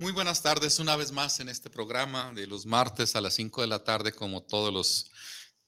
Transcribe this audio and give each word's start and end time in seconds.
Muy 0.00 0.10
buenas 0.10 0.42
tardes, 0.42 0.80
una 0.80 0.96
vez 0.96 1.12
más 1.12 1.38
en 1.38 1.48
este 1.48 1.70
programa 1.70 2.32
de 2.34 2.48
los 2.48 2.66
martes 2.66 3.14
a 3.14 3.20
las 3.20 3.34
5 3.34 3.60
de 3.60 3.68
la 3.68 3.84
tarde, 3.84 4.10
como 4.10 4.42
todos 4.42 4.74
los, 4.74 5.12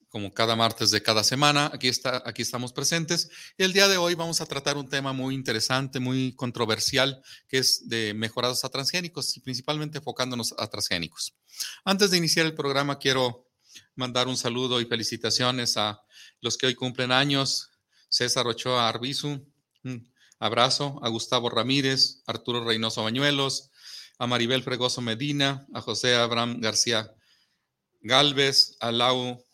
como 0.08 0.34
cada 0.34 0.56
martes 0.56 0.90
de 0.90 1.00
cada 1.00 1.22
semana. 1.22 1.70
Aquí, 1.72 1.86
está, 1.86 2.24
aquí 2.26 2.42
estamos 2.42 2.72
presentes. 2.72 3.30
El 3.56 3.72
día 3.72 3.86
de 3.86 3.98
hoy 3.98 4.16
vamos 4.16 4.40
a 4.40 4.46
tratar 4.46 4.78
un 4.78 4.88
tema 4.88 5.12
muy 5.12 5.32
interesante, 5.36 6.00
muy 6.00 6.34
controversial, 6.34 7.22
que 7.46 7.58
es 7.58 7.88
de 7.88 8.14
mejorados 8.14 8.64
a 8.64 8.68
transgénicos 8.68 9.36
y 9.36 9.40
principalmente 9.40 9.98
enfocándonos 9.98 10.56
a 10.58 10.66
transgénicos. 10.66 11.32
Antes 11.84 12.10
de 12.10 12.16
iniciar 12.16 12.46
el 12.46 12.54
programa, 12.56 12.98
quiero 12.98 13.48
mandar 13.94 14.26
un 14.26 14.36
saludo 14.36 14.80
y 14.80 14.86
felicitaciones 14.86 15.76
a 15.76 16.02
los 16.40 16.58
que 16.58 16.66
hoy 16.66 16.74
cumplen 16.74 17.12
años. 17.12 17.70
César 18.08 18.48
Ochoa 18.48 18.88
Arbizu, 18.88 19.46
un 19.84 20.12
abrazo. 20.40 20.98
A 21.04 21.10
Gustavo 21.10 21.48
Ramírez, 21.48 22.24
Arturo 22.26 22.64
Reynoso 22.64 23.04
Bañuelos, 23.04 23.70
a 24.18 24.26
Maribel 24.26 24.62
Fregoso 24.62 25.00
Medina, 25.00 25.66
a 25.74 25.80
José 25.80 26.14
Abraham 26.14 26.60
García 26.60 27.12
Galvez, 28.00 28.76
a 28.80 28.92
Lau 28.92 29.44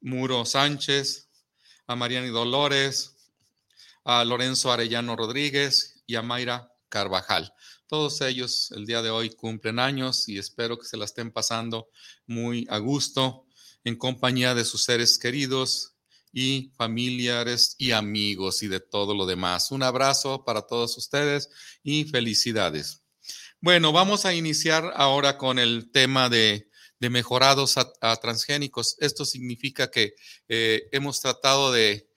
Muro 0.00 0.44
Sánchez, 0.44 1.28
a 1.86 1.96
Mariani 1.96 2.28
Dolores, 2.28 3.16
a 4.04 4.24
Lorenzo 4.24 4.72
Arellano 4.72 5.16
Rodríguez 5.16 6.02
y 6.06 6.16
a 6.16 6.22
Mayra 6.22 6.72
Carvajal. 6.88 7.52
Todos 7.86 8.20
ellos 8.20 8.70
el 8.72 8.86
día 8.86 9.02
de 9.02 9.10
hoy 9.10 9.30
cumplen 9.30 9.78
años 9.78 10.28
y 10.28 10.38
espero 10.38 10.78
que 10.78 10.86
se 10.86 10.96
la 10.96 11.04
estén 11.04 11.30
pasando 11.30 11.88
muy 12.26 12.66
a 12.70 12.78
gusto 12.78 13.46
en 13.84 13.96
compañía 13.96 14.54
de 14.54 14.64
sus 14.64 14.84
seres 14.84 15.18
queridos 15.18 15.94
y 16.32 16.70
familiares 16.76 17.74
y 17.78 17.90
amigos 17.92 18.62
y 18.62 18.68
de 18.68 18.80
todo 18.80 19.14
lo 19.14 19.26
demás. 19.26 19.72
Un 19.72 19.82
abrazo 19.82 20.44
para 20.44 20.62
todos 20.62 20.96
ustedes 20.96 21.50
y 21.82 22.04
felicidades. 22.04 22.99
Bueno, 23.62 23.92
vamos 23.92 24.24
a 24.24 24.32
iniciar 24.32 24.90
ahora 24.96 25.36
con 25.36 25.58
el 25.58 25.90
tema 25.92 26.30
de, 26.30 26.70
mejorados 26.98 27.76
a, 27.76 28.16
transgénicos. 28.16 28.96
Esto 29.00 29.26
significa 29.26 29.90
que 29.90 30.14
eh, 30.48 30.88
hemos 30.92 31.20
tratado 31.20 31.70
de, 31.70 32.08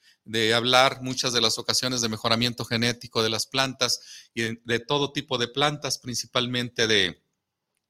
hablar 0.56 1.02
muchas 1.02 1.34
de 1.34 1.42
las 1.42 1.58
ocasiones 1.58 2.00
de 2.00 2.08
mejoramiento 2.08 2.64
genético 2.64 3.22
de 3.22 3.30
las 3.30 3.46
plantas 3.46 4.00
y 4.34 4.58
de, 4.64 4.80
todo 4.80 5.12
tipo 5.12 5.38
de 5.38 5.50
plantas, 5.50 5.98
principalmente 5.98 6.88
de, 6.88 7.22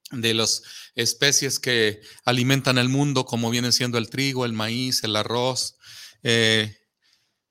de 0.10 0.34
las 0.34 0.64
especies 0.96 1.60
que 1.60 2.02
alimentan 2.26 2.80
el 2.80 2.90
mundo, 2.90 3.24
como 3.24 3.52
vienen 3.52 3.72
siendo 3.72 4.00
el 4.00 4.10
trigo, 4.10 4.46
el 4.46 4.54
maíz, 4.54 5.04
el 5.04 5.16
arroz, 5.16 5.78
eh, 6.24 6.76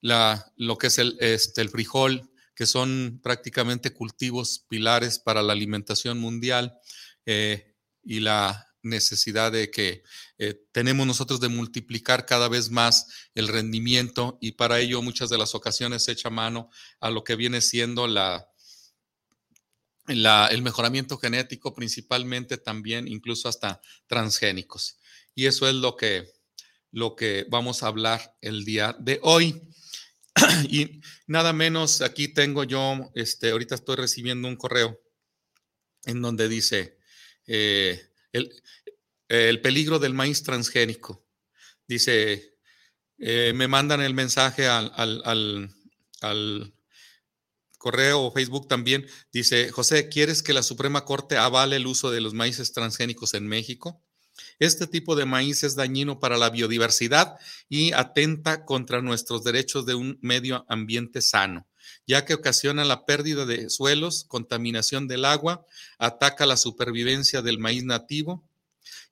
lo 0.00 0.78
que 0.78 0.88
es 0.88 0.98
el, 0.98 1.16
este, 1.20 1.60
el 1.60 1.68
frijol, 1.68 2.31
que 2.54 2.66
son 2.66 3.20
prácticamente 3.22 3.92
cultivos 3.92 4.64
pilares 4.68 5.18
para 5.18 5.42
la 5.42 5.52
alimentación 5.52 6.18
mundial 6.18 6.78
eh, 7.26 7.74
y 8.02 8.20
la 8.20 8.72
necesidad 8.82 9.52
de 9.52 9.70
que 9.70 10.02
eh, 10.38 10.60
tenemos 10.72 11.06
nosotros 11.06 11.40
de 11.40 11.48
multiplicar 11.48 12.26
cada 12.26 12.48
vez 12.48 12.70
más 12.70 13.06
el 13.34 13.48
rendimiento 13.48 14.38
y 14.40 14.52
para 14.52 14.80
ello 14.80 15.02
muchas 15.02 15.30
de 15.30 15.38
las 15.38 15.54
ocasiones 15.54 16.04
se 16.04 16.12
echa 16.12 16.30
mano 16.30 16.68
a 17.00 17.10
lo 17.10 17.22
que 17.24 17.36
viene 17.36 17.60
siendo 17.60 18.06
la, 18.06 18.48
el 20.06 20.62
mejoramiento 20.62 21.16
genético, 21.16 21.74
principalmente 21.74 22.58
también 22.58 23.06
incluso 23.06 23.48
hasta 23.48 23.80
transgénicos. 24.06 24.98
Y 25.34 25.46
eso 25.46 25.68
es 25.68 25.74
lo 25.74 25.96
que, 25.96 26.28
lo 26.90 27.14
que 27.14 27.46
vamos 27.48 27.82
a 27.82 27.86
hablar 27.86 28.36
el 28.40 28.64
día 28.64 28.96
de 28.98 29.20
hoy. 29.22 29.62
y 30.68 31.00
nada 31.26 31.52
menos, 31.52 32.00
aquí 32.00 32.28
tengo 32.28 32.64
yo, 32.64 33.10
este, 33.14 33.50
ahorita 33.50 33.74
estoy 33.74 33.96
recibiendo 33.96 34.48
un 34.48 34.56
correo 34.56 35.00
en 36.04 36.22
donde 36.22 36.48
dice 36.48 36.98
eh, 37.46 38.00
el, 38.32 39.60
peligro 39.60 39.98
del 39.98 40.14
maíz 40.14 40.42
transgénico. 40.42 41.24
Dice, 41.86 42.56
eh, 43.18 43.52
me 43.54 43.68
mandan 43.68 44.00
el 44.00 44.14
mensaje 44.14 44.66
al, 44.66 44.92
al, 44.96 45.70
al 46.20 46.74
correo 47.78 48.22
o 48.22 48.32
Facebook 48.32 48.68
también. 48.68 49.06
Dice, 49.32 49.70
José, 49.70 50.08
¿quieres 50.08 50.42
que 50.42 50.52
la 50.52 50.62
Suprema 50.62 51.04
Corte 51.04 51.36
avale 51.36 51.76
el 51.76 51.86
uso 51.86 52.10
de 52.10 52.20
los 52.20 52.32
maíces 52.32 52.72
transgénicos 52.72 53.34
en 53.34 53.46
México? 53.46 54.02
Este 54.58 54.86
tipo 54.86 55.16
de 55.16 55.24
maíz 55.24 55.62
es 55.62 55.74
dañino 55.74 56.20
para 56.20 56.36
la 56.36 56.50
biodiversidad 56.50 57.36
y 57.68 57.92
atenta 57.92 58.64
contra 58.64 59.02
nuestros 59.02 59.44
derechos 59.44 59.86
de 59.86 59.94
un 59.94 60.18
medio 60.22 60.64
ambiente 60.68 61.20
sano, 61.22 61.66
ya 62.06 62.24
que 62.24 62.34
ocasiona 62.34 62.84
la 62.84 63.04
pérdida 63.04 63.46
de 63.46 63.70
suelos, 63.70 64.24
contaminación 64.28 65.08
del 65.08 65.24
agua, 65.24 65.66
ataca 65.98 66.46
la 66.46 66.56
supervivencia 66.56 67.42
del 67.42 67.58
maíz 67.58 67.84
nativo, 67.84 68.44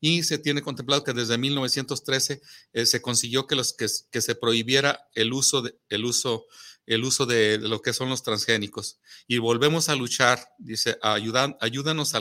y 0.00 0.22
se 0.22 0.38
tiene 0.38 0.62
contemplado 0.62 1.04
que 1.04 1.12
desde 1.12 1.38
1913 1.38 2.40
eh, 2.72 2.86
se 2.86 3.02
consiguió 3.02 3.46
que, 3.46 3.56
los, 3.56 3.74
que, 3.74 3.88
se 3.88 4.34
prohibiera 4.34 5.08
el 5.14 5.32
uso, 5.32 5.62
de, 5.62 5.76
el 5.88 6.04
uso 6.04 6.46
el 6.90 7.04
uso 7.04 7.24
de, 7.24 7.58
lo 7.58 7.82
que 7.82 7.92
son 7.92 8.08
los 8.08 8.24
transgénicos. 8.24 8.98
Y 9.28 9.38
volvemos 9.38 9.88
a 9.88 9.94
luchar, 9.94 10.52
dice, 10.58 10.98
ayudan, 11.02 11.56
ayúdanos 11.60 12.14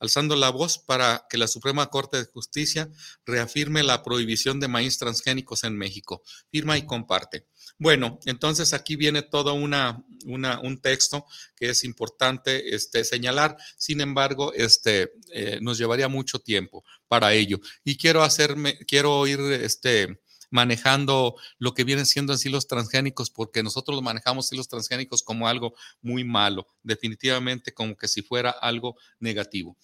alzando 0.00 0.34
la 0.34 0.50
voz 0.50 0.78
para 0.78 1.24
que 1.30 1.38
la 1.38 1.46
Suprema 1.46 1.86
Corte 1.88 2.16
de 2.16 2.24
Justicia 2.24 2.90
reafirme 3.24 3.84
la 3.84 4.02
prohibición 4.02 4.58
de 4.58 4.66
maíz 4.66 4.98
transgénicos 4.98 5.62
en 5.62 5.76
México. 5.76 6.24
Firma 6.50 6.76
y 6.76 6.84
comparte. 6.84 7.46
Bueno, 7.78 8.18
entonces 8.26 8.72
aquí 8.72 8.96
viene 8.96 9.22
todo 9.22 9.54
una, 9.54 10.04
un 10.26 10.80
texto 10.80 11.24
que 11.54 11.70
es 11.70 11.84
importante 11.84 12.74
este, 12.74 13.04
señalar. 13.04 13.56
Sin 13.76 14.00
embargo, 14.00 14.52
este, 14.52 15.12
eh, 15.32 15.60
nos 15.62 15.78
llevaría 15.78 16.08
mucho 16.08 16.40
tiempo 16.40 16.84
para 17.12 17.34
ello. 17.34 17.60
Y 17.84 17.98
quiero 17.98 18.22
hacerme, 18.22 18.78
quiero 18.86 19.26
ir 19.26 19.38
este, 19.38 20.18
manejando 20.48 21.36
lo 21.58 21.74
que 21.74 21.84
vienen 21.84 22.06
siendo 22.06 22.32
así 22.32 22.48
los 22.48 22.66
transgénicos, 22.68 23.28
porque 23.28 23.62
nosotros 23.62 23.96
los 23.96 24.02
manejamos 24.02 24.46
así 24.46 24.56
los 24.56 24.66
transgénicos 24.66 25.22
como 25.22 25.46
algo 25.46 25.74
muy 26.00 26.24
malo, 26.24 26.66
definitivamente 26.82 27.74
como 27.74 27.98
que 27.98 28.08
si 28.08 28.22
fuera 28.22 28.48
algo 28.48 28.96
negativo. 29.20 29.76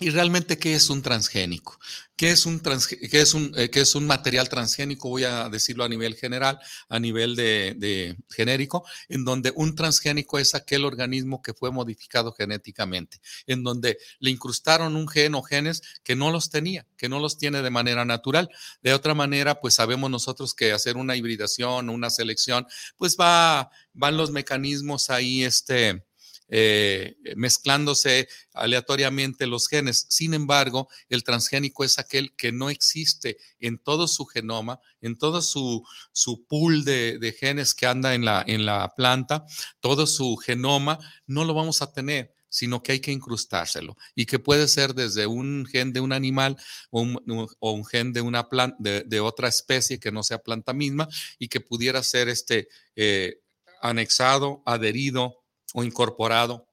¿Y 0.00 0.10
realmente 0.10 0.58
qué 0.58 0.74
es 0.74 0.90
un 0.90 1.02
transgénico? 1.02 1.78
¿Qué 2.16 2.30
es 2.30 2.46
un, 2.46 2.60
es 3.00 3.34
un, 3.34 3.52
eh, 3.56 3.70
es 3.72 3.94
un 3.94 4.06
material 4.06 4.48
transgénico? 4.48 5.08
Voy 5.08 5.22
a 5.22 5.48
decirlo 5.48 5.84
a 5.84 5.88
nivel 5.88 6.16
general, 6.16 6.58
a 6.88 6.98
nivel 6.98 7.36
de, 7.36 8.16
genérico, 8.28 8.84
en 9.08 9.24
donde 9.24 9.52
un 9.54 9.76
transgénico 9.76 10.38
es 10.40 10.54
aquel 10.56 10.84
organismo 10.84 11.42
que 11.42 11.54
fue 11.54 11.70
modificado 11.70 12.32
genéticamente, 12.32 13.20
en 13.46 13.62
donde 13.62 13.98
le 14.18 14.30
incrustaron 14.30 14.96
un 14.96 15.08
gen 15.08 15.36
o 15.36 15.42
genes 15.42 15.82
que 16.02 16.16
no 16.16 16.32
los 16.32 16.50
tenía, 16.50 16.86
que 16.96 17.08
no 17.08 17.20
los 17.20 17.38
tiene 17.38 17.62
de 17.62 17.70
manera 17.70 18.04
natural. 18.04 18.48
De 18.82 18.94
otra 18.94 19.14
manera, 19.14 19.60
pues 19.60 19.74
sabemos 19.74 20.10
nosotros 20.10 20.54
que 20.54 20.72
hacer 20.72 20.96
una 20.96 21.14
hibridación, 21.14 21.88
una 21.88 22.10
selección, 22.10 22.66
pues 22.96 23.16
va, 23.18 23.70
van 23.92 24.16
los 24.16 24.32
mecanismos 24.32 25.10
ahí, 25.10 25.44
este, 25.44 26.04
eh, 26.48 27.16
mezclándose 27.36 28.28
aleatoriamente 28.52 29.46
los 29.46 29.68
genes. 29.68 30.06
Sin 30.08 30.34
embargo, 30.34 30.88
el 31.08 31.24
transgénico 31.24 31.84
es 31.84 31.98
aquel 31.98 32.34
que 32.36 32.52
no 32.52 32.70
existe 32.70 33.38
en 33.60 33.78
todo 33.78 34.08
su 34.08 34.26
genoma, 34.26 34.80
en 35.00 35.16
todo 35.16 35.42
su, 35.42 35.84
su 36.12 36.46
pool 36.46 36.84
de, 36.84 37.36
genes 37.38 37.74
que 37.74 37.86
anda 37.86 38.14
en 38.14 38.24
la, 38.24 38.44
en 38.46 38.66
la 38.66 38.94
planta, 38.94 39.44
todo 39.80 40.06
su 40.06 40.36
genoma, 40.36 40.98
no 41.26 41.44
lo 41.44 41.54
vamos 41.54 41.82
a 41.82 41.92
tener 41.92 42.34
sino 42.54 42.84
que 42.84 42.92
hay 42.92 43.00
que 43.00 43.10
incrustárselo 43.10 43.96
y 44.14 44.26
que 44.26 44.38
puede 44.38 44.68
ser 44.68 44.94
desde 44.94 45.26
un 45.26 45.66
gen 45.66 45.92
de 45.92 45.98
un 45.98 46.12
animal 46.12 46.56
o 46.90 47.00
un, 47.00 47.84
gen 47.84 48.12
de 48.12 48.20
una 48.20 48.48
planta, 48.48 48.76
de, 48.78 49.20
otra 49.20 49.48
especie 49.48 49.98
que 49.98 50.12
no 50.12 50.22
sea 50.22 50.38
planta 50.38 50.72
misma 50.72 51.08
y 51.36 51.48
que 51.48 51.58
pudiera 51.58 52.00
ser 52.04 52.28
este 52.28 52.68
eh, 52.94 53.40
anexado, 53.82 54.62
adherido 54.66 55.43
o 55.74 55.84
incorporado 55.84 56.70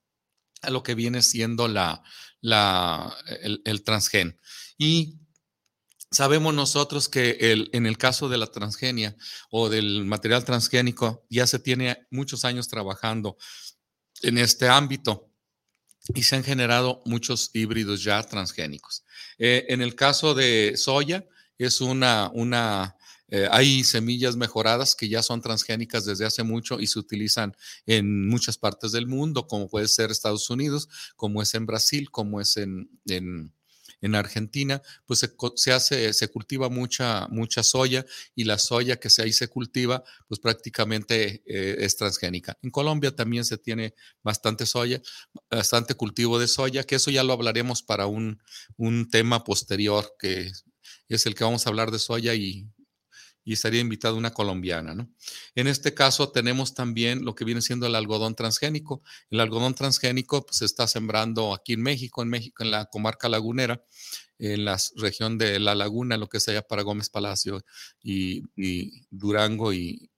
a 0.62 0.70
lo 0.70 0.84
que 0.84 0.96
viene 0.96 1.22
siendo 1.24 1.68
la, 1.68 2.04
el, 2.42 3.84
transgen. 3.84 4.40
Y 4.78 5.18
Sabemos 6.14 6.54
nosotros 6.54 7.08
que 7.08 7.38
el, 7.40 7.70
en 7.72 7.86
el 7.86 7.98
caso 7.98 8.28
de 8.28 8.38
la 8.38 8.48
transgenia 8.48 9.16
o 9.50 9.70
del 9.70 10.04
material 10.04 10.44
transgénico 10.44 11.26
ya 11.30 11.48
se 11.48 11.58
tiene 11.58 12.06
muchos 12.12 12.44
años 12.44 12.68
trabajando 12.68 13.38
en 14.22 14.38
este 14.38 14.68
ámbito 14.68 15.32
y 16.14 16.24
se 16.24 16.36
han 16.36 16.44
generado 16.44 17.02
muchos 17.06 17.50
híbridos 17.54 18.04
ya 18.04 18.22
transgénicos. 18.24 19.06
Eh, 19.38 19.68
en 19.70 19.82
el 19.82 19.96
caso 19.96 20.34
de 20.34 20.74
soya, 20.76 21.26
es 21.58 21.80
una, 21.80 22.30
una 22.34 22.98
eh, 23.32 23.48
hay 23.50 23.84
semillas 23.84 24.36
mejoradas 24.36 24.96
que 24.96 25.10
ya 25.10 25.24
son 25.24 25.42
transgénicas 25.42 26.06
desde 26.06 26.26
hace 26.26 26.44
mucho 26.44 26.80
y 26.80 26.88
se 26.88 27.00
utilizan 27.00 27.56
en 27.86 28.28
muchas 28.28 28.58
partes 28.58 28.92
del 28.92 29.08
mundo, 29.08 29.48
como 29.48 29.68
puede 29.68 29.88
ser 29.88 30.12
Estados 30.12 30.50
Unidos, 30.50 30.88
como 31.16 31.42
es 31.42 31.56
en 31.56 31.66
Brasil, 31.66 32.12
como 32.12 32.40
es 32.40 32.58
en, 32.58 32.90
en 33.08 33.52
en 34.02 34.16
Argentina, 34.16 34.82
pues 35.06 35.20
se, 35.56 36.14
se 36.14 36.28
cultiva 36.30 36.70
mucha, 36.70 37.28
mucha 37.30 37.64
soya 37.64 38.06
y 38.36 38.44
la 38.44 38.58
soya 38.58 39.00
que 39.00 39.10
se 39.10 39.22
ahí 39.22 39.32
se 39.32 39.48
cultiva, 39.48 40.04
pues 40.28 40.40
prácticamente 40.40 41.44
eh, 41.46 41.78
es 41.80 41.96
transgénica. 41.96 42.58
En 42.64 42.72
Colombia 42.72 43.16
también 43.16 43.46
se 43.46 43.58
tiene 43.58 43.94
bastante 44.24 44.66
soya, 44.66 45.02
bastante 45.50 45.94
cultivo 45.94 46.40
de 46.40 46.48
soya, 46.48 46.84
que 46.84 46.96
eso 46.96 47.12
ya 47.12 47.24
lo 47.24 47.34
hablaremos 47.34 47.84
para 47.84 48.08
un, 48.08 48.42
un 48.76 49.10
tema 49.10 49.44
posterior, 49.44 50.16
que 50.20 50.52
es 51.08 51.26
el 51.26 51.36
que 51.36 51.44
vamos 51.44 51.66
a 51.66 51.70
hablar 51.70 51.92
de 51.92 52.00
soya 52.00 52.34
y 52.34 52.68
y 53.44 53.54
estaría 53.54 53.82
invitada 53.82 54.14
una 54.14 54.32
colombiana. 54.32 54.94
¿no? 54.94 55.10
En 55.56 55.68
este 55.68 55.94
caso 55.94 56.32
tenemos 56.32 56.74
también 56.74 57.26
lo 57.26 57.36
que 57.36 57.46
viene 57.46 57.62
siendo 57.62 57.88
el 57.88 57.96
algodón 57.96 58.36
transgénico. 58.36 59.02
El 59.30 59.40
algodón 59.40 59.74
transgénico 59.74 60.46
pues, 60.46 60.58
se 60.58 60.66
está 60.66 60.88
sembrando 60.88 61.54
aquí 61.54 61.74
en 61.74 61.82
México, 61.82 62.22
en 62.22 62.30
México, 62.30 62.64
en 62.64 62.72
la 62.72 62.86
comarca 62.86 63.30
lagunera, 63.30 63.84
en 64.38 64.66
la 64.66 64.78
región 64.96 65.38
de 65.38 65.60
La 65.60 65.76
Laguna, 65.76 66.18
lo 66.18 66.28
que 66.28 66.40
sea 66.40 66.62
para 66.62 66.82
Gómez 66.82 67.10
Palacio 67.10 67.64
y, 68.02 68.44
Durango 69.10 69.74
y, 69.74 70.10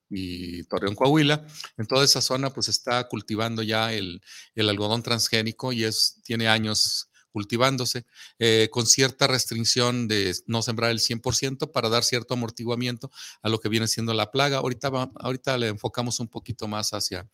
Torreón 0.70 0.96
Coahuila. 0.96 1.46
En 1.78 1.88
toda 1.88 2.06
esa 2.06 2.22
zona 2.22 2.52
pues 2.52 2.70
está 2.70 3.08
cultivando 3.08 3.64
ya 3.64 3.92
el, 3.94 4.22
el 4.54 4.70
algodón 4.70 5.02
transgénico 5.02 5.74
y 5.74 5.86
es, 5.86 6.22
tiene 6.24 6.48
años 6.48 7.10
cultivándose, 7.34 8.06
eh, 8.38 8.70
con 8.72 8.86
cierta 8.86 9.28
restricción 9.28 10.08
de 10.08 10.34
no 10.46 10.62
sembrar 10.62 10.92
el 10.92 11.00
100% 11.00 11.72
para 11.72 11.90
dar 11.90 12.04
cierto 12.04 12.36
amortiguamiento 12.36 13.12
a 13.42 13.50
lo 13.50 13.60
que 13.60 13.70
viene 13.70 13.88
siendo 13.88 14.14
la 14.14 14.32
plaga. 14.32 14.58
Ahorita, 14.60 14.90
ahorita 15.16 15.58
le 15.58 15.68
enfocamos 15.68 16.20
un 16.20 16.28
poquito 16.28 16.68
más 16.68 16.92
hacia, 16.94 17.28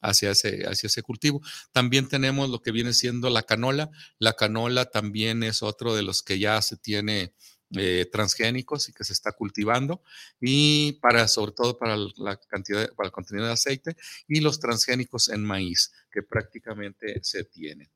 hacia, 0.00 0.30
ese, 0.30 0.64
hacia 0.66 0.86
ese 0.86 1.02
cultivo. 1.02 1.42
También 1.70 2.08
tenemos 2.08 2.48
lo 2.48 2.62
que 2.62 2.72
viene 2.72 2.94
siendo 2.94 3.28
la 3.28 3.42
canola. 3.42 3.90
La 4.18 4.32
canola 4.32 4.86
también 4.86 5.42
es 5.42 5.62
otro 5.62 5.94
de 5.94 6.02
los 6.02 6.22
que 6.22 6.38
ya 6.38 6.60
se 6.62 6.78
tiene 6.78 7.34
eh, 7.74 8.06
transgénicos 8.12 8.90
y 8.90 8.92
que 8.92 9.02
se 9.02 9.14
está 9.14 9.32
cultivando 9.32 10.02
y 10.42 10.92
para 11.00 11.26
sobre 11.26 11.52
todo 11.52 11.78
para 11.78 11.96
la 11.96 12.36
cantidad 12.36 12.92
para 12.94 13.06
el 13.06 13.12
contenido 13.12 13.46
de 13.46 13.54
aceite 13.54 13.96
y 14.28 14.40
los 14.40 14.60
transgénicos 14.60 15.30
en 15.30 15.42
maíz 15.42 15.90
que 16.10 16.22
prácticamente 16.22 17.20
se 17.22 17.44
tienen. 17.44 17.90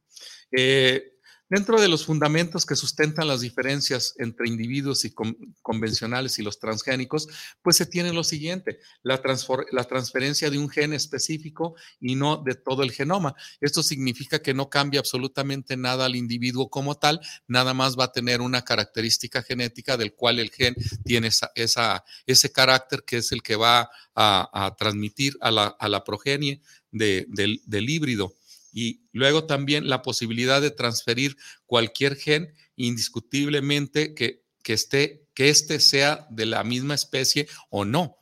Eh, 0.51 1.16
Dentro 1.49 1.81
de 1.81 1.87
los 1.87 2.05
fundamentos 2.05 2.67
que 2.67 2.75
sustentan 2.75 3.29
las 3.29 3.41
diferencias 3.41 4.15
entre 4.19 4.49
individuos 4.49 5.05
y 5.05 5.15
convencionales 5.63 6.41
y 6.41 6.43
los 6.43 6.59
transgénicos, 6.59 7.29
pues 7.63 7.77
se 7.77 7.87
tiene 7.87 8.13
lo 8.13 8.25
siguiente, 8.25 8.81
la, 9.05 9.23
transferencia 9.23 10.51
de 10.51 10.59
un 10.59 10.69
gen 10.69 10.93
específico 10.93 11.77
y 12.01 12.17
no 12.17 12.39
de 12.39 12.57
todo 12.57 12.83
el 12.83 12.91
genoma. 12.91 13.37
Esto 13.61 13.85
significa 13.85 14.41
que 14.41 14.55
no 14.55 14.69
cambia 14.71 14.99
absolutamente 14.99 15.77
nada 15.77 16.07
al 16.07 16.17
individuo 16.17 16.69
como 16.69 16.97
tal, 16.97 17.21
nada 17.47 17.75
más 17.75 17.97
va 17.97 18.05
a 18.05 18.13
tener 18.13 18.41
una 18.41 18.63
característica 18.63 19.41
genética 19.45 19.97
del 19.97 20.15
cual 20.15 20.41
el 20.41 20.51
gen 20.51 20.75
tiene 21.05 21.29
esa, 21.55 22.05
ese 22.27 22.51
carácter 22.51 23.05
que 23.05 23.19
es 23.19 23.31
el 23.31 23.45
que 23.45 23.55
va 23.55 23.89
a, 24.17 24.75
transmitir 24.77 25.37
a 25.41 25.53
la, 25.53 25.67
a 25.67 25.89
la 25.89 26.03
progenie 26.03 26.61
del, 26.91 27.29
del 27.65 27.89
híbrido 27.89 28.35
y 28.77 29.01
luego 29.11 29.47
también 29.47 29.89
la 29.89 30.03
posibilidad 30.03 30.61
de 30.61 30.71
transferir 30.71 31.39
cualquier 31.65 32.15
gen 32.15 32.53
indiscutiblemente 32.77 34.15
que, 34.15 34.43
que, 34.63 34.75
esté, 34.75 35.27
que 35.33 35.49
este 35.49 35.81
sea 35.81 36.27
de 36.29 36.45
la 36.45 36.63
misma 36.63 36.95
especie 36.95 37.49
o 37.71 37.87
no, 37.87 38.19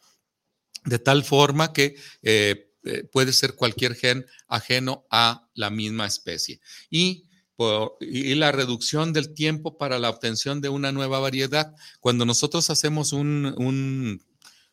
de 0.84 1.00
tal 1.00 1.24
forma 1.24 1.72
que 1.72 1.96
eh, 2.22 2.70
eh, 2.84 3.02
puede 3.02 3.32
ser 3.32 3.54
cualquier 3.56 3.96
gen 3.96 4.26
ajeno 4.46 5.04
a 5.10 5.50
la 5.54 5.70
misma 5.70 6.06
especie. 6.06 6.60
Y 6.88 7.24
y 8.00 8.34
la 8.34 8.50
reducción 8.50 9.12
del 9.12 9.32
tiempo 9.32 9.78
para 9.78 9.98
la 9.98 10.10
obtención 10.10 10.60
de 10.60 10.68
una 10.68 10.90
nueva 10.90 11.20
variedad. 11.20 11.72
Cuando 12.00 12.24
nosotros 12.24 12.68
hacemos 12.68 13.12
un, 13.12 14.20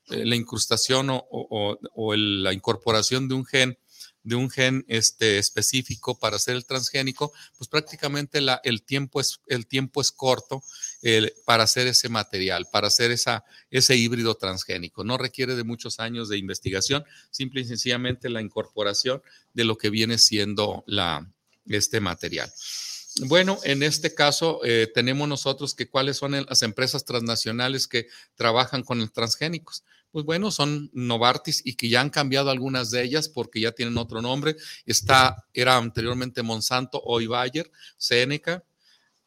eh, 0.09 0.25
la 0.25 0.35
incrustación 0.35 1.09
o, 1.11 1.77
la 2.15 2.53
incorporación 2.53 3.27
de 3.27 3.35
un 3.35 3.45
gen 3.45 3.77
de 4.23 4.35
un 4.35 4.49
gen 4.49 4.85
este, 4.87 5.37
específico 5.37 6.17
para 6.17 6.35
hacer 6.35 6.55
el 6.55 6.65
transgénico, 6.65 7.33
pues 7.57 7.67
prácticamente 7.67 8.41
la, 8.41 8.61
el, 8.63 8.83
tiempo 8.83 9.19
es, 9.19 9.41
el 9.47 9.67
tiempo 9.67 10.01
es 10.01 10.11
corto 10.11 10.63
para 11.45 11.63
hacer 11.63 11.87
ese 11.87 12.09
material, 12.09 12.67
para 12.71 12.87
hacer 12.87 13.11
esa, 13.11 13.43
ese 13.71 13.95
híbrido 13.95 14.35
transgénico. 14.35 15.03
No 15.03 15.17
requiere 15.17 15.55
de 15.55 15.63
muchos 15.63 15.99
años 15.99 16.29
de 16.29 16.37
investigación, 16.37 17.03
simple 17.31 17.61
y 17.61 17.65
sencillamente 17.65 18.29
la 18.29 18.41
incorporación 18.41 19.21
de 19.53 19.63
lo 19.63 19.77
que 19.77 19.89
viene 19.89 20.17
siendo 20.17 20.83
la, 20.85 21.27
este 21.65 21.99
material. 21.99 22.51
Bueno, 23.25 23.59
en 23.63 23.83
este 23.83 24.13
caso 24.13 24.61
eh, 24.63 24.89
tenemos 24.93 25.27
nosotros 25.27 25.75
que 25.75 25.89
cuáles 25.89 26.17
son 26.17 26.31
las 26.31 26.61
empresas 26.61 27.03
transnacionales 27.03 27.87
que 27.87 28.07
trabajan 28.35 28.83
con 28.83 28.99
los 28.99 29.11
transgénicos 29.11 29.83
pues 30.11 30.25
bueno, 30.25 30.51
son 30.51 30.89
Novartis 30.93 31.61
y 31.65 31.75
que 31.75 31.89
ya 31.89 32.01
han 32.01 32.09
cambiado 32.09 32.49
algunas 32.49 32.91
de 32.91 33.03
ellas 33.03 33.29
porque 33.29 33.61
ya 33.61 33.71
tienen 33.71 33.97
otro 33.97 34.21
nombre. 34.21 34.55
Está, 34.85 35.47
era 35.53 35.77
anteriormente 35.77 36.43
Monsanto, 36.43 37.01
hoy 37.03 37.27
Bayer, 37.27 37.71
Seneca, 37.97 38.63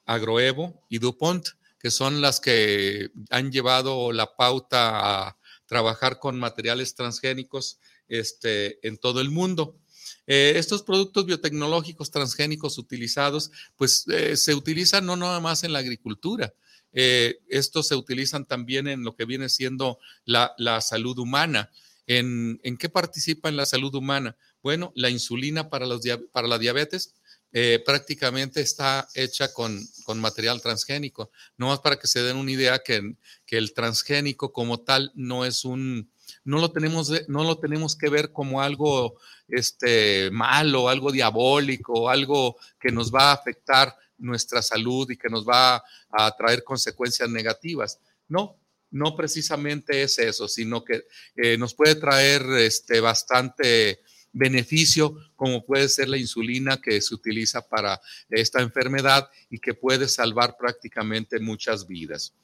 Agroevo 0.05 0.85
y 0.89 0.99
DuPont, 0.99 1.49
que 1.79 1.91
son 1.91 2.21
las 2.21 2.41
que 2.41 3.11
han 3.31 3.51
llevado 3.51 4.13
la 4.13 4.37
pauta 4.37 5.27
a 5.29 5.39
trabajar 5.67 6.19
con 6.19 6.39
materiales 6.39 6.95
transgénicos 6.95 7.79
este, 8.09 8.87
en 8.87 8.99
todo 8.99 9.21
el 9.21 9.31
mundo. 9.31 9.79
Eh, 10.27 10.55
estos 10.57 10.83
productos 10.83 11.27
biotecnológicos 11.27 12.11
transgénicos 12.11 12.79
utilizados, 12.79 13.51
pues 13.77 14.05
eh, 14.09 14.37
se 14.37 14.55
utilizan 14.55 15.05
no 15.07 15.17
nada 15.17 15.41
más 15.41 15.65
en 15.65 15.73
la 15.73 15.81
agricultura, 15.81 16.55
eh, 16.95 17.41
estos 17.49 17.89
se 17.89 17.97
utilizan 17.97 18.47
también 18.47 18.89
en 18.89 19.03
lo 19.03 19.15
que 19.17 19.25
viene 19.25 19.49
siendo 19.49 19.99
la, 20.25 20.55
salud 20.81 21.19
humana. 21.19 21.71
¿En, 22.07 22.59
qué 22.79 22.89
participa 22.89 23.49
en 23.49 23.57
la 23.57 23.67
salud 23.67 23.95
humana? 23.95 24.37
Bueno, 24.63 24.93
la 24.95 25.11
insulina 25.11 25.69
para, 25.69 25.87
la 25.87 26.59
diabetes 26.59 27.15
eh, 27.53 27.83
prácticamente 27.85 28.61
está 28.61 29.09
hecha 29.15 29.53
con, 29.53 29.85
material 30.17 30.63
transgénico. 30.63 31.31
No 31.57 31.69
más 31.69 31.81
para 31.81 31.99
que 31.99 32.07
se 32.07 32.23
den 32.23 32.37
una 32.37 32.53
idea 32.53 32.79
que, 32.79 33.17
que 33.45 33.59
el 33.59 33.75
transgénico 33.75 34.53
como 34.53 34.81
tal 34.81 35.13
no 35.15 35.45
es 35.45 35.65
un, 35.65 36.11
no 36.45 36.59
lo 36.59 36.71
tenemos, 36.71 37.11
no 37.29 37.45
lo 37.45 37.59
tenemos 37.59 37.97
que 37.97 38.09
ver 38.09 38.33
como 38.33 38.61
algo 38.61 39.17
este, 39.49 40.31
malo, 40.31 40.89
algo 40.89 41.11
diabólico, 41.11 42.09
algo 42.09 42.57
que 42.79 42.93
nos 42.93 43.13
va 43.13 43.31
a 43.31 43.35
afectar 43.35 43.97
nuestra 44.25 44.63
salud 44.63 45.11
y 45.11 45.17
que 45.17 45.29
nos 45.29 45.47
va 45.47 45.83
a 46.11 46.37
traer 46.37 46.65
consecuencias 46.65 47.29
negativas. 47.29 48.01
No, 48.29 48.59
no 48.91 49.17
precisamente 49.17 50.03
es 50.03 50.19
eso, 50.19 50.49
sino 50.49 50.85
que 50.85 51.05
eh, 51.37 51.59
nos 51.59 51.75
puede 51.75 51.97
traer 51.97 52.43
este, 52.59 53.01
bastante 53.01 54.01
beneficio, 54.33 55.17
como 55.37 55.65
puede 55.65 55.89
ser 55.89 56.09
la 56.09 56.17
insulina 56.17 56.81
que 56.81 57.01
se 57.01 57.15
utiliza 57.15 57.69
para 57.69 58.01
esta 58.29 58.61
enfermedad 58.61 59.29
y 59.49 59.59
que 59.59 59.75
puede 59.75 60.09
salvar 60.09 60.57
prácticamente 60.57 61.39
muchas 61.39 61.87
vidas. 61.87 62.35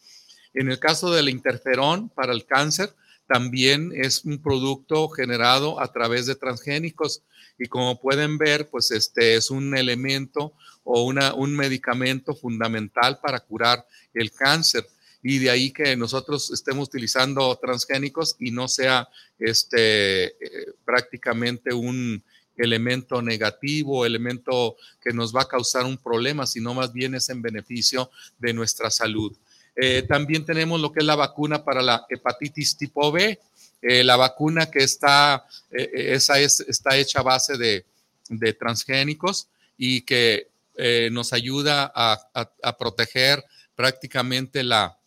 En 0.55 0.71
el 0.71 0.79
caso 0.79 1.13
del 1.13 1.29
interferón 1.29 2.09
para 2.09 2.33
el 2.33 2.47
cáncer, 2.47 2.95
también 3.31 3.93
es 3.95 4.25
un 4.25 4.43
producto 4.43 5.09
generado 5.09 5.81
a 5.81 5.93
través 5.93 6.27
de 6.27 6.35
transgénicos 6.35 7.23
y 7.61 7.67
como 7.67 8.01
pueden 8.01 8.39
ver, 8.39 8.69
pues 8.69 8.91
este 8.91 9.37
es 9.37 9.53
un 9.53 9.77
elemento 9.77 10.53
o 10.83 11.05
un 11.05 11.55
medicamento 11.55 12.35
fundamental 12.35 13.21
para 13.23 13.39
curar 13.39 13.87
el 14.15 14.33
cáncer. 14.33 14.85
Y 15.23 15.39
de 15.39 15.49
ahí 15.49 15.71
que 15.71 15.97
nosotros 15.97 16.51
estemos 16.51 16.89
utilizando 16.89 17.57
transgénicos 17.63 18.35
y 18.41 18.51
no 18.51 18.67
sea 18.67 19.09
este, 19.39 20.25
eh, 20.25 20.73
prácticamente 20.85 21.73
un 21.73 22.25
elemento 22.57 23.23
negativo, 23.23 24.05
elemento 24.05 24.75
que 25.01 25.13
nos 25.13 25.33
va 25.33 25.43
a 25.43 25.49
causar 25.49 25.85
un 25.85 25.99
problema, 25.99 26.49
sino 26.49 26.75
más 26.75 26.93
bien 26.93 27.15
es 27.15 27.29
en 27.29 27.43
beneficio 27.43 28.11
de 28.41 28.55
nuestra 28.55 28.91
salud. 28.91 29.37
Eh, 29.81 30.03
también 30.03 30.45
tenemos 30.45 30.81
lo 30.81 30.93
que 30.93 31.01
es 31.01 31.07
la 31.07 31.17
vacuna 31.17 31.65
para 31.65 31.83
la 31.83 32.07
hepatitis 32.09 32.77
tipo 32.77 33.11
B. 33.11 33.39
Eh, 33.83 34.05
la 34.05 34.17
vacuna 34.17 34.71
que 34.71 34.81
está, 34.81 35.47
esa 35.71 36.39
es, 36.39 36.61
está 36.61 36.97
hecha 36.97 37.21
a 37.21 37.23
base 37.23 37.57
de, 37.57 37.87
de 38.29 38.53
transgénicos 38.53 39.49
y 39.77 40.03
que 40.03 40.49
eh, 40.77 41.11
nos 41.13 41.33
ayuda 41.33 41.93
a, 41.95 42.79
proteger 42.79 43.45
prácticamente 43.75 44.63
la, 44.63 44.99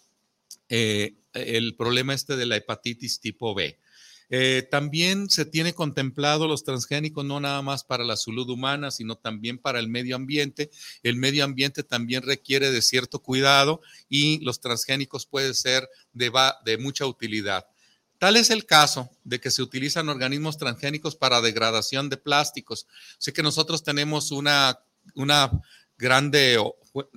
eh, 0.69 1.15
el 1.33 1.75
problema 1.75 2.13
este 2.13 2.35
de 2.35 2.45
la 2.45 2.57
hepatitis 2.57 3.19
tipo 3.19 3.55
B. 3.55 3.79
Eh, 4.35 4.63
también 4.63 5.29
se 5.29 5.45
tiene 5.45 5.75
contemplado 5.75 6.47
los 6.47 6.63
transgénicos 6.63 7.23
no 7.23 7.39
nada 7.39 7.61
más 7.61 7.83
para 7.83 8.03
la 8.03 8.17
salud 8.17 8.49
humana, 8.49 8.89
sino 8.89 9.15
también 9.15 9.59
para 9.59 9.77
el 9.77 9.87
medio 9.87 10.15
ambiente. 10.15 10.71
El 11.03 11.17
medio 11.17 11.43
ambiente 11.43 11.83
también 11.83 12.23
requiere 12.23 12.71
de 12.71 12.81
cierto 12.81 13.19
cuidado 13.19 13.81
y 14.09 14.43
los 14.43 14.59
transgénicos 14.59 15.27
pueden 15.27 15.53
ser 15.53 15.87
de, 16.13 16.31
mucha 16.79 17.05
utilidad. 17.05 17.67
Tal 18.17 18.35
es 18.35 18.49
el 18.49 18.65
caso 18.65 19.11
de 19.23 19.39
que 19.39 19.51
se 19.51 19.61
utilizan 19.61 20.09
organismos 20.09 20.57
transgénicos 20.57 21.15
para 21.15 21.39
degradación 21.39 22.09
de 22.09 22.17
plásticos. 22.17 22.87
Sé 23.19 23.33
que 23.33 23.43
nosotros 23.43 23.83
tenemos 23.83 24.31
una, 24.31 24.79
una 25.13 25.51
grande 25.95 26.57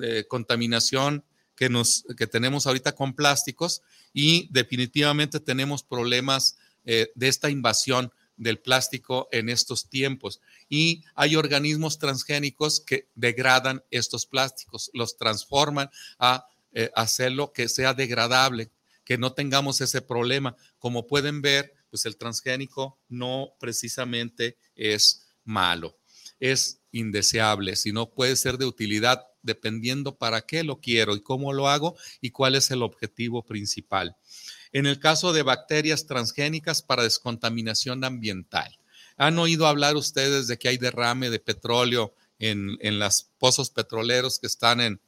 eh, 0.02 0.26
contaminación 0.28 1.24
que, 1.54 1.70
nos, 1.70 2.04
que 2.18 2.26
tenemos 2.26 2.66
ahorita 2.66 2.92
con 2.94 3.14
plásticos 3.14 3.80
y 4.12 4.50
definitivamente 4.52 5.40
tenemos 5.40 5.82
problemas 5.82 6.58
eh, 6.86 7.10
de 7.14 7.28
esta 7.28 7.50
invasión 7.50 8.12
del 8.36 8.58
plástico 8.58 9.28
en 9.32 9.48
estos 9.48 9.88
tiempos. 9.88 10.40
Y 10.68 11.04
hay 11.14 11.36
organismos 11.36 11.98
transgénicos 11.98 12.80
que 12.80 13.08
degradan 13.14 13.82
estos 13.90 14.26
plásticos, 14.26 14.90
los 14.94 15.16
transforman 15.16 15.90
a 16.18 16.46
eh, 16.72 16.90
hacerlo 16.94 17.52
que 17.52 17.68
sea 17.68 17.94
degradable, 17.94 18.70
que 19.04 19.18
no 19.18 19.32
tengamos 19.32 19.80
ese 19.80 20.02
problema. 20.02 20.56
Como 20.78 21.06
pueden 21.06 21.42
ver, 21.42 21.74
pues 21.90 22.06
el 22.06 22.16
transgénico 22.16 22.98
no 23.08 23.54
precisamente 23.58 24.58
es 24.74 25.26
malo, 25.44 25.98
es 26.38 26.80
indeseable, 26.92 27.76
sino 27.76 28.10
puede 28.10 28.36
ser 28.36 28.58
de 28.58 28.66
utilidad 28.66 29.26
dependiendo 29.42 30.16
para 30.16 30.42
qué 30.42 30.64
lo 30.64 30.80
quiero 30.80 31.14
y 31.14 31.22
cómo 31.22 31.52
lo 31.52 31.68
hago 31.68 31.96
y 32.20 32.30
cuál 32.30 32.56
es 32.56 32.70
el 32.70 32.82
objetivo 32.82 33.44
principal 33.44 34.16
en 34.76 34.84
el 34.84 35.00
caso 35.00 35.32
de 35.32 35.42
bacterias 35.42 36.06
transgénicas 36.06 36.82
para 36.82 37.02
descontaminación 37.02 38.04
ambiental. 38.04 38.78
¿Han 39.16 39.38
oído 39.38 39.66
hablar 39.66 39.96
ustedes 39.96 40.48
de 40.48 40.58
que 40.58 40.68
hay 40.68 40.76
derrame 40.76 41.30
de 41.30 41.38
petróleo 41.38 42.12
en, 42.38 42.76
en 42.82 42.98
los 42.98 43.30
pozos 43.38 43.70
petroleros 43.70 44.38
que 44.38 44.46
están 44.46 44.82
en, 44.82 45.00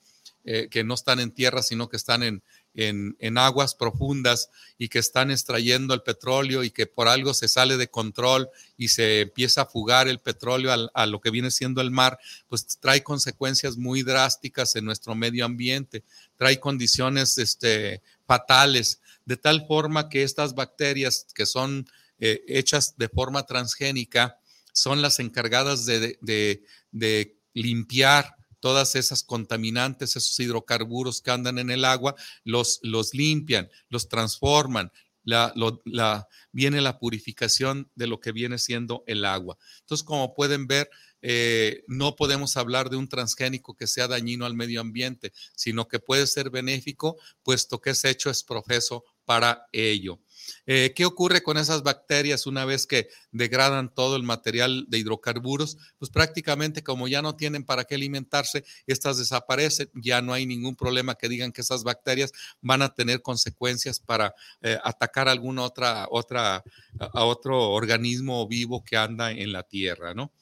eh, 0.44 0.68
que 0.70 0.84
no 0.84 0.94
están 0.94 1.20
en 1.20 1.32
tierra, 1.32 1.62
sino 1.62 1.90
que 1.90 1.98
están 1.98 2.22
en, 2.22 2.42
en, 2.78 3.38
aguas 3.38 3.74
profundas 3.74 4.50
y 4.78 4.88
que 4.88 4.98
están 4.98 5.30
extrayendo 5.30 5.94
el 5.94 6.02
petróleo 6.02 6.62
y 6.64 6.70
que 6.70 6.86
por 6.86 7.08
algo 7.08 7.34
se 7.34 7.48
sale 7.48 7.76
de 7.76 7.88
control 7.88 8.48
y 8.76 8.88
se 8.88 9.22
empieza 9.22 9.62
a 9.62 9.66
fugar 9.66 10.08
el 10.08 10.20
petróleo 10.20 10.90
a 10.92 11.06
lo 11.06 11.20
que 11.20 11.30
viene 11.30 11.50
siendo 11.50 11.80
el 11.80 11.90
mar, 11.90 12.18
pues 12.48 12.66
trae 12.80 13.02
consecuencias 13.02 13.76
muy 13.76 14.02
drásticas 14.02 14.76
en 14.76 14.84
nuestro 14.84 15.14
medio 15.14 15.44
ambiente, 15.44 16.04
trae 16.36 16.60
condiciones 16.60 17.38
este, 17.38 18.02
fatales 18.26 19.00
de 19.24 19.36
tal 19.36 19.66
forma 19.66 20.08
que 20.08 20.22
estas 20.22 20.54
bacterias 20.54 21.26
que 21.34 21.44
son 21.44 21.86
eh, 22.18 22.42
hechas 22.48 22.96
de 22.96 23.08
forma 23.08 23.44
transgénica 23.44 24.38
son 24.72 25.02
las 25.02 25.18
encargadas 25.18 25.84
de, 25.84 26.64
limpiar 27.52 28.36
todas 28.60 28.94
esas 28.94 29.22
contaminantes, 29.22 30.16
esos 30.16 30.38
hidrocarburos 30.40 31.20
que 31.20 31.30
andan 31.30 31.58
en 31.58 31.70
el 31.70 31.84
agua, 31.84 32.14
los, 32.44 32.80
los 32.82 33.14
limpian, 33.14 33.68
los 33.88 34.08
transforman, 34.08 34.90
la, 35.24 36.28
viene 36.52 36.80
la 36.80 36.98
purificación 36.98 37.90
de 37.94 38.06
lo 38.06 38.20
que 38.20 38.32
viene 38.32 38.58
siendo 38.58 39.04
el 39.06 39.24
agua. 39.24 39.58
Entonces, 39.80 40.04
como 40.04 40.34
pueden 40.34 40.66
ver, 40.66 40.88
eh, 41.20 41.84
no 41.86 42.16
podemos 42.16 42.56
hablar 42.56 42.90
de 42.90 42.96
un 42.96 43.08
transgénico 43.08 43.74
que 43.74 43.86
sea 43.86 44.08
dañino 44.08 44.46
al 44.46 44.54
medio 44.54 44.80
ambiente, 44.80 45.32
sino 45.54 45.88
que 45.88 45.98
puede 45.98 46.26
ser 46.26 46.50
benéfico, 46.50 47.18
puesto 47.42 47.80
que 47.80 47.90
es 47.90 48.04
hecho 48.04 48.30
es 48.30 48.42
profeso 48.42 49.04
para 49.24 49.66
ello. 49.72 50.20
Eh, 50.66 50.92
¿Qué 50.94 51.04
ocurre 51.04 51.42
con 51.42 51.56
esas 51.56 51.82
bacterias 51.82 52.46
una 52.46 52.64
vez 52.64 52.86
que 52.86 53.08
degradan 53.32 53.94
todo 53.94 54.16
el 54.16 54.22
material 54.22 54.86
de 54.88 54.98
hidrocarburos? 54.98 55.76
Pues 55.98 56.10
prácticamente 56.10 56.82
como 56.82 57.08
ya 57.08 57.22
no 57.22 57.36
tienen 57.36 57.64
para 57.64 57.84
qué 57.84 57.94
alimentarse, 57.94 58.64
estas 58.86 59.18
desaparecen, 59.18 59.90
ya 59.94 60.22
no 60.22 60.32
hay 60.32 60.46
ningún 60.46 60.76
problema 60.76 61.14
que 61.14 61.28
digan 61.28 61.52
que 61.52 61.60
esas 61.60 61.84
bacterias 61.84 62.32
van 62.60 62.82
a 62.82 62.94
tener 62.94 63.22
consecuencias 63.22 64.00
para 64.00 64.34
eh, 64.60 64.78
atacar 64.82 65.28
alguna 65.28 65.62
otra, 65.62 66.06
otra, 66.10 66.62
a 66.98 67.24
otro 67.24 67.70
organismo 67.70 68.46
vivo 68.46 68.84
que 68.84 68.96
anda 68.96 69.30
en 69.30 69.52
la 69.52 69.62
tierra, 69.62 70.14
¿no? 70.14 70.32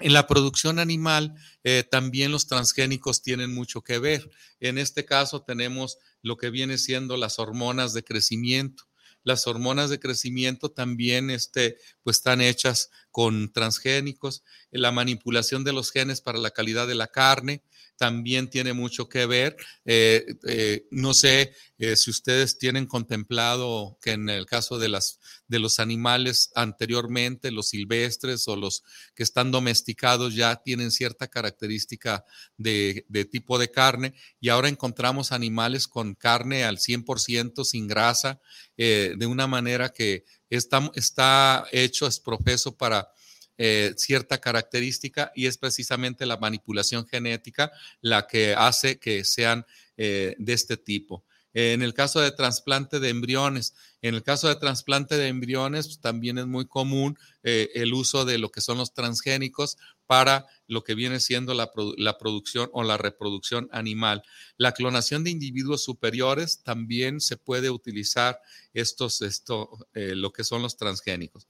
En 0.00 0.14
la 0.14 0.26
producción 0.26 0.78
animal 0.78 1.34
eh, 1.62 1.84
también 1.88 2.32
los 2.32 2.46
transgénicos 2.46 3.22
tienen 3.22 3.52
mucho 3.52 3.82
que 3.82 3.98
ver. 3.98 4.30
En 4.58 4.78
este 4.78 5.04
caso 5.04 5.42
tenemos 5.42 5.98
lo 6.22 6.38
que 6.38 6.48
viene 6.48 6.78
siendo 6.78 7.18
las 7.18 7.38
hormonas 7.38 7.92
de 7.92 8.02
crecimiento. 8.02 8.84
Las 9.22 9.46
hormonas 9.46 9.90
de 9.90 10.00
crecimiento 10.00 10.70
también 10.70 11.30
este, 11.30 11.76
pues 12.02 12.18
están 12.18 12.40
hechas 12.40 12.90
con 13.10 13.52
transgénicos. 13.52 14.42
La 14.70 14.92
manipulación 14.92 15.64
de 15.64 15.72
los 15.72 15.90
genes 15.90 16.20
para 16.20 16.38
la 16.38 16.50
calidad 16.50 16.86
de 16.86 16.94
la 16.94 17.08
carne, 17.08 17.62
también 18.00 18.48
tiene 18.48 18.72
mucho 18.72 19.10
que 19.10 19.26
ver. 19.26 19.58
Eh, 19.84 20.24
eh, 20.48 20.86
no 20.90 21.12
sé 21.12 21.52
eh, 21.76 21.96
si 21.96 22.10
ustedes 22.10 22.56
tienen 22.56 22.86
contemplado 22.86 23.98
que 24.00 24.12
en 24.12 24.30
el 24.30 24.46
caso 24.46 24.78
de, 24.78 24.88
las, 24.88 25.20
de 25.48 25.58
los 25.58 25.78
animales 25.78 26.50
anteriormente, 26.54 27.50
los 27.50 27.68
silvestres 27.68 28.48
o 28.48 28.56
los 28.56 28.84
que 29.14 29.22
están 29.22 29.50
domesticados 29.50 30.34
ya 30.34 30.56
tienen 30.56 30.92
cierta 30.92 31.28
característica 31.28 32.24
de, 32.56 33.04
tipo 33.30 33.58
de 33.58 33.70
carne 33.70 34.14
y 34.40 34.48
ahora 34.48 34.70
encontramos 34.70 35.30
animales 35.30 35.86
con 35.86 36.14
carne 36.14 36.64
al 36.64 36.78
100% 36.78 37.64
sin 37.64 37.86
grasa, 37.86 38.40
de 38.78 39.26
una 39.26 39.46
manera 39.46 39.90
que 39.90 40.24
está, 40.50 41.64
hecho, 41.72 42.06
es 42.06 42.20
profeso 42.20 42.76
para 42.76 43.12
eh, 43.56 43.94
cierta 43.96 44.38
característica 44.38 45.32
y 45.34 45.46
es 45.46 45.58
precisamente 45.58 46.26
la 46.26 46.38
manipulación 46.38 47.06
genética 47.06 47.70
la 48.00 48.26
que 48.26 48.54
hace 48.54 48.98
que 48.98 49.24
sean 49.24 49.64
eh, 49.96 50.34
de 50.38 50.52
este 50.52 50.76
tipo. 50.76 51.24
En 51.52 51.82
el 51.82 51.94
caso 51.94 52.20
de 52.20 52.30
trasplante 52.30 53.00
de 53.00 53.08
embriones, 53.08 53.74
en 54.02 54.14
el 54.14 54.22
caso 54.22 54.48
de 54.48 54.56
trasplante 54.56 55.16
de 55.16 55.28
embriones, 55.28 55.86
pues, 55.86 56.00
también 56.00 56.38
es 56.38 56.46
muy 56.46 56.66
común 56.66 57.18
eh, 57.42 57.70
el 57.74 57.92
uso 57.92 58.24
de 58.24 58.38
lo 58.38 58.50
que 58.50 58.60
son 58.60 58.78
los 58.78 58.94
transgénicos 58.94 59.76
para 60.06 60.46
lo 60.66 60.84
que 60.84 60.94
viene 60.94 61.20
siendo 61.20 61.54
la, 61.54 61.70
producción 62.18 62.70
o 62.72 62.82
la 62.82 62.96
reproducción 62.96 63.68
animal. 63.72 64.22
La 64.56 64.72
clonación 64.72 65.24
de 65.24 65.30
individuos 65.30 65.84
superiores 65.84 66.62
también 66.62 67.20
se 67.20 67.36
puede 67.36 67.70
utilizar 67.70 68.40
estos, 68.74 69.22
esto, 69.22 69.70
lo 69.92 70.32
que 70.32 70.44
son 70.44 70.62
los 70.62 70.76
transgénicos. 70.76 71.46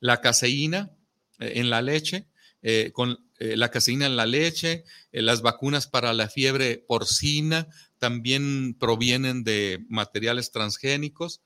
La 0.00 0.20
caseína, 0.20 0.90
eh, 1.38 1.52
en 1.56 1.70
la 1.70 1.82
leche, 1.82 2.26
eh, 2.62 2.90
con 2.92 3.18
eh, 3.38 3.56
la 3.56 3.70
caseína 3.70 4.06
en 4.06 4.16
la 4.16 4.26
leche, 4.26 4.84
las 5.12 5.42
vacunas 5.42 5.86
para 5.86 6.12
la 6.12 6.28
fiebre 6.28 6.84
porcina 6.86 7.68
también 7.98 8.76
provienen 8.78 9.44
de 9.44 9.84
materiales 9.88 10.50
transgénicos. 10.50 11.40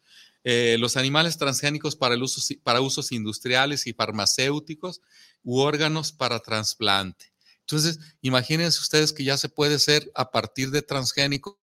los 0.45 0.97
animales 0.99 1.39
transgénicos 1.39 1.97
para, 1.97 2.17
para 2.63 2.81
usos 2.83 3.13
industriales 3.13 3.87
y 3.87 3.95
farmacéuticos 3.95 5.01
u 5.43 5.61
órganos 5.61 6.13
para 6.13 6.41
trasplante. 6.41 7.33
Entonces, 7.61 7.99
imagínense 8.21 8.79
ustedes 8.79 9.13
que 9.13 9.25
ya 9.25 9.39
se 9.39 9.49
puede 9.49 9.79
ser 9.79 10.11
a 10.15 10.31
partir 10.31 10.71
de 10.71 10.83
transgénicos 10.83 11.57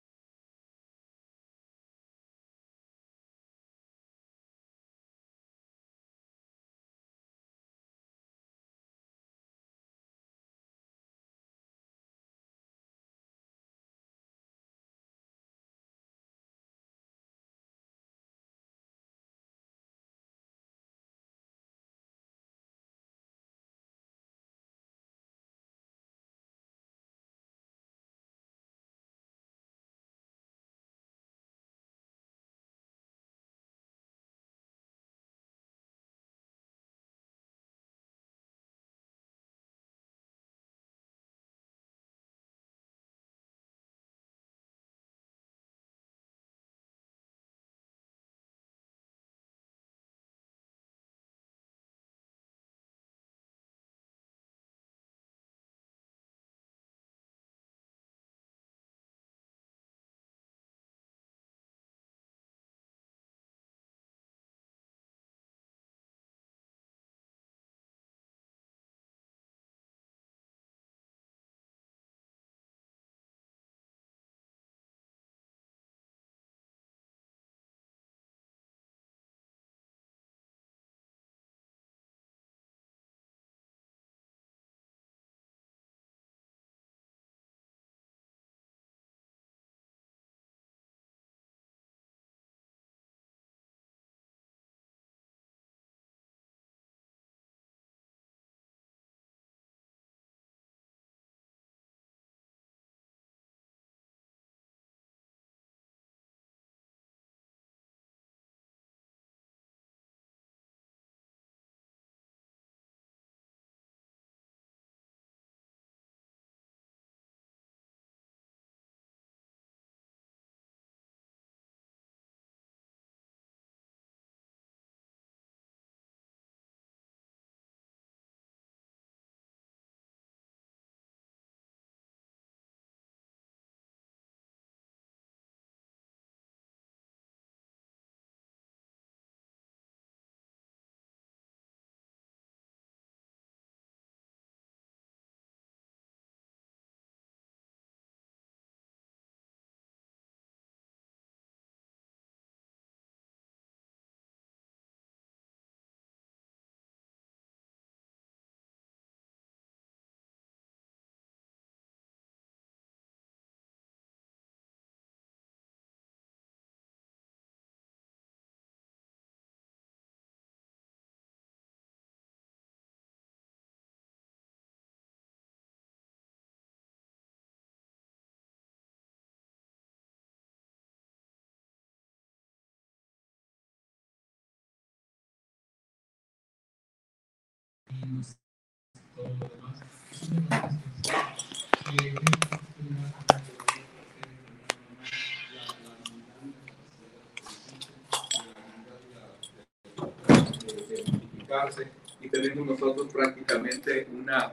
y 202.21 202.29
tenemos 202.29 202.67
nosotros 202.67 203.13
prácticamente 203.13 204.07
una, 204.13 204.53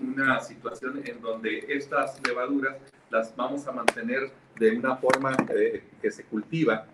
una 0.00 0.40
situación 0.40 1.02
en 1.04 1.20
donde 1.20 1.64
estas 1.68 2.20
levaduras 2.26 2.76
las 3.10 3.34
vamos 3.36 3.66
a 3.66 3.72
mantener 3.72 4.30
de 4.58 4.76
una 4.76 4.96
forma 4.96 5.36
eh, 5.54 5.82
que 6.00 6.10
se 6.10 6.24
cultiva, 6.24 6.86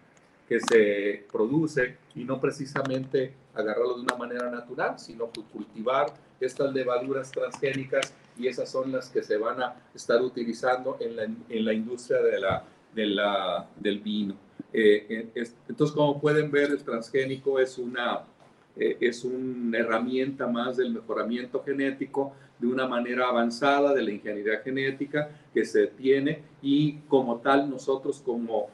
que 0.52 0.60
se 0.60 1.24
produce 1.32 1.96
y 2.14 2.24
no 2.24 2.38
precisamente 2.38 3.32
agarrarlo 3.54 3.94
de 3.94 4.02
una 4.02 4.16
manera 4.16 4.50
natural, 4.50 4.98
sino 4.98 5.30
cultivar 5.50 6.12
estas 6.38 6.74
levaduras 6.74 7.30
transgénicas 7.32 8.12
y 8.38 8.48
esas 8.48 8.70
son 8.70 8.92
las 8.92 9.08
que 9.08 9.22
se 9.22 9.38
van 9.38 9.62
a 9.62 9.74
estar 9.94 10.20
utilizando 10.20 10.98
en 11.00 11.16
la, 11.16 11.22
en 11.22 11.64
la 11.64 11.72
industria 11.72 12.20
de 12.20 12.38
la, 12.38 12.64
de 12.94 13.06
la, 13.06 13.66
del 13.76 14.00
vino. 14.00 14.34
Eh, 14.74 15.26
entonces, 15.68 15.96
como 15.96 16.20
pueden 16.20 16.50
ver, 16.50 16.70
el 16.70 16.84
transgénico 16.84 17.58
es 17.58 17.78
una, 17.78 18.20
eh, 18.76 18.98
es 19.00 19.24
una 19.24 19.78
herramienta 19.78 20.46
más 20.48 20.76
del 20.76 20.92
mejoramiento 20.92 21.62
genético 21.64 22.34
de 22.58 22.66
una 22.66 22.86
manera 22.86 23.28
avanzada 23.28 23.94
de 23.94 24.02
la 24.02 24.10
ingeniería 24.10 24.58
genética 24.58 25.30
que 25.54 25.64
se 25.64 25.86
tiene 25.86 26.42
y 26.60 26.98
como 27.08 27.38
tal 27.38 27.70
nosotros 27.70 28.20
como 28.22 28.68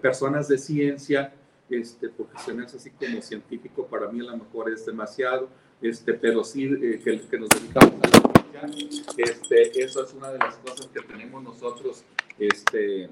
personas 0.00 0.48
de 0.48 0.58
ciencia, 0.58 1.32
este, 1.68 2.08
profesionales 2.08 2.74
así 2.74 2.90
como 2.90 3.20
científico, 3.20 3.86
para 3.86 4.08
mí 4.08 4.20
a 4.20 4.30
lo 4.30 4.36
mejor 4.36 4.70
es 4.70 4.86
demasiado, 4.86 5.48
este, 5.82 6.14
pero 6.14 6.44
sí 6.44 6.64
eh, 6.64 7.00
que, 7.02 7.20
que, 7.20 7.38
nos 7.38 7.48
dedicamos 7.48 7.94
a 8.02 8.66
la 8.66 8.68
ciencia, 8.72 9.04
este, 9.16 9.82
eso 9.82 10.04
es 10.04 10.14
una 10.14 10.30
de 10.30 10.38
las 10.38 10.56
cosas 10.56 10.86
que 10.86 11.00
tenemos 11.02 11.42
nosotros, 11.42 12.04
este, 12.38 13.10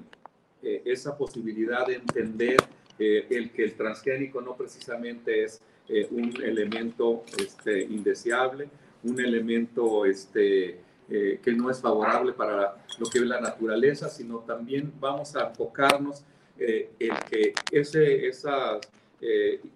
esa 0.61 1.15
posibilidad 1.15 1.85
de 1.85 1.95
entender 1.95 2.57
el 2.97 3.51
que 3.51 3.63
el 3.63 3.75
transgénico 3.75 4.41
no 4.41 4.55
precisamente 4.55 5.43
es 5.43 5.61
eh, 5.87 6.07
un 6.09 6.41
elemento 6.41 7.23
este, 7.37 7.83
indeseable, 7.83 8.67
un 9.03 9.19
elemento 9.19 10.05
este, 10.05 10.79
eh, 11.09 11.39
que 11.43 11.51
no 11.53 11.69
es 11.69 11.79
favorable 11.81 12.33
para 12.33 12.77
lo 12.97 13.05
que 13.07 13.19
es 13.19 13.25
la 13.25 13.39
naturaleza, 13.39 14.09
sino 14.09 14.39
también 14.39 14.91
vamos 14.99 15.35
a 15.35 15.49
enfocarnos 15.49 16.23
eh, 16.57 16.91
en 16.99 17.13
que 17.29 17.53
ese, 17.71 18.27
esos 18.27 18.79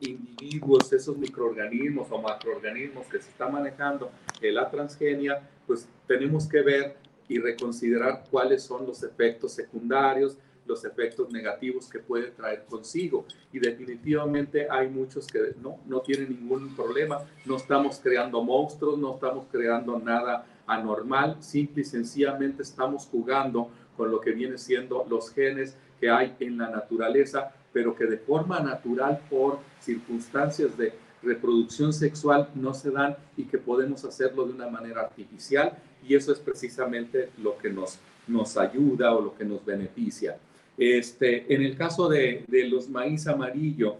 individuos, 0.02 0.94
esos 0.94 1.18
microorganismos 1.18 2.08
o 2.12 2.22
macroorganismos 2.22 3.08
que 3.08 3.20
se 3.20 3.30
está 3.32 3.48
manejando 3.48 4.12
en 4.42 4.54
la 4.54 4.70
transgenia, 4.70 5.42
pues 5.65 5.88
tenemos 6.06 6.48
que 6.48 6.62
ver 6.62 6.98
y 7.28 7.39
reconsiderar 7.39 8.26
cuáles 8.30 8.63
son 8.63 8.86
los 8.86 9.02
efectos 9.02 9.54
secundarios, 9.54 10.38
los 10.70 10.86
efectos 10.86 11.32
negativos 11.32 11.89
que 11.89 12.00
puede 12.00 12.32
traer 12.32 12.63
consigo. 12.70 13.26
Y 13.52 13.60
definitivamente 13.60 14.68
hay 14.70 14.88
muchos 14.88 15.28
que 15.28 15.39
no, 15.62 15.80
no 15.86 16.02
tienen 16.02 16.30
ningún 16.30 16.76
problema. 16.76 17.20
No 17.46 17.58
estamos 17.58 18.00
creando 18.02 18.42
monstruos, 18.42 18.98
no 18.98 19.15
estamos 19.15 19.48
creando 19.52 20.00
nada 20.00 20.46
anormal, 20.70 21.38
simple 21.40 21.82
y 21.82 21.86
sencillamente 21.86 22.62
estamos 22.62 23.06
jugando 23.08 23.70
con 23.98 24.12
lo 24.12 24.22
que 24.22 24.32
viene 24.32 24.58
siendo 24.58 25.06
los 25.10 25.32
genes 25.32 25.76
que 26.00 26.10
hay 26.10 26.36
en 26.40 26.58
la 26.58 26.70
naturaleza, 26.70 27.52
pero 27.74 27.96
que 27.96 28.06
de 28.06 28.18
forma 28.18 28.60
natural 28.60 29.20
por 29.30 29.60
circunstancias 29.82 30.78
de 30.78 30.94
reproducción 31.22 31.92
sexual 31.92 32.50
no 32.56 32.74
se 32.74 32.92
dan 32.92 33.18
y 33.36 33.44
que 33.44 33.58
podemos 33.58 34.06
hacerlo 34.06 34.46
de 34.46 34.54
una 34.54 34.70
manera 34.70 35.02
artificial 35.02 35.74
y 36.08 36.16
eso 36.16 36.32
es 36.32 36.40
precisamente 36.40 37.30
lo 37.44 37.58
que 37.58 37.70
nos, 37.70 38.00
nos 38.28 38.56
ayuda 38.56 39.14
o 39.14 39.22
lo 39.22 39.36
que 39.36 39.44
nos 39.44 39.66
beneficia. 39.66 40.38
Este, 40.78 41.54
en 41.54 41.62
el 41.64 41.76
caso 41.76 42.08
de, 42.08 42.46
los 42.70 42.88
maíz 42.88 43.28
amarillo, 43.28 43.98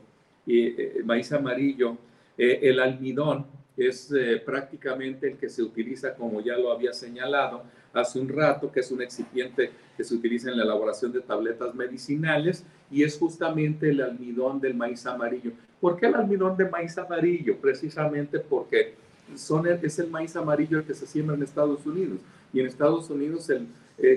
eh, 0.48 1.02
maíz 1.04 1.32
amarillo, 1.34 1.98
eh, 2.38 2.60
el 2.64 2.80
almidón 2.80 3.46
es 3.88 4.12
eh, 4.12 4.42
prácticamente 4.46 5.28
el 5.28 5.38
que 5.38 5.50
se 5.50 5.64
utiliza, 5.64 6.14
como 6.14 6.42
ya 6.42 6.58
lo 6.58 6.72
había 6.72 6.94
señalado 6.94 7.64
hace 7.94 8.20
un 8.20 8.30
rato, 8.30 8.72
que 8.72 8.82
es 8.82 8.92
un 8.92 9.02
excipiente 9.02 9.72
que 9.96 10.04
se 10.04 10.16
utiliza 10.16 10.50
en 10.50 10.58
la 10.58 10.64
elaboración 10.64 11.12
de 11.12 11.22
tabletas 11.22 11.74
medicinales 11.74 12.64
y 12.92 13.04
es 13.04 13.18
justamente 13.18 13.90
el 13.90 14.02
almidón 14.02 14.60
del 14.60 14.76
maíz 14.76 15.06
amarillo. 15.06 15.52
¿Por 15.80 15.98
qué 15.98 16.08
el 16.08 16.16
almidón 16.16 16.58
de 16.58 16.70
maíz 16.70 16.98
amarillo? 16.98 17.58
Precisamente 17.58 18.40
porque 18.40 18.94
son 19.36 19.68
es 19.68 20.00
el 20.00 20.10
maíz 20.10 20.36
amarillo 20.36 20.80
el 20.80 20.84
que 20.84 20.94
se 20.94 21.08
siembra 21.08 21.36
en 21.36 21.44
Estados 21.44 21.86
Unidos 21.86 22.20
y 22.52 22.60
en 22.60 22.68
Estados 22.68 23.10
Unidos 23.10 23.50
el 23.50 23.68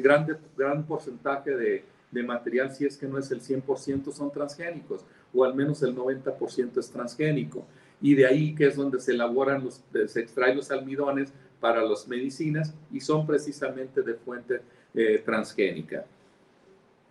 grande, 0.00 0.36
gran 0.56 0.84
porcentaje 0.84 1.50
de, 1.50 1.84
de 2.10 2.22
material, 2.22 2.72
si 2.72 2.84
es 2.84 2.96
que 2.96 3.06
no 3.06 3.18
es 3.18 3.30
el 3.30 3.40
100%, 3.40 4.12
son 4.12 4.30
transgénicos, 4.30 5.04
o 5.34 5.44
al 5.44 5.54
menos 5.54 5.82
el 5.82 5.96
90% 5.96 6.78
es 6.78 6.90
transgénico. 6.90 7.66
Y 8.02 8.14
de 8.14 8.26
ahí 8.26 8.54
que 8.54 8.66
es 8.66 8.76
donde 8.76 9.00
se 9.00 9.12
elaboran, 9.12 9.64
los, 9.64 9.82
se 10.08 10.20
extraen 10.20 10.56
los 10.56 10.70
almidones 10.70 11.32
para 11.60 11.82
las 11.82 12.08
medicinas 12.08 12.74
y 12.92 13.00
son 13.00 13.24
precisamente 13.24 14.02
de 14.02 14.14
fuente 14.14 14.60
eh, 14.92 15.22
transgénica. 15.24 16.04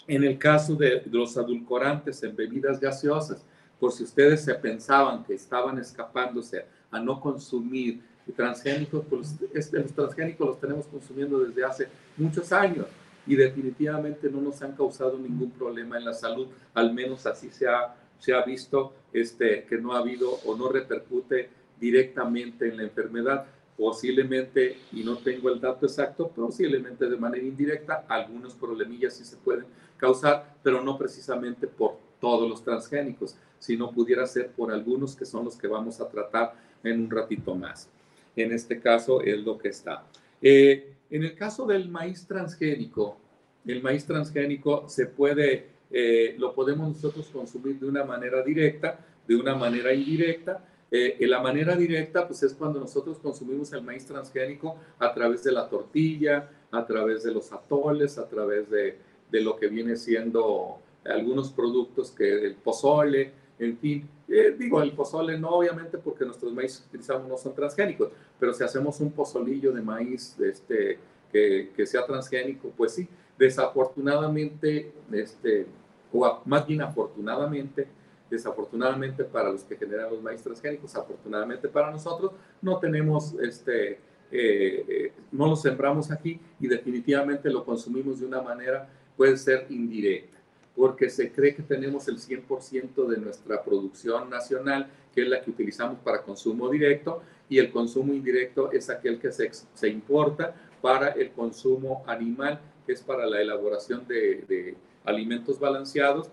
En 0.08 0.24
el 0.24 0.38
caso 0.38 0.76
de, 0.76 1.04
los 1.10 1.38
adulcorantes 1.38 2.22
en 2.24 2.36
bebidas 2.36 2.80
gaseosas, 2.80 3.46
por 3.80 3.92
si 3.94 4.04
ustedes 4.04 4.44
se 4.44 4.54
pensaban 4.56 5.24
que 5.24 5.34
estaban 5.34 5.80
escapándose 5.80 6.66
a 6.92 7.00
no 7.00 7.20
consumir 7.20 8.02
transgénicos, 8.36 9.06
pues 9.10 9.36
este, 9.54 9.80
los 9.80 9.94
transgénicos 9.94 10.48
los 10.48 10.60
tenemos 10.60 10.86
consumiendo 10.88 11.40
desde 11.40 11.64
hace 11.64 11.88
muchos 12.18 12.52
años 12.52 12.88
y 13.26 13.36
definitivamente 13.36 14.30
no 14.30 14.42
nos 14.42 14.62
han 14.62 14.74
causado 14.74 15.18
ningún 15.18 15.52
problema 15.52 15.98
en 15.98 16.06
la 16.06 16.14
salud, 16.14 16.48
al 16.74 16.94
menos 16.94 17.26
así 17.26 17.50
se 17.50 17.68
ha, 17.68 17.96
se 18.22 18.34
ha 18.34 18.44
visto 18.44 18.94
este, 19.12 19.66
que 19.66 19.78
no 19.78 19.94
ha 19.94 20.00
habido 20.00 20.32
o 20.46 20.56
no 20.56 20.70
repercute 20.70 21.50
directamente 21.80 22.70
en 22.70 22.78
la 22.78 22.84
enfermedad. 22.84 23.46
Posiblemente, 23.76 24.78
y 24.94 25.04
no 25.04 25.18
tengo 25.18 25.50
el 25.50 25.60
dato 25.60 25.88
exacto, 25.88 26.30
posiblemente 26.30 27.10
de 27.10 27.18
manera 27.18 27.44
indirecta, 27.44 28.06
algunos 28.08 28.54
problemillas 28.54 29.16
sí 29.16 29.26
se 29.26 29.36
pueden 29.38 29.66
causar, 29.98 30.56
pero 30.62 30.84
no 30.84 30.98
precisamente 30.98 31.68
por 31.68 31.98
todos 32.20 32.48
los 32.48 32.64
transgénicos, 32.64 33.36
sino 33.58 33.92
pudiera 33.92 34.26
ser 34.28 34.52
por 34.52 34.72
algunos 34.72 35.16
que 35.16 35.26
son 35.26 35.46
los 35.46 35.58
que 35.58 35.68
vamos 35.68 36.00
a 36.00 36.08
tratar 36.08 36.54
en 36.84 37.02
un 37.02 37.10
ratito 37.10 37.56
más. 37.56 37.90
En 38.36 38.52
este 38.52 38.80
caso 38.80 39.22
es 39.22 39.40
lo 39.40 39.58
que 39.58 39.70
está. 39.70 40.06
Eh, 40.42 40.94
en 41.10 41.24
el 41.24 41.36
caso 41.36 41.66
del 41.66 41.90
maíz 41.90 42.26
transgénico, 42.26 43.18
el 43.66 43.82
maíz 43.84 44.06
transgénico 44.06 44.88
se 44.88 45.08
puede, 45.08 45.68
eh, 45.92 46.36
lo 46.38 46.54
podemos 46.54 46.88
nosotros 46.88 47.28
consumir 47.28 47.80
de 47.80 47.88
una 47.88 48.04
manera 48.04 48.42
directa, 48.44 49.00
de 49.28 49.36
una 49.36 49.56
manera 49.56 49.94
indirecta. 49.94 50.66
Eh, 50.90 51.18
en 51.20 51.30
la 51.30 51.40
manera 51.40 51.76
directa, 51.76 52.28
pues 52.28 52.44
es 52.44 52.54
cuando 52.54 52.80
nosotros 52.80 53.18
consumimos 53.20 53.72
el 53.72 53.82
maíz 53.82 54.06
transgénico 54.06 54.78
a 55.00 55.14
través 55.14 55.44
de 55.44 55.52
la 55.54 55.70
tortilla, 55.70 56.50
a 56.70 56.86
través 56.86 57.24
de 57.24 57.32
los 57.32 57.52
atoles, 57.54 58.18
a 58.18 58.28
través 58.28 58.70
de, 58.70 58.98
de 59.32 59.42
lo 59.42 59.56
que 59.56 59.68
viene 59.68 59.96
siendo 59.96 60.80
algunos 61.06 61.52
productos 61.52 62.12
que 62.12 62.46
el 62.46 62.56
pozole, 62.56 63.32
en 63.58 63.78
fin, 63.78 64.10
eh, 64.28 64.56
digo, 64.58 64.82
el 64.82 64.92
pozole 64.94 65.38
no, 65.38 65.50
obviamente, 65.50 65.98
porque 65.98 66.26
nuestros 66.26 66.52
maíz 66.52 66.80
que 66.80 66.88
utilizamos 66.88 67.28
no 67.28 67.38
son 67.38 67.54
transgénicos, 67.54 68.10
pero 68.40 68.54
si 68.54 68.64
hacemos 68.64 69.00
un 69.00 69.12
pozolillo 69.12 69.72
de 69.72 69.82
maíz 69.82 70.36
este, 70.40 70.98
que, 71.32 71.72
que 71.76 71.86
sea 71.86 72.06
transgénico, 72.06 72.72
pues 72.76 72.94
sí, 72.94 73.08
desafortunadamente, 73.38 74.92
este, 75.12 75.68
o 76.14 76.42
más 76.46 76.66
bien 76.66 76.82
afortunadamente, 76.82 77.88
desafortunadamente 78.30 79.24
para 79.24 79.52
los 79.52 79.64
que 79.64 79.76
generan 79.76 80.10
los 80.10 80.22
maíz 80.22 80.42
transgénicos, 80.42 80.96
afortunadamente 80.96 81.68
para 81.68 81.92
nosotros, 81.92 82.32
no 82.62 82.80
tenemos, 82.80 83.34
este, 83.42 83.92
eh, 83.92 84.00
eh, 84.32 85.14
no 85.32 85.48
lo 85.48 85.56
sembramos 85.56 86.12
aquí 86.12 86.40
y 86.60 86.68
definitivamente 86.68 87.50
lo 87.50 87.66
consumimos 87.66 88.20
de 88.20 88.26
una 88.26 88.42
manera, 88.42 88.88
puede 89.18 89.38
ser 89.38 89.68
indirecta 89.70 90.42
porque 90.76 91.10
se 91.10 91.32
cree 91.32 91.54
que 91.54 91.64
tenemos 91.64 92.08
el 92.08 92.18
100% 92.18 93.08
de 93.08 93.18
nuestra 93.18 93.62
producción 93.64 94.30
nacional, 94.30 94.88
que 95.14 95.24
es 95.24 95.28
la 95.28 95.42
que 95.42 95.52
utilizamos 95.52 96.00
para 96.00 96.24
consumo 96.24 96.70
directo, 96.70 97.22
y 97.50 97.60
el 97.60 97.72
consumo 97.72 98.14
indirecto 98.14 98.72
es 98.72 98.90
aquel 98.90 99.20
que 99.20 99.32
se, 99.32 99.52
se 99.52 99.90
importa 99.90 100.56
para 100.82 101.10
el 101.10 101.32
consumo 101.32 102.04
animal, 102.08 102.60
que 102.86 102.94
es 102.94 103.02
para 103.02 103.26
la 103.26 103.42
elaboración 103.42 104.08
de, 104.08 104.46
de 104.48 104.76
alimentos 105.06 105.60
balanceados, 105.60 106.30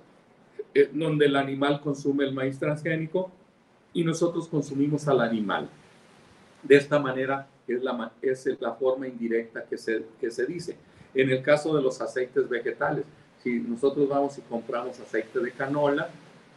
eh, 0.74 0.90
donde 0.92 1.26
el 1.26 1.37
animal 1.37 1.81
consume 1.81 2.24
el 2.24 2.33
maíz 2.33 2.59
transgénico 2.59 3.31
y 3.92 4.04
nosotros 4.04 4.48
consumimos 4.48 5.09
al 5.09 5.20
animal. 5.20 5.68
De 6.62 6.76
esta 6.76 6.98
manera 6.98 7.46
es 7.66 7.83
la, 7.83 8.12
es 8.22 8.46
la 8.61 8.72
forma 8.74 9.07
indirecta 9.07 9.64
que 9.64 9.78
se, 9.78 10.04
que 10.20 10.31
se 10.31 10.46
dice. 10.46 10.76
En 11.14 11.31
el 11.31 11.42
caso 11.42 11.74
de 11.74 11.83
los 11.83 12.00
aceites 12.00 12.48
vegetales, 12.48 13.04
si 13.42 13.61
nosotros 13.61 14.09
vamos 14.09 14.37
y 14.38 14.42
compramos 14.42 14.98
aceite 15.00 15.38
de 15.38 15.52
canola, 15.52 16.09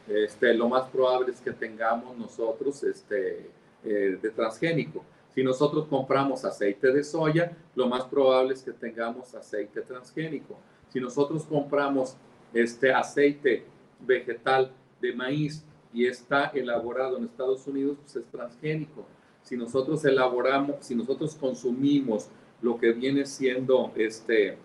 este, 0.07 0.53
lo 0.53 0.67
más 0.67 0.89
probable 0.89 1.31
es 1.31 1.39
que 1.39 1.51
tengamos 1.51 2.17
nosotros 2.17 2.83
este, 2.83 3.49
eh, 3.83 4.17
de 4.21 4.29
transgénico. 4.31 5.03
Si 5.33 5.43
nosotros 5.43 5.87
compramos 5.87 6.43
aceite 6.43 6.91
de 6.91 7.03
soya, 7.03 7.55
lo 7.75 7.87
más 7.87 8.03
probable 8.03 8.53
es 8.53 8.63
que 8.63 8.71
tengamos 8.71 9.33
aceite 9.33 9.81
transgénico. 9.81 10.57
Si 10.91 10.99
nosotros 10.99 11.43
compramos 11.45 12.15
este 12.53 12.91
aceite 12.91 13.63
vegetal 13.99 14.71
de 14.99 15.13
maíz 15.13 15.63
y 15.93 16.05
está 16.05 16.47
elaborado 16.47 17.17
en 17.17 17.25
Estados 17.25 17.65
Unidos, 17.67 17.97
pues 18.01 18.15
es 18.17 18.25
transgénico. 18.31 19.05
Si 19.43 19.57
nosotros 19.57 20.03
elaboramos, 20.05 20.77
si 20.81 20.95
nosotros 20.95 21.35
consumimos 21.35 22.29
lo 22.61 22.77
que 22.77 22.91
viene 22.91 23.25
siendo 23.25 23.91
este, 23.95 24.57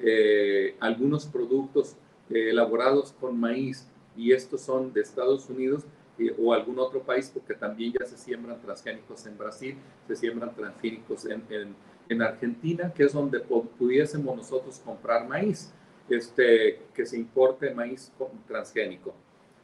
eh, 0.00 0.76
algunos 0.80 1.26
productos 1.26 1.96
eh, 2.30 2.50
elaborados 2.50 3.12
con 3.12 3.38
maíz 3.38 3.86
y 4.16 4.32
estos 4.32 4.62
son 4.62 4.92
de 4.92 5.02
Estados 5.02 5.48
Unidos 5.48 5.84
eh, 6.18 6.34
o 6.38 6.52
algún 6.52 6.78
otro 6.78 7.00
país, 7.02 7.30
porque 7.32 7.54
también 7.54 7.92
ya 7.98 8.06
se 8.06 8.16
siembran 8.16 8.60
transgénicos 8.60 9.26
en 9.26 9.36
Brasil, 9.36 9.76
se 10.06 10.16
siembran 10.16 10.54
transgénicos 10.54 11.26
en, 11.26 11.42
en, 11.50 11.74
en 12.08 12.22
Argentina, 12.22 12.92
que 12.94 13.04
es 13.04 13.12
donde 13.12 13.40
pudiésemos 13.40 14.36
nosotros 14.36 14.80
comprar 14.84 15.26
maíz, 15.26 15.72
este, 16.08 16.80
que 16.94 17.06
se 17.06 17.16
importe 17.16 17.72
maíz 17.72 18.12
transgénico. 18.46 19.14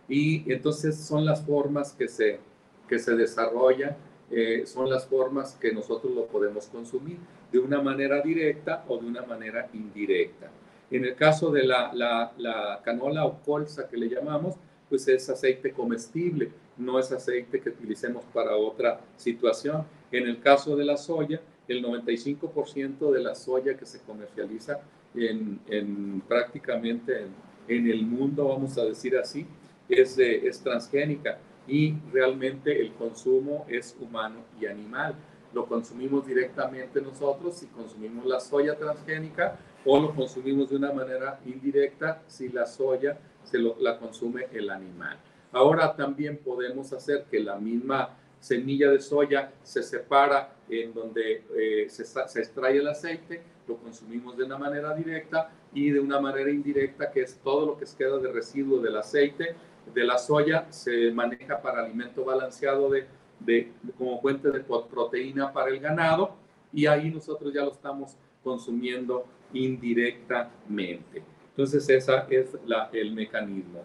Y 0.08 0.50
entonces 0.52 0.96
son 0.96 1.24
las 1.24 1.44
formas 1.44 1.92
que 1.92 2.08
se, 2.08 2.40
que 2.88 2.98
se 2.98 3.14
desarrollan, 3.14 3.96
eh, 4.30 4.64
son 4.66 4.88
las 4.88 5.06
formas 5.06 5.56
que 5.60 5.72
nosotros 5.72 6.12
lo 6.14 6.26
podemos 6.26 6.66
consumir 6.66 7.18
de 7.52 7.58
una 7.58 7.82
manera 7.82 8.20
directa 8.20 8.84
o 8.88 8.98
de 8.98 9.06
una 9.06 9.22
manera 9.22 9.68
indirecta. 9.72 10.50
En 10.90 11.04
el 11.04 11.14
caso 11.14 11.50
de 11.50 11.64
la, 11.64 11.92
la, 11.92 12.32
la 12.38 12.80
canola 12.84 13.24
o 13.24 13.40
colza 13.42 13.88
que 13.88 13.96
le 13.96 14.08
llamamos, 14.08 14.56
pues 14.88 15.06
es 15.06 15.28
aceite 15.30 15.72
comestible, 15.72 16.50
no 16.76 16.98
es 16.98 17.12
aceite 17.12 17.60
que 17.60 17.70
utilicemos 17.70 18.24
para 18.32 18.56
otra 18.56 19.00
situación. 19.16 19.84
En 20.10 20.26
el 20.26 20.40
caso 20.40 20.74
de 20.76 20.84
la 20.84 20.96
soya, 20.96 21.40
el 21.70 21.84
95% 21.84 23.12
de 23.12 23.20
la 23.20 23.34
soya 23.34 23.76
que 23.76 23.86
se 23.86 24.00
comercializa 24.00 24.80
en, 25.14 25.60
en 25.68 26.20
prácticamente 26.26 27.22
en, 27.22 27.34
en, 27.68 27.90
el 27.90 28.04
mundo, 28.04 28.48
vamos 28.48 28.76
a 28.76 28.84
decir 28.84 29.16
así, 29.16 29.46
es, 29.88 30.18
es 30.18 30.60
transgénica 30.60 31.38
y 31.68 31.94
realmente 32.12 32.80
el 32.80 32.92
consumo 32.94 33.66
es 33.68 33.96
humano 34.00 34.40
y 34.60 34.66
animal. 34.66 35.14
Lo 35.52 35.66
consumimos 35.66 36.26
directamente 36.26 37.00
nosotros 37.00 37.56
si 37.58 37.66
consumimos 37.66 38.26
la 38.26 38.40
soya 38.40 38.76
transgénica 38.76 39.56
o 39.84 40.00
lo 40.00 40.14
consumimos 40.14 40.70
de 40.70 40.76
una 40.76 40.92
manera 40.92 41.40
indirecta 41.46 42.22
si 42.26 42.48
la 42.48 42.66
soya 42.66 43.18
se 43.44 43.58
lo, 43.58 43.76
la 43.80 43.98
consume 43.98 44.46
el 44.52 44.70
animal. 44.70 45.18
Ahora 45.52 45.94
también 45.96 46.38
podemos 46.38 46.92
hacer 46.92 47.26
que 47.30 47.40
la 47.40 47.58
misma 47.58 48.16
semilla 48.40 48.90
de 48.90 49.00
soya 49.00 49.52
se 49.62 49.82
separa 49.82 50.54
en 50.68 50.92
donde 50.94 51.44
eh, 51.56 51.86
se, 51.88 52.02
extrae 52.40 52.78
el 52.78 52.88
aceite, 52.88 53.42
lo 53.68 53.76
consumimos 53.76 54.36
de 54.36 54.44
una 54.44 54.58
manera 54.58 54.94
directa 54.94 55.50
y 55.72 55.90
de 55.90 56.00
una 56.00 56.20
manera 56.20 56.50
indirecta, 56.50 57.10
que 57.10 57.22
es 57.22 57.38
todo 57.44 57.66
lo 57.66 57.78
que 57.78 57.84
queda 57.96 58.18
de 58.18 58.32
residuo 58.32 58.80
del 58.80 58.96
aceite, 58.96 59.54
de 59.94 60.04
la 60.04 60.18
soya 60.18 60.66
se 60.70 61.10
maneja 61.12 61.60
para 61.60 61.84
alimento 61.84 62.24
balanceado 62.24 62.90
de, 62.90 63.06
de, 63.40 63.72
como 63.98 64.20
fuente 64.20 64.50
de 64.50 64.60
proteína 64.60 65.52
para 65.52 65.70
el 65.70 65.80
ganado 65.80 66.36
y 66.72 66.86
ahí 66.86 67.10
nosotros 67.10 67.52
ya 67.52 67.62
lo 67.62 67.72
estamos 67.72 68.16
consumiendo 68.42 69.26
indirectamente. 69.52 71.22
Entonces, 71.50 71.88
ese 71.88 72.24
es 72.30 72.56
la, 72.64 72.88
el 72.92 73.12
mecanismo. 73.12 73.82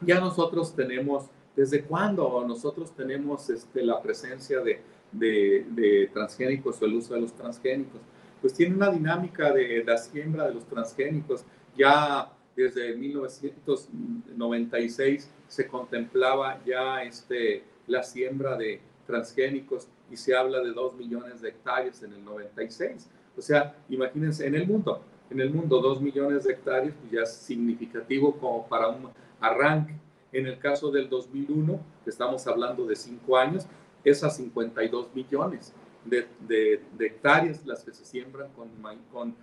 Ya 0.00 0.20
nosotros 0.20 0.74
tenemos, 0.74 1.26
¿desde 1.58 1.82
cuándo 1.82 2.42
nosotros 2.46 2.94
tenemos 2.94 3.50
este, 3.50 3.82
la 3.82 4.00
presencia 4.00 4.60
de, 4.60 4.80
de, 5.10 5.66
de, 5.70 6.08
transgénicos 6.12 6.80
o 6.80 6.84
el 6.84 6.94
uso 6.94 7.14
de 7.14 7.22
los 7.22 7.32
transgénicos? 7.32 8.00
Pues 8.40 8.54
tiene 8.54 8.76
una 8.76 8.92
dinámica 8.92 9.52
de 9.52 9.82
la 9.84 9.98
siembra 9.98 10.46
de 10.46 10.54
los 10.54 10.64
transgénicos. 10.66 11.44
Ya 11.76 12.30
desde 12.54 12.94
1996 12.94 15.28
se 15.48 15.66
contemplaba 15.66 16.62
ya 16.64 17.02
este, 17.02 17.64
la 17.88 18.04
siembra 18.04 18.56
de 18.56 18.80
transgénicos 19.08 19.88
y 20.12 20.16
se 20.16 20.36
habla 20.36 20.60
de 20.60 20.70
2 20.70 20.94
millones 20.94 21.40
de 21.40 21.48
hectáreas 21.48 22.04
en 22.04 22.12
el 22.12 22.24
96. 22.24 23.10
O 23.36 23.42
sea, 23.42 23.74
imagínense, 23.88 24.46
en 24.46 24.54
el 24.54 24.68
mundo, 24.68 25.02
en 25.28 25.40
el 25.40 25.50
mundo 25.50 25.80
2 25.80 26.02
millones 26.02 26.44
de 26.44 26.52
hectáreas 26.52 26.94
pues 27.00 27.10
ya 27.10 27.22
es 27.22 27.32
significativo 27.32 28.38
como 28.38 28.68
para 28.68 28.86
un 28.86 29.08
arranque. 29.40 29.96
En 30.32 30.46
el 30.46 30.58
caso 30.58 30.90
del 30.90 31.08
2001, 31.08 31.80
que 32.04 32.10
estamos 32.10 32.46
hablando 32.46 32.86
de 32.86 32.96
5 32.96 33.36
años, 33.36 33.66
es 34.04 34.22
a 34.24 34.30
52 34.30 35.14
millones 35.14 35.72
de, 36.04 36.26
de, 36.46 36.82
de, 36.96 37.06
hectáreas 37.06 37.66
las 37.66 37.84
que 37.84 37.92
se 37.92 38.04
siembran 38.04 38.48
con, 38.52 38.68
con 39.12 39.34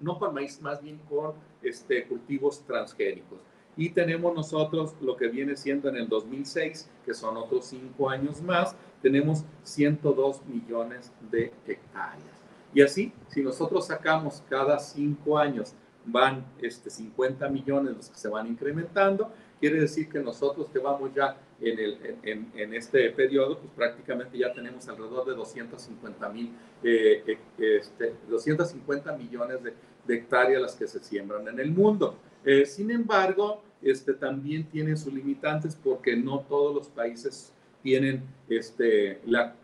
no 0.00 0.18
con 0.18 0.34
maíz, 0.34 0.60
más 0.62 0.82
bien 0.82 0.98
con 1.08 1.34
este, 1.62 2.06
cultivos 2.06 2.62
transgénicos. 2.66 3.38
Y 3.76 3.90
tenemos 3.90 4.34
nosotros 4.34 4.94
lo 5.02 5.16
que 5.16 5.28
viene 5.28 5.56
siendo 5.56 5.88
en 5.88 5.96
el 5.96 6.08
2006, 6.08 6.88
que 7.04 7.12
son 7.12 7.36
otros 7.36 7.66
cinco 7.66 8.08
años 8.08 8.40
más, 8.40 8.74
tenemos 9.02 9.44
102 9.64 10.46
millones 10.46 11.12
de 11.30 11.52
hectáreas. 11.66 12.24
Y 12.72 12.82
así, 12.82 13.12
si 13.28 13.42
nosotros 13.42 13.86
sacamos 13.86 14.42
cada 14.48 14.78
cinco 14.78 15.36
años, 15.36 15.74
van 16.06 16.46
este, 16.62 16.88
50 16.88 17.48
millones 17.48 17.96
los 17.96 18.08
que 18.08 18.18
se 18.18 18.28
van 18.28 18.46
incrementando, 18.46 19.30
quiere 19.60 19.80
decir 19.80 20.08
que 20.08 20.20
nosotros 20.20 20.68
que 20.72 20.78
vamos 20.78 21.10
ya 21.14 21.36
en, 21.60 21.78
el, 21.78 22.16
en, 22.22 22.74
este 22.74 23.10
periodo, 23.10 23.58
pues 23.58 23.72
prácticamente 23.74 24.36
ya 24.36 24.52
tenemos 24.52 24.86
alrededor 24.88 25.26
de 25.26 25.34
250 25.34 26.28
mil, 26.28 26.52
eh, 26.82 27.22
eh, 27.26 27.78
este, 27.80 28.14
250 28.28 29.16
millones 29.16 29.58
de, 29.62 29.74
hectáreas 30.08 30.62
las 30.62 30.76
que 30.76 30.86
se 30.86 31.02
siembran 31.02 31.48
en 31.48 31.58
el 31.58 31.70
mundo. 31.72 32.16
Eh, 32.44 32.64
sin 32.64 32.90
embargo, 32.90 33.62
este, 33.82 34.14
también 34.14 34.64
tiene 34.64 34.96
sus 34.96 35.12
limitantes 35.12 35.74
porque 35.74 36.14
no 36.14 36.40
todos 36.40 36.74
los 36.74 36.88
países 36.88 37.52
tienen 37.82 38.22
este, 38.48 39.20
la, 39.26 39.54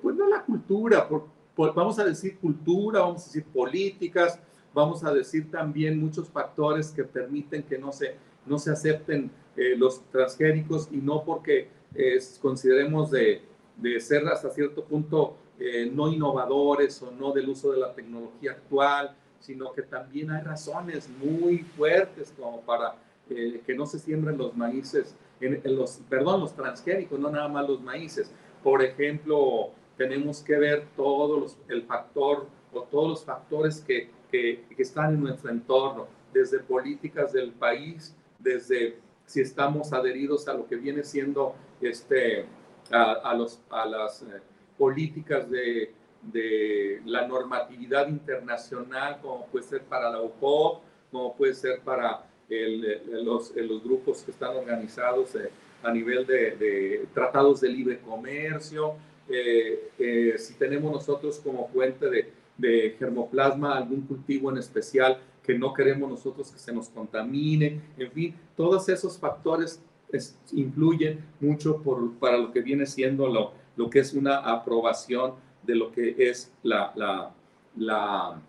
pues 0.00 0.16
no 0.16 0.28
la 0.28 0.42
cultura, 0.44 1.06
por, 1.06 1.28
vamos 1.74 1.98
a 1.98 2.04
decir 2.04 2.38
cultura, 2.38 3.00
vamos 3.00 3.22
a 3.22 3.26
decir 3.26 3.44
políticas, 3.44 4.38
vamos 4.72 5.04
a 5.04 5.12
decir 5.12 5.50
también 5.50 6.00
muchos 6.00 6.28
factores 6.28 6.90
que 6.90 7.04
permiten 7.04 7.62
que 7.62 7.76
no 7.78 7.92
se, 7.92 8.16
no 8.46 8.58
se 8.58 8.70
acepten 8.70 9.30
eh, 9.56 9.76
los 9.76 10.02
transgénicos 10.10 10.88
y 10.90 10.98
no 10.98 11.24
porque 11.24 11.68
eh, 11.94 12.18
consideremos 12.40 13.10
de, 13.10 13.42
de, 13.76 14.00
ser 14.00 14.26
hasta 14.28 14.50
cierto 14.50 14.84
punto 14.84 15.36
eh, 15.58 15.90
no 15.92 16.08
innovadores 16.08 17.02
o 17.02 17.10
no 17.10 17.32
del 17.32 17.48
uso 17.48 17.72
de 17.72 17.78
la 17.78 17.92
tecnología 17.92 18.52
actual, 18.52 19.16
sino 19.40 19.72
que 19.72 19.82
también 19.82 20.30
hay 20.30 20.42
razones 20.42 21.08
muy 21.22 21.58
fuertes 21.58 22.32
como 22.38 22.60
para 22.62 22.96
que 23.28 23.74
no 23.76 23.86
se 23.86 24.00
siembren 24.00 24.36
los 24.36 24.56
maíces, 24.56 25.14
en, 25.40 25.60
los, 25.76 26.00
perdón, 26.08 26.40
los 26.40 26.52
transgénicos, 26.56 27.18
no 27.18 27.30
nada 27.30 27.46
más 27.46 27.68
los 27.68 27.80
maíces. 27.80 28.32
Por 28.60 28.82
ejemplo, 28.82 29.70
tenemos 29.96 30.42
que 30.42 30.58
ver 30.58 30.86
todos 30.96 31.40
los, 31.40 31.58
el 31.68 31.82
factor 31.82 32.48
o 32.72 32.82
todos 32.82 33.08
los 33.08 33.24
factores 33.24 33.80
que, 33.80 34.10
que 34.32 34.64
están 34.78 35.14
en 35.14 35.20
nuestro 35.20 35.48
entorno, 35.48 36.08
desde 36.32 36.58
políticas 36.58 37.32
del 37.32 37.52
país, 37.52 38.16
desde 38.40 38.98
si 39.26 39.40
estamos 39.40 39.92
adheridos 39.92 40.48
a 40.48 40.54
lo 40.54 40.66
que 40.66 40.76
viene 40.76 41.04
siendo 41.04 41.54
este, 41.80 42.46
a, 42.90 43.34
los, 43.34 43.60
a 43.70 43.86
las 43.86 44.22
eh, 44.22 44.40
políticas 44.76 45.48
de, 45.48 45.92
de, 46.22 47.00
la 47.04 47.26
normatividad 47.28 48.08
internacional, 48.08 49.20
como 49.22 49.46
puede 49.46 49.64
ser 49.64 49.82
para 49.82 50.10
la 50.10 50.20
UPOP, 50.20 50.82
como 51.12 51.36
puede 51.36 51.54
ser 51.54 51.80
para 51.80 52.26
los, 52.48 53.54
los, 53.54 53.84
grupos 53.84 54.22
que 54.22 54.32
están 54.32 54.56
organizados 54.56 55.34
eh, 55.36 55.50
a 55.82 55.92
nivel 55.92 56.26
de, 56.26 56.56
de, 56.56 57.06
tratados 57.14 57.60
de 57.60 57.68
libre 57.68 58.00
comercio, 58.00 58.96
eh, 59.28 59.90
eh, 59.98 60.34
si 60.38 60.54
tenemos 60.54 60.90
nosotros 60.90 61.38
como 61.38 61.68
fuente 61.68 62.10
de, 62.10 62.32
de 62.58 62.96
germoplasma 62.98 63.76
algún 63.76 64.02
cultivo 64.02 64.50
en 64.50 64.58
especial 64.58 65.20
no 65.58 65.72
queremos 65.72 66.08
nosotros 66.08 66.50
que 66.50 66.58
se 66.58 66.72
nos 66.72 66.88
contamine, 66.88 67.80
en 67.96 68.10
fin, 68.10 68.34
todos 68.56 68.88
esos 68.88 69.18
factores 69.18 69.82
es, 70.12 70.38
influyen 70.52 71.24
mucho 71.40 71.82
por, 71.82 72.12
para 72.14 72.36
lo 72.36 72.52
que 72.52 72.60
viene 72.60 72.86
siendo 72.86 73.28
lo, 73.28 73.52
lo, 73.76 73.90
que 73.90 74.00
es 74.00 74.12
una 74.12 74.38
aprobación 74.38 75.34
de 75.62 75.74
lo 75.74 75.92
que 75.92 76.14
es 76.18 76.52
la, 76.62 76.92
la, 76.96 77.30
la, 77.76 78.40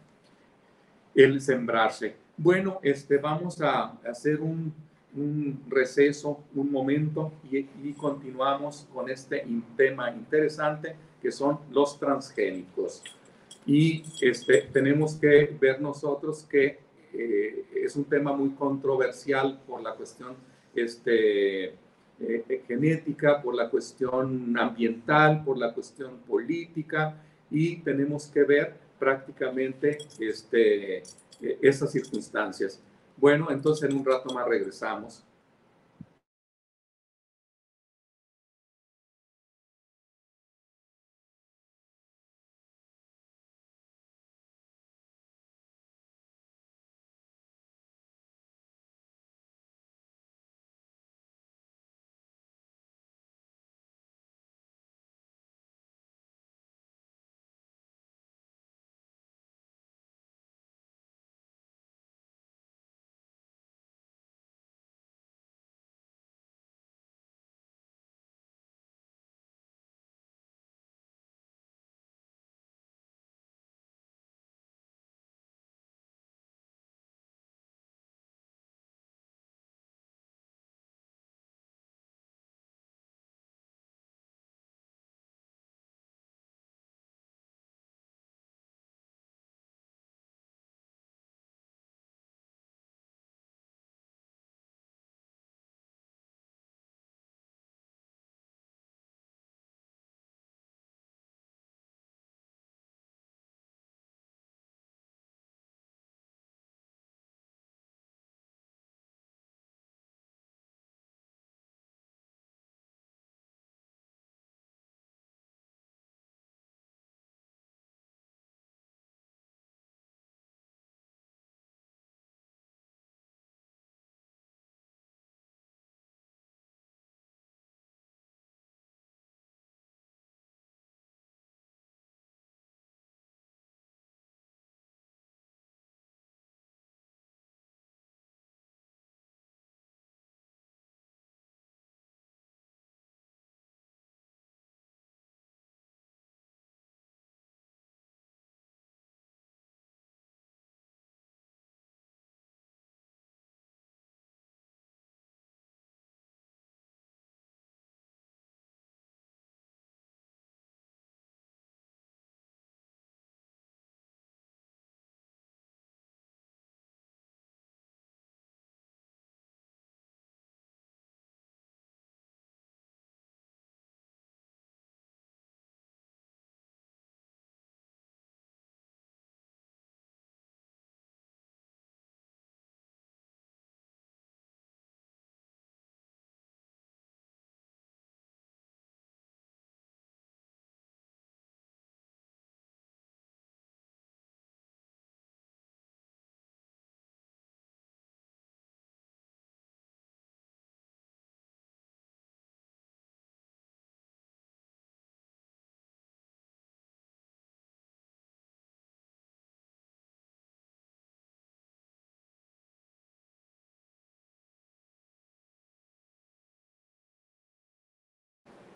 el 1.15 1.41
sembrarse. 1.41 2.15
Bueno, 2.37 2.79
este, 2.81 3.17
vamos 3.17 3.61
a 3.61 3.93
hacer 4.09 4.41
un, 4.41 4.73
un 5.15 5.63
receso, 5.67 6.39
un 6.55 6.71
momento 6.71 7.33
y, 7.51 7.57
y, 7.83 7.93
continuamos 7.95 8.87
con 8.93 9.09
este 9.09 9.45
tema 9.75 10.09
interesante 10.11 10.95
que 11.21 11.31
son 11.31 11.59
los 11.71 11.99
transgénicos. 11.99 13.03
Y 13.65 14.03
este, 14.21 14.69
tenemos 14.73 15.15
que 15.15 15.55
ver 15.59 15.81
nosotros 15.81 16.47
que 16.49 16.79
eh, 17.13 17.65
es 17.75 17.95
un 17.95 18.05
tema 18.05 18.33
muy 18.33 18.51
controversial 18.51 19.59
por 19.67 19.81
la 19.81 19.93
cuestión 19.93 20.35
este, 20.75 21.73
eh, 22.19 22.63
genética, 22.67 23.41
por 23.41 23.55
la 23.55 23.69
cuestión 23.69 24.57
ambiental, 24.57 25.43
por 25.43 25.57
la 25.57 25.73
cuestión 25.73 26.17
política, 26.27 27.15
y 27.49 27.77
tenemos 27.77 28.27
que 28.27 28.43
ver 28.43 28.75
prácticamente 28.99 29.97
este, 30.19 31.03
esas 31.61 31.91
circunstancias. 31.91 32.79
Bueno, 33.17 33.49
entonces 33.51 33.89
en 33.89 33.97
un 33.97 34.05
rato 34.05 34.33
más 34.33 34.47
regresamos. 34.47 35.23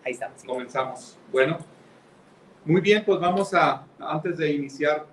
Ahí 0.05 0.11
estamos. 0.11 0.43
Comenzamos. 0.43 1.17
Bueno, 1.31 1.57
muy 2.63 2.79
bien, 2.79 3.03
pues 3.03 3.19
vamos 3.19 3.55
a, 3.55 3.87
antes 3.99 4.37
de 4.37 4.51
iniciar 4.51 5.07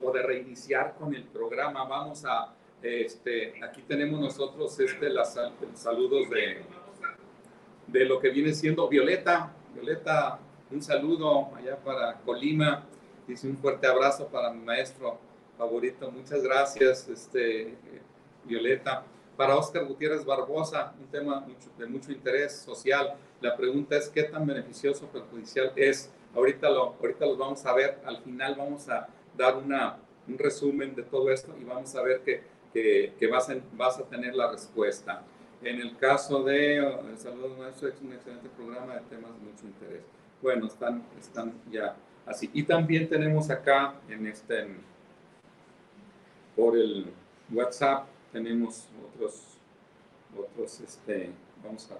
o 0.00 0.12
de 0.12 0.22
reiniciar 0.22 0.94
con 0.96 1.12
el 1.12 1.24
programa, 1.24 1.84
vamos 1.84 2.24
a, 2.24 2.54
este, 2.80 3.60
aquí 3.64 3.82
tenemos 3.82 4.20
nosotros 4.20 4.78
este, 4.78 5.10
las, 5.10 5.36
saludos 5.74 6.30
de, 6.30 6.62
de 7.88 8.04
lo 8.04 8.20
que 8.20 8.30
viene 8.30 8.54
siendo 8.54 8.86
Violeta. 8.88 9.52
Violeta, 9.74 10.38
un 10.70 10.82
saludo 10.82 11.50
allá 11.56 11.76
para 11.76 12.14
Colima. 12.20 12.84
Dice 13.26 13.48
un 13.48 13.58
fuerte 13.58 13.88
abrazo 13.88 14.28
para 14.28 14.52
mi 14.52 14.64
maestro 14.64 15.18
favorito. 15.58 16.12
Muchas 16.12 16.44
gracias, 16.44 17.08
este, 17.08 17.74
Violeta. 18.44 19.02
Para 19.36 19.56
Oscar 19.56 19.84
Gutiérrez 19.84 20.24
Barbosa, 20.24 20.94
un 21.00 21.06
tema 21.08 21.44
de 21.76 21.86
mucho 21.86 22.12
interés 22.12 22.52
social. 22.52 23.16
La 23.40 23.56
pregunta 23.56 23.96
es 23.96 24.08
qué 24.08 24.24
tan 24.24 24.46
beneficioso 24.46 25.06
o 25.06 25.08
perjudicial 25.08 25.72
es. 25.76 26.10
Ahorita 26.34 26.68
lo, 26.70 26.96
ahorita 27.00 27.26
lo 27.26 27.36
vamos 27.36 27.64
a 27.64 27.72
ver. 27.74 27.98
Al 28.04 28.18
final 28.22 28.56
vamos 28.56 28.88
a 28.88 29.08
dar 29.36 29.56
una, 29.56 29.98
un 30.26 30.38
resumen 30.38 30.94
de 30.94 31.02
todo 31.04 31.30
esto 31.30 31.54
y 31.60 31.64
vamos 31.64 31.94
a 31.94 32.02
ver 32.02 32.22
que, 32.22 32.42
que, 32.72 33.26
vas, 33.28 33.48
a, 33.50 33.56
vas 33.74 33.98
a 33.98 34.04
tener 34.04 34.34
la 34.34 34.50
respuesta. 34.50 35.22
En 35.62 35.80
el 35.80 35.96
caso 35.96 36.42
de 36.42 36.78
el 36.78 37.18
Saludos 37.18 37.58
Maestro, 37.58 37.88
es 37.88 38.00
un 38.00 38.12
excelente 38.12 38.48
programa 38.56 38.94
de 38.94 39.00
temas 39.02 39.32
de 39.34 39.50
mucho 39.50 39.66
interés. 39.66 40.02
Bueno, 40.42 40.66
están, 40.66 41.04
están 41.18 41.52
ya 41.70 41.96
así. 42.26 42.50
Y 42.52 42.62
también 42.62 43.08
tenemos 43.08 43.50
acá 43.50 43.94
en 44.08 44.26
este, 44.26 44.68
por 46.54 46.76
el 46.76 47.06
WhatsApp, 47.52 48.06
tenemos 48.32 48.88
otros, 49.14 49.58
otros, 50.36 50.80
este, 50.80 51.30
vamos 51.64 51.90
a 51.90 51.98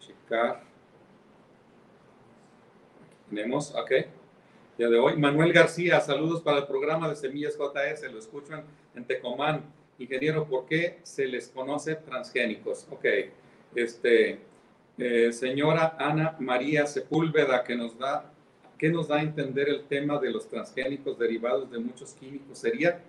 checar. 0.00 0.62
tenemos, 3.28 3.74
ok. 3.74 3.90
Día 4.76 4.88
de 4.88 4.98
hoy. 4.98 5.16
Manuel 5.16 5.52
García, 5.52 6.00
saludos 6.00 6.40
para 6.40 6.58
el 6.58 6.66
programa 6.66 7.08
de 7.08 7.14
Semillas 7.14 7.56
JS, 7.56 8.10
lo 8.10 8.18
escuchan 8.18 8.64
en 8.94 9.04
Tecomán. 9.04 9.62
Ingeniero, 9.98 10.46
¿por 10.46 10.66
qué 10.66 10.98
se 11.02 11.26
les 11.26 11.48
conoce 11.48 11.94
transgénicos? 11.96 12.86
Ok. 12.90 13.04
Este, 13.74 14.40
eh, 14.98 15.32
señora 15.32 15.96
Ana 15.98 16.36
María 16.40 16.86
Sepúlveda, 16.86 17.62
que 17.62 17.76
nos 17.76 17.96
da, 17.98 18.32
¿qué 18.78 18.88
nos 18.88 19.08
da 19.08 19.16
a 19.16 19.22
entender 19.22 19.68
el 19.68 19.84
tema 19.84 20.18
de 20.18 20.30
los 20.30 20.48
transgénicos 20.48 21.18
derivados 21.18 21.70
de 21.70 21.78
muchos 21.78 22.14
químicos? 22.14 22.58
Sería 22.58 23.00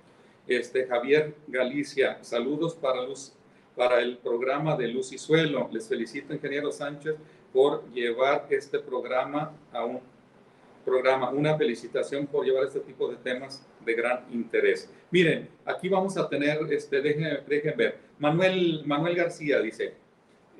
este, 0.47 0.85
Javier 0.85 1.33
Galicia, 1.47 2.19
saludos 2.21 2.75
para, 2.75 3.01
Luz, 3.03 3.33
para 3.81 3.99
el 3.99 4.19
programa 4.19 4.77
de 4.77 4.89
Luz 4.89 5.11
y 5.11 5.17
Suelo. 5.17 5.67
Les 5.71 5.87
felicito, 5.87 6.35
ingeniero 6.35 6.71
Sánchez, 6.71 7.15
por 7.51 7.83
llevar 7.91 8.45
este 8.51 8.77
programa 8.77 9.53
a 9.73 9.85
un 9.85 9.99
programa. 10.85 11.31
Una 11.31 11.57
felicitación 11.57 12.27
por 12.27 12.45
llevar 12.45 12.65
este 12.65 12.81
tipo 12.81 13.07
de 13.07 13.15
temas 13.15 13.65
de 13.83 13.95
gran 13.95 14.23
interés. 14.31 14.87
Miren, 15.09 15.49
aquí 15.65 15.89
vamos 15.89 16.15
a 16.15 16.29
tener, 16.29 16.59
este, 16.71 17.01
déjenme, 17.01 17.71
ver, 17.75 17.97
Manuel, 18.19 18.83
Manuel 18.85 19.15
García 19.15 19.59
dice, 19.59 19.95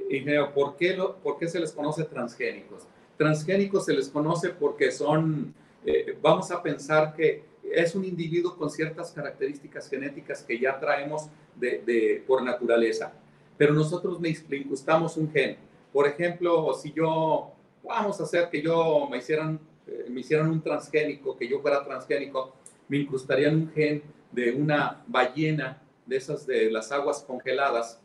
ingeniero, 0.10 0.52
¿por 0.52 0.76
qué, 0.76 0.98
lo, 0.98 1.18
¿por 1.18 1.38
qué 1.38 1.48
se 1.48 1.60
les 1.60 1.72
conoce 1.74 2.06
transgénicos? 2.06 2.88
Transgénicos 3.18 3.86
se 3.86 3.94
les 3.94 4.10
conoce 4.10 4.50
porque 4.50 4.92
son, 4.92 5.54
eh, 5.86 6.18
vamos 6.24 6.50
a 6.50 6.64
pensar 6.64 7.14
que 7.14 7.44
es 7.74 7.96
un 7.96 8.06
individuo 8.06 8.56
con 8.58 8.70
ciertas 8.70 9.12
características 9.12 9.90
genéticas 9.90 10.44
que 10.44 10.60
ya 10.60 10.80
traemos 10.80 11.30
de, 11.56 12.24
por 12.28 12.44
naturaleza, 12.44 13.14
pero 13.58 13.74
nosotros 13.74 14.20
le 14.22 14.58
incrustamos 14.58 15.18
un 15.18 15.32
gen. 15.32 15.58
Por 15.94 16.08
ejemplo, 16.08 16.74
si 16.74 16.92
yo, 16.92 17.52
vamos 17.84 18.20
a 18.20 18.24
hacer 18.24 18.50
que 18.50 18.62
yo 18.62 19.08
me 19.10 19.18
hicieran, 19.18 19.60
eh, 19.88 20.06
me 20.10 20.22
hicieran 20.22 20.50
un 20.50 20.62
transgénico, 20.62 21.38
que 21.38 21.48
yo 21.48 21.60
fuera 21.62 21.84
transgénico, 21.84 22.54
me 22.88 22.98
incrustarían 22.98 23.56
un 23.56 23.72
gen 23.72 24.04
de 24.32 24.52
una 24.52 25.04
ballena, 25.08 25.82
de 26.06 26.18
esas 26.18 26.46
de 26.48 26.72
las 26.72 26.92
aguas 26.92 27.24
congeladas, 27.26 28.02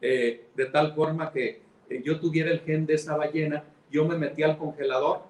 eh, 0.00 0.46
de 0.54 0.66
tal 0.66 0.94
forma 0.94 1.30
que 1.30 1.62
eh, 1.88 2.02
yo 2.04 2.18
tuviera 2.18 2.50
el 2.50 2.60
gen 2.60 2.86
de 2.86 2.94
esa 2.94 3.16
ballena, 3.16 3.64
yo 3.90 4.06
me 4.06 4.16
metía 4.16 4.46
al 4.46 4.58
congelador 4.58 5.22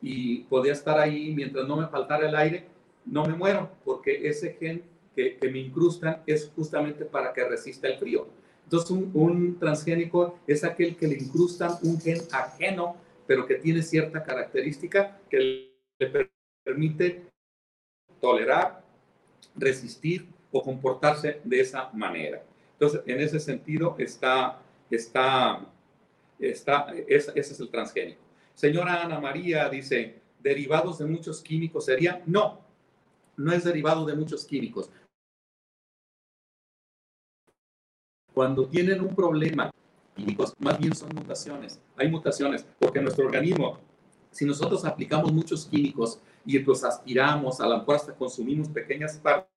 y 0.00 0.40
podía 0.44 0.72
estar 0.72 0.98
ahí 0.98 1.34
mientras 1.34 1.66
no 1.66 1.76
me 1.76 1.88
faltara 1.88 2.28
el 2.28 2.36
aire, 2.36 2.66
no 3.06 3.24
me 3.24 3.34
muero, 3.34 3.70
porque 3.84 4.28
ese 4.28 4.54
gen 4.54 4.82
que, 5.14 5.38
me 5.50 5.60
incrustan 5.60 6.22
es 6.26 6.52
justamente 6.54 7.04
para 7.04 7.32
que 7.32 7.48
resista 7.48 7.88
el 7.88 7.98
frío. 7.98 8.26
Entonces, 8.64 8.90
un, 8.90 9.10
un, 9.14 9.58
transgénico 9.58 10.38
es 10.46 10.64
aquel 10.64 10.96
que 10.96 11.06
le 11.06 11.14
incrustan 11.14 11.72
un 11.82 12.00
gen 12.00 12.20
ajeno, 12.32 12.96
pero 13.26 13.46
que 13.46 13.54
tiene 13.54 13.82
cierta 13.82 14.22
característica 14.22 15.18
que 15.30 15.70
le 15.98 16.30
permite 16.64 17.22
tolerar, 18.20 18.84
resistir 19.54 20.26
o 20.50 20.62
comportarse 20.62 21.40
de 21.44 21.60
esa 21.60 21.90
manera. 21.92 22.42
Entonces, 22.72 23.02
en 23.06 23.20
ese 23.20 23.40
sentido 23.40 23.94
está, 23.98 24.60
está, 24.90 25.64
está, 26.38 26.92
ese 27.06 27.32
es 27.34 27.60
el 27.60 27.70
transgénico. 27.70 28.20
Señora 28.54 29.02
Ana 29.02 29.20
María 29.20 29.68
dice, 29.68 30.16
derivados 30.42 30.98
de 30.98 31.06
muchos 31.06 31.40
químicos 31.42 31.86
sería, 31.86 32.22
no, 32.26 32.65
no 33.36 33.52
es 33.52 33.64
derivado 33.64 34.04
de 34.04 34.14
muchos 34.14 34.44
químicos. 34.44 34.90
Cuando 38.32 38.66
tienen 38.68 39.00
un 39.00 39.14
problema, 39.14 39.70
químicos, 40.14 40.54
más 40.58 40.78
bien 40.78 40.94
son 40.94 41.14
mutaciones. 41.14 41.80
Hay 41.96 42.10
mutaciones 42.10 42.66
porque 42.78 43.00
nuestro 43.00 43.26
organismo, 43.26 43.78
si 44.30 44.44
nosotros 44.44 44.84
aplicamos 44.84 45.32
muchos 45.32 45.66
químicos 45.66 46.20
y 46.44 46.58
los 46.58 46.84
aspiramos, 46.84 47.60
a 47.60 47.66
la 47.66 47.78
mejor 47.78 48.16
consumimos 48.16 48.68
pequeñas 48.68 49.16
partes, 49.18 49.50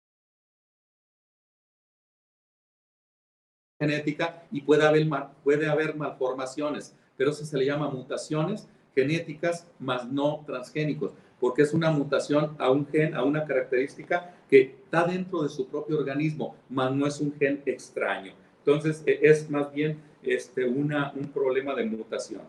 genética 3.78 4.46
y 4.50 4.62
puede 4.62 4.86
haber, 4.86 5.06
puede 5.44 5.68
haber 5.68 5.94
malformaciones, 5.96 6.94
pero 7.16 7.30
eso 7.30 7.44
se 7.44 7.58
le 7.58 7.66
llama 7.66 7.90
mutaciones 7.90 8.68
genéticas 8.94 9.66
más 9.78 10.10
no 10.10 10.42
transgénicos, 10.46 11.12
porque 11.40 11.62
es 11.62 11.72
una 11.74 11.90
mutación 11.90 12.56
a 12.58 12.70
un 12.70 12.86
gen, 12.86 13.14
a 13.14 13.22
una 13.22 13.44
característica 13.44 14.34
que 14.48 14.76
está 14.84 15.04
dentro 15.04 15.42
de 15.42 15.48
su 15.48 15.66
propio 15.66 15.98
organismo, 15.98 16.56
más 16.68 16.92
no 16.92 17.06
es 17.06 17.20
un 17.20 17.34
gen 17.38 17.62
extraño. 17.66 18.32
Entonces, 18.58 19.02
e, 19.06 19.20
es 19.22 19.50
más 19.50 19.72
bien 19.72 20.00
este, 20.22 20.64
una, 20.64 21.12
un 21.14 21.28
problema 21.28 21.74
de 21.74 21.84
mutación. 21.84 22.42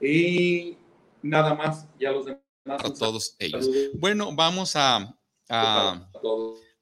Y 0.00 0.76
nada 1.22 1.54
más, 1.54 1.86
ya 1.98 2.12
los 2.12 2.26
demás. 2.26 2.40
A 2.66 2.92
todos 2.92 3.36
ellos. 3.38 3.68
Bueno, 3.94 4.34
vamos 4.34 4.76
a, 4.76 5.14
a, 5.48 6.08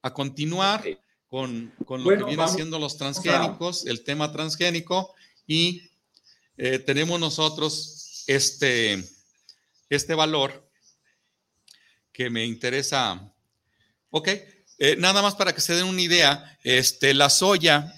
a 0.01 0.13
continuar 0.13 0.83
con, 1.27 1.73
con 1.85 2.03
lo 2.03 2.09
que 2.09 2.23
viene 2.23 2.47
siendo 2.47 2.79
los 2.79 2.97
transgénicos, 2.97 3.85
el 3.85 4.03
tema 4.03 4.31
transgénico, 4.31 5.13
y 5.47 5.89
eh, 6.57 6.79
tenemos 6.79 7.19
nosotros 7.19 8.23
este, 8.27 9.03
este 9.89 10.13
valor 10.15 10.68
que 12.19 12.29
me 12.29 12.45
interesa. 12.45 13.33
Ok, 14.09 14.27
eh, 14.27 14.97
nada 14.97 15.21
más 15.21 15.35
para 15.35 15.55
que 15.55 15.61
se 15.61 15.73
den 15.73 15.85
una 15.85 16.01
idea, 16.01 16.59
este, 16.65 17.13
la 17.13 17.29
soya, 17.29 17.93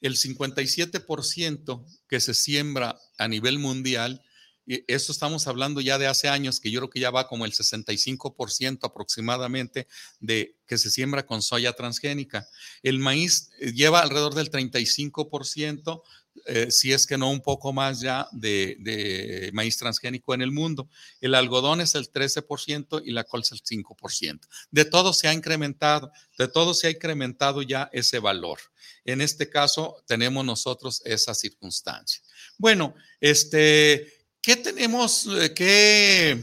el 0.00 0.16
57% 0.16 1.84
que 2.06 2.20
se 2.20 2.34
siembra 2.34 2.96
a 3.18 3.26
nivel 3.26 3.58
mundial 3.58 4.22
eso 4.66 5.12
estamos 5.12 5.46
hablando 5.46 5.80
ya 5.80 5.98
de 5.98 6.06
hace 6.06 6.28
años, 6.28 6.58
que 6.58 6.70
yo 6.70 6.80
creo 6.80 6.90
que 6.90 7.00
ya 7.00 7.10
va 7.10 7.28
como 7.28 7.44
el 7.44 7.52
65% 7.52 8.78
aproximadamente 8.82 9.86
de 10.20 10.56
que 10.66 10.78
se 10.78 10.90
siembra 10.90 11.26
con 11.26 11.42
soya 11.42 11.74
transgénica. 11.74 12.48
El 12.82 12.98
maíz 12.98 13.50
eh, 13.60 13.72
lleva 13.72 14.00
alrededor 14.00 14.34
del 14.34 14.50
35%, 14.50 16.02
eh, 16.46 16.70
si 16.70 16.92
es 16.92 17.06
que 17.06 17.18
no 17.18 17.30
un 17.30 17.40
poco 17.40 17.72
más 17.72 18.00
ya, 18.00 18.28
de, 18.32 19.50
maíz 19.52 19.76
transgénico 19.78 20.34
en 20.34 20.42
el 20.42 20.50
mundo. 20.50 20.88
El 21.20 21.34
algodón 21.34 21.80
es 21.80 21.94
el 21.94 22.10
13% 22.10 23.02
y 23.04 23.12
la 23.12 23.24
colza 23.24 23.54
el 23.54 23.62
5%. 23.62 24.40
De 24.70 24.84
todo 24.84 25.12
se 25.12 25.28
ha 25.28 25.32
incrementado, 25.32 26.10
de 26.38 26.48
todo 26.48 26.74
se 26.74 26.88
ha 26.88 26.90
incrementado 26.90 27.62
ya 27.62 27.88
ese 27.92 28.18
valor. 28.18 28.58
En 29.04 29.20
este 29.20 29.48
caso 29.48 30.02
tenemos 30.06 30.44
nosotros 30.44 31.02
esa 31.04 31.34
circunstancia. 31.34 32.22
Bueno, 32.58 32.94
este, 33.20 34.24
¿Qué 34.44 34.56
tenemos, 34.56 35.26
eh, 35.26 35.54
qué 35.54 36.38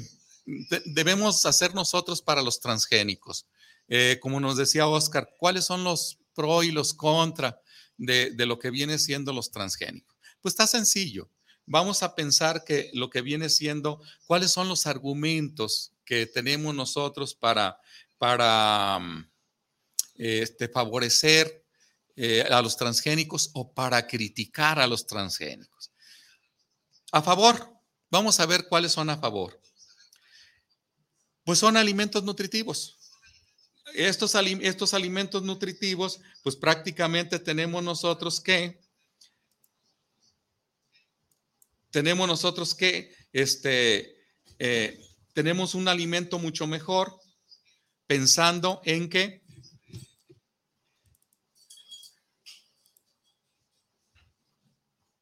debemos 0.86 1.46
hacer 1.46 1.76
nosotros 1.76 2.20
para 2.20 2.42
los 2.42 2.60
transgénicos? 2.60 3.46
Eh, 3.88 4.18
como 4.20 4.40
nos 4.40 4.58
decía 4.58 4.88
Oscar, 4.88 5.30
¿cuáles 5.38 5.66
son 5.66 5.84
los 5.84 6.18
pro 6.34 6.64
y 6.64 6.72
los 6.72 6.96
contra 6.96 7.62
de, 8.06 8.46
lo 8.46 8.60
que 8.60 8.70
viene 8.70 9.00
siendo 9.00 9.34
los 9.34 9.52
transgénicos? 9.52 10.16
Pues 10.42 10.54
está 10.54 10.68
sencillo. 10.68 11.30
Vamos 11.66 12.04
a 12.04 12.16
pensar 12.16 12.64
que 12.64 12.90
lo 12.94 13.10
que 13.10 13.22
viene 13.22 13.50
siendo, 13.50 14.02
cuáles 14.26 14.52
son 14.52 14.68
los 14.68 14.88
argumentos 14.88 15.94
que 16.04 16.26
tenemos 16.26 16.76
nosotros 16.76 17.34
para, 17.34 17.80
para 18.18 19.00
mm, 19.00 19.30
este, 20.16 20.68
favorecer 20.68 21.64
eh, 22.16 22.42
a 22.50 22.62
los 22.62 22.76
transgénicos 22.76 23.52
o 23.54 23.72
para 23.74 24.06
criticar 24.08 24.80
a 24.80 24.88
los 24.88 25.06
transgénicos. 25.08 25.92
A 27.12 27.22
favor, 27.22 27.82
Vamos 28.12 28.42
a 28.42 28.46
ver 28.46 28.68
cuáles 28.68 28.92
son 28.92 29.10
a 29.10 29.18
favor. 29.18 29.60
Pues 31.46 31.58
son 31.60 31.78
alimentos 31.78 32.24
nutritivos. 32.24 33.00
Estos, 33.94 34.36
estos 34.36 34.94
alimentos 34.94 35.44
nutritivos, 35.44 36.20
pues 36.44 36.56
prácticamente 36.56 37.40
tenemos 37.40 37.84
nosotros 37.84 38.40
que, 38.40 38.80
tenemos 41.90 42.28
nosotros 42.28 42.74
que, 42.74 43.14
este, 43.34 44.16
eh, 44.60 45.00
tenemos 45.34 45.76
un 45.76 45.88
alimento 45.88 46.40
mucho 46.40 46.68
mejor 46.68 47.20
pensando 48.08 48.82
en 48.86 49.10
que 49.10 49.42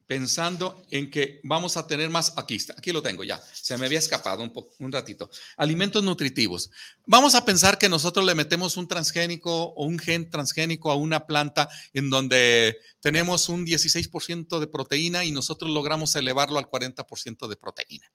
pensando 0.09 0.81
en 0.89 1.11
que 1.11 1.39
vamos 1.43 1.77
a 1.77 1.85
tener 1.85 2.09
más, 2.09 2.33
aquí 2.35 2.55
está, 2.55 2.73
aquí 2.75 2.91
lo 2.91 2.99
tengo 2.99 3.23
ya, 3.23 3.39
se 3.53 3.77
me 3.77 3.85
había 3.85 3.99
escapado 3.99 4.41
un, 4.41 4.51
un 4.79 4.91
ratito, 4.91 5.29
alimentos 5.55 6.03
nutritivos. 6.03 6.71
Vamos 7.05 7.35
a 7.35 7.45
pensar 7.45 7.77
que 7.77 7.89
nosotros 7.89 8.25
le 8.25 8.33
metemos 8.33 8.75
un 8.75 8.87
transgénico 8.87 9.65
o 9.65 9.85
un 9.85 9.99
gen 9.99 10.27
transgénico 10.31 10.89
a 10.89 10.95
una 10.95 11.27
planta 11.27 11.69
en 11.93 12.09
donde 12.09 12.79
tenemos 13.01 13.49
un 13.49 13.67
16% 13.67 14.59
de 14.59 14.65
proteína 14.65 15.25
y 15.25 15.31
nosotros 15.31 15.69
logramos 15.69 16.15
elevarlo 16.15 16.57
al 16.57 16.65
40% 16.65 17.47
de 17.47 17.55
proteína. 17.55 18.11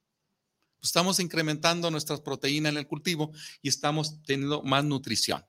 Estamos 0.82 1.20
incrementando 1.20 1.92
nuestras 1.92 2.20
proteínas 2.20 2.72
en 2.72 2.78
el 2.78 2.88
cultivo 2.88 3.30
y 3.62 3.68
estamos 3.68 4.20
teniendo 4.24 4.64
más 4.64 4.82
nutrición 4.82 5.44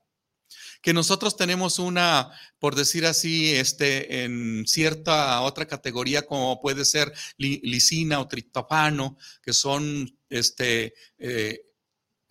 que 0.86 0.94
nosotros 0.94 1.36
tenemos 1.36 1.80
una, 1.80 2.30
por 2.60 2.76
decir 2.76 3.06
así, 3.06 3.52
este, 3.52 4.22
en 4.22 4.64
cierta 4.68 5.40
otra 5.40 5.66
categoría 5.66 6.24
como 6.24 6.60
puede 6.60 6.84
ser 6.84 7.12
lisina 7.38 8.20
o 8.20 8.28
triptofano, 8.28 9.18
que 9.42 9.52
son 9.52 10.16
este, 10.30 10.94
eh, 11.18 11.60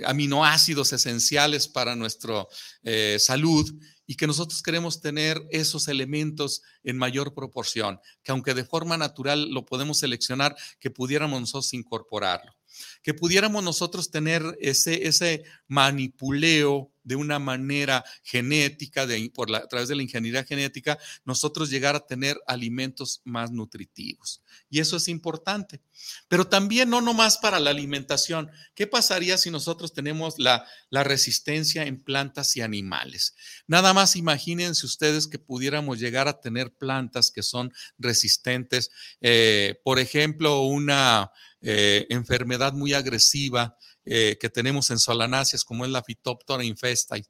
aminoácidos 0.06 0.94
esenciales 0.94 1.68
para 1.68 1.98
nuestra 1.98 2.48
eh, 2.84 3.18
salud 3.20 3.70
y 4.08 4.16
que 4.16 4.26
nosotros 4.26 4.64
queremos 4.64 5.02
tener 5.02 5.46
esos 5.52 5.90
elementos 5.90 6.62
en 6.86 6.98
mayor 6.98 7.34
proporción, 7.34 8.00
que 8.24 8.32
aunque 8.32 8.54
de 8.54 8.64
forma 8.64 8.96
natural 8.96 9.50
lo 9.50 9.66
podemos 9.66 10.00
seleccionar, 10.00 10.56
que 10.80 10.90
pudiéramos 10.90 11.42
nosotros 11.42 11.74
incorporarlo, 11.74 12.56
que 13.04 13.14
pudiéramos 13.14 13.66
nosotros 13.66 14.12
tener 14.12 14.58
ese, 14.62 15.10
ese 15.10 15.44
manipuleo 15.68 16.95
de 17.06 17.16
una 17.16 17.40
manera 17.40 18.04
genética, 18.24 19.08
de, 19.08 19.32
por 19.34 19.50
la, 19.50 19.60
a 19.60 19.68
través 19.68 19.88
de 19.88 19.96
la 19.96 20.04
ingeniería 20.04 20.44
genética, 20.44 21.00
nosotros 21.24 21.70
llegar 21.70 21.96
a 21.96 22.06
tener 22.06 22.38
alimentos 22.48 23.22
más 23.24 23.52
nutritivos. 23.52 24.42
Y 24.70 24.80
eso 24.80 24.98
es 24.98 25.08
importante. 25.08 25.82
Pero 26.28 26.48
también 26.48 26.90
no 26.90 27.00
nomás 27.02 27.38
para 27.38 27.60
la 27.60 27.70
alimentación. 27.70 28.52
¿Qué 28.74 28.88
pasaría 28.88 29.38
si 29.38 29.52
nosotros 29.52 29.94
tenemos 29.94 30.36
la, 30.40 30.66
la 30.90 31.04
resistencia 31.04 31.86
en 31.86 32.04
plantas 32.04 32.58
y 32.58 32.62
animales? 32.62 33.36
Nada 33.68 33.94
más 33.94 34.16
imagínense 34.16 34.86
ustedes 34.86 35.28
que 35.28 35.40
pudiéramos 35.40 36.00
llegar 36.00 36.28
a 36.28 36.42
tener 36.42 36.74
plantas 36.74 37.32
que 37.32 37.44
son 37.44 37.72
resistentes. 37.98 38.90
Eh, 39.22 39.80
por 39.84 40.00
ejemplo, 40.00 40.64
una 40.64 41.32
eh, 41.62 42.06
enfermedad 42.10 42.74
muy 42.74 42.94
agresiva 42.94 43.78
eh, 44.06 44.38
que 44.40 44.50
tenemos 44.50 44.92
en 44.92 45.00
solanáceas, 45.00 45.64
como 45.64 45.86
es 45.86 45.92
la 45.92 46.04
Phytophthora 46.04 46.64
infestis, 46.64 47.28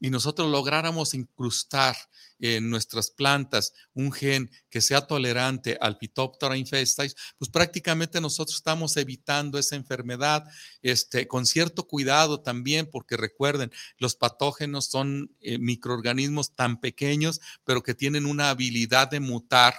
y 0.00 0.10
nosotros 0.10 0.50
lográramos 0.50 1.14
incrustar 1.14 1.96
en 2.40 2.68
nuestras 2.70 3.10
plantas 3.12 3.72
un 3.94 4.10
gen 4.10 4.50
que 4.68 4.80
sea 4.80 5.06
tolerante 5.06 5.78
al 5.80 5.96
Phytophthora 5.96 6.56
infestis, 6.56 7.14
pues 7.38 7.50
prácticamente 7.50 8.20
nosotros 8.20 8.56
estamos 8.56 8.96
evitando 8.96 9.60
esa 9.60 9.76
enfermedad 9.76 10.44
este, 10.82 11.28
con 11.28 11.46
cierto 11.46 11.86
cuidado 11.86 12.40
también, 12.40 12.88
porque 12.90 13.16
recuerden, 13.16 13.70
los 13.96 14.16
patógenos 14.16 14.86
son 14.86 15.30
eh, 15.40 15.58
microorganismos 15.58 16.56
tan 16.56 16.80
pequeños, 16.80 17.40
pero 17.62 17.84
que 17.84 17.94
tienen 17.94 18.26
una 18.26 18.50
habilidad 18.50 19.08
de 19.08 19.20
mutar 19.20 19.74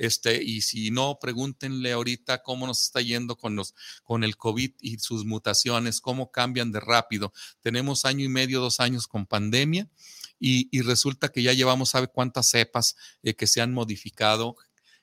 este, 0.00 0.42
y 0.42 0.62
si 0.62 0.90
no, 0.90 1.18
pregúntenle 1.20 1.92
ahorita 1.92 2.42
cómo 2.42 2.66
nos 2.66 2.82
está 2.84 3.02
yendo 3.02 3.36
con, 3.36 3.54
los, 3.54 3.74
con 4.02 4.24
el 4.24 4.38
COVID 4.38 4.72
y 4.80 4.98
sus 4.98 5.26
mutaciones, 5.26 6.00
cómo 6.00 6.30
cambian 6.30 6.72
de 6.72 6.80
rápido. 6.80 7.34
Tenemos 7.60 8.06
año 8.06 8.24
y 8.24 8.28
medio, 8.28 8.62
dos 8.62 8.80
años 8.80 9.06
con 9.06 9.26
pandemia 9.26 9.90
y, 10.38 10.80
resulta 10.80 11.28
que 11.28 11.42
ya 11.42 11.52
llevamos, 11.52 11.90
¿sabe 11.90 12.08
cuántas 12.08 12.48
cepas 12.48 12.96
eh, 13.22 13.34
que 13.34 13.46
se 13.46 13.60
han 13.60 13.74
modificado 13.74 14.56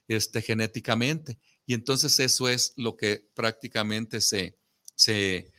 este, 0.07 0.41
genéticamente? 0.41 1.37
Y 1.67 1.75
entonces 1.75 2.19
eso 2.19 2.49
es 2.49 2.73
lo 2.75 2.97
que 2.97 3.29
prácticamente 3.35 4.19
se, 4.19 4.57
se, 4.95 5.51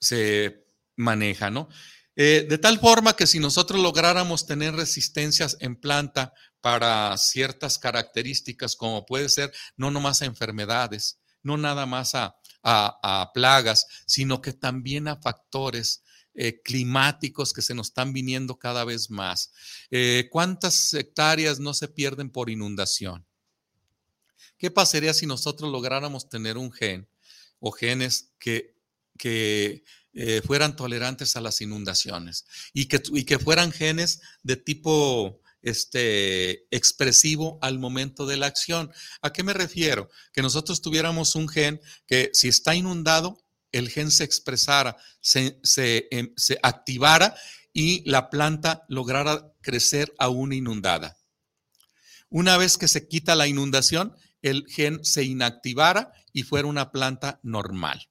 se 0.00 0.66
maneja, 0.96 1.50
¿no? 1.50 1.68
Eh, 2.14 2.46
de 2.48 2.58
tal 2.58 2.78
forma 2.78 3.16
que 3.16 3.26
si 3.26 3.38
nosotros 3.38 3.80
lográramos 3.80 4.46
tener 4.46 4.74
resistencias 4.74 5.56
en 5.60 5.76
planta 5.76 6.34
para 6.60 7.16
ciertas 7.16 7.78
características, 7.78 8.76
como 8.76 9.06
puede 9.06 9.28
ser 9.28 9.52
no 9.76 9.90
nomás 9.90 10.20
a 10.22 10.26
enfermedades, 10.26 11.20
no 11.42 11.56
nada 11.56 11.86
más 11.86 12.14
a, 12.14 12.36
plagas, 13.34 13.88
sino 14.06 14.40
que 14.40 14.52
también 14.52 15.08
a 15.08 15.20
factores 15.20 16.04
eh, 16.34 16.62
climáticos 16.62 17.52
que 17.52 17.60
se 17.60 17.74
nos 17.74 17.88
están 17.88 18.12
viniendo 18.12 18.56
cada 18.56 18.84
vez 18.84 19.10
más. 19.10 19.50
Eh, 19.90 20.28
¿Cuántas 20.30 20.94
hectáreas 20.94 21.58
no 21.58 21.74
se 21.74 21.88
pierden 21.88 22.30
por 22.30 22.50
inundación? 22.50 23.26
¿Qué 24.58 24.70
pasaría 24.70 25.12
si 25.12 25.26
nosotros 25.26 25.72
lográramos 25.72 26.28
tener 26.28 26.56
un 26.56 26.70
gen 26.70 27.08
o 27.58 27.72
genes 27.72 28.32
que, 28.38 28.76
que 29.18 29.82
eh, 30.14 30.42
fueran 30.44 30.76
tolerantes 30.76 31.36
a 31.36 31.40
las 31.40 31.60
inundaciones 31.60 32.44
y 32.72 32.86
que, 32.86 33.02
y 33.12 33.24
que 33.24 33.38
fueran 33.38 33.72
genes 33.72 34.20
de 34.42 34.56
tipo 34.56 35.40
este, 35.62 36.66
expresivo 36.70 37.58
al 37.62 37.78
momento 37.78 38.26
de 38.26 38.36
la 38.36 38.46
acción. 38.46 38.92
¿A 39.22 39.32
qué 39.32 39.42
me 39.42 39.54
refiero? 39.54 40.10
Que 40.32 40.42
nosotros 40.42 40.82
tuviéramos 40.82 41.34
un 41.34 41.48
gen 41.48 41.80
que 42.06 42.30
si 42.34 42.48
está 42.48 42.74
inundado, 42.74 43.42
el 43.70 43.88
gen 43.88 44.10
se 44.10 44.24
expresara, 44.24 44.96
se, 45.20 45.58
se, 45.62 46.08
em, 46.10 46.32
se 46.36 46.58
activara 46.62 47.34
y 47.72 48.08
la 48.08 48.28
planta 48.28 48.84
lograra 48.88 49.54
crecer 49.62 50.12
aún 50.18 50.52
inundada. 50.52 51.16
Una 52.28 52.58
vez 52.58 52.76
que 52.76 52.88
se 52.88 53.08
quita 53.08 53.34
la 53.34 53.46
inundación, 53.46 54.14
el 54.42 54.66
gen 54.68 55.04
se 55.04 55.22
inactivara 55.24 56.12
y 56.32 56.42
fuera 56.42 56.68
una 56.68 56.90
planta 56.90 57.40
normal. 57.42 58.08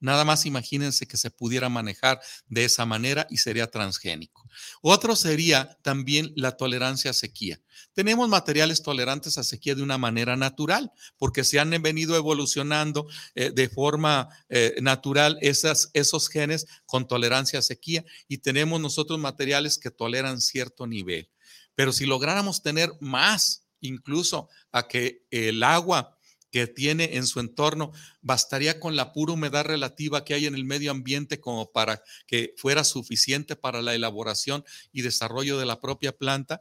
Nada 0.00 0.24
más 0.24 0.46
imagínense 0.46 1.06
que 1.06 1.18
se 1.18 1.30
pudiera 1.30 1.68
manejar 1.68 2.20
de 2.48 2.64
esa 2.64 2.86
manera 2.86 3.26
y 3.28 3.36
sería 3.36 3.70
transgénico. 3.70 4.48
Otro 4.80 5.14
sería 5.14 5.78
también 5.82 6.32
la 6.36 6.56
tolerancia 6.56 7.10
a 7.10 7.14
sequía. 7.14 7.60
Tenemos 7.92 8.28
materiales 8.28 8.82
tolerantes 8.82 9.36
a 9.36 9.44
sequía 9.44 9.74
de 9.74 9.82
una 9.82 9.98
manera 9.98 10.36
natural, 10.36 10.90
porque 11.18 11.44
se 11.44 11.60
han 11.60 11.70
venido 11.82 12.16
evolucionando 12.16 13.06
eh, 13.34 13.50
de 13.54 13.68
forma 13.68 14.28
eh, 14.48 14.76
natural 14.80 15.38
esas, 15.42 15.90
esos 15.92 16.28
genes 16.28 16.66
con 16.86 17.06
tolerancia 17.06 17.58
a 17.58 17.62
sequía 17.62 18.04
y 18.26 18.38
tenemos 18.38 18.80
nosotros 18.80 19.18
materiales 19.18 19.78
que 19.78 19.90
toleran 19.90 20.40
cierto 20.40 20.86
nivel. 20.86 21.28
Pero 21.74 21.92
si 21.92 22.06
lográramos 22.06 22.62
tener 22.62 22.90
más, 23.00 23.66
incluso 23.80 24.48
a 24.72 24.88
que 24.88 25.26
el 25.30 25.62
agua 25.62 26.16
que 26.50 26.66
tiene 26.66 27.16
en 27.16 27.26
su 27.26 27.40
entorno, 27.40 27.92
bastaría 28.20 28.80
con 28.80 28.96
la 28.96 29.12
pura 29.12 29.32
humedad 29.32 29.64
relativa 29.64 30.24
que 30.24 30.34
hay 30.34 30.46
en 30.46 30.54
el 30.54 30.64
medio 30.64 30.90
ambiente 30.90 31.40
como 31.40 31.70
para 31.70 32.02
que 32.26 32.54
fuera 32.56 32.84
suficiente 32.84 33.56
para 33.56 33.82
la 33.82 33.94
elaboración 33.94 34.64
y 34.92 35.02
desarrollo 35.02 35.58
de 35.58 35.66
la 35.66 35.80
propia 35.80 36.16
planta. 36.16 36.60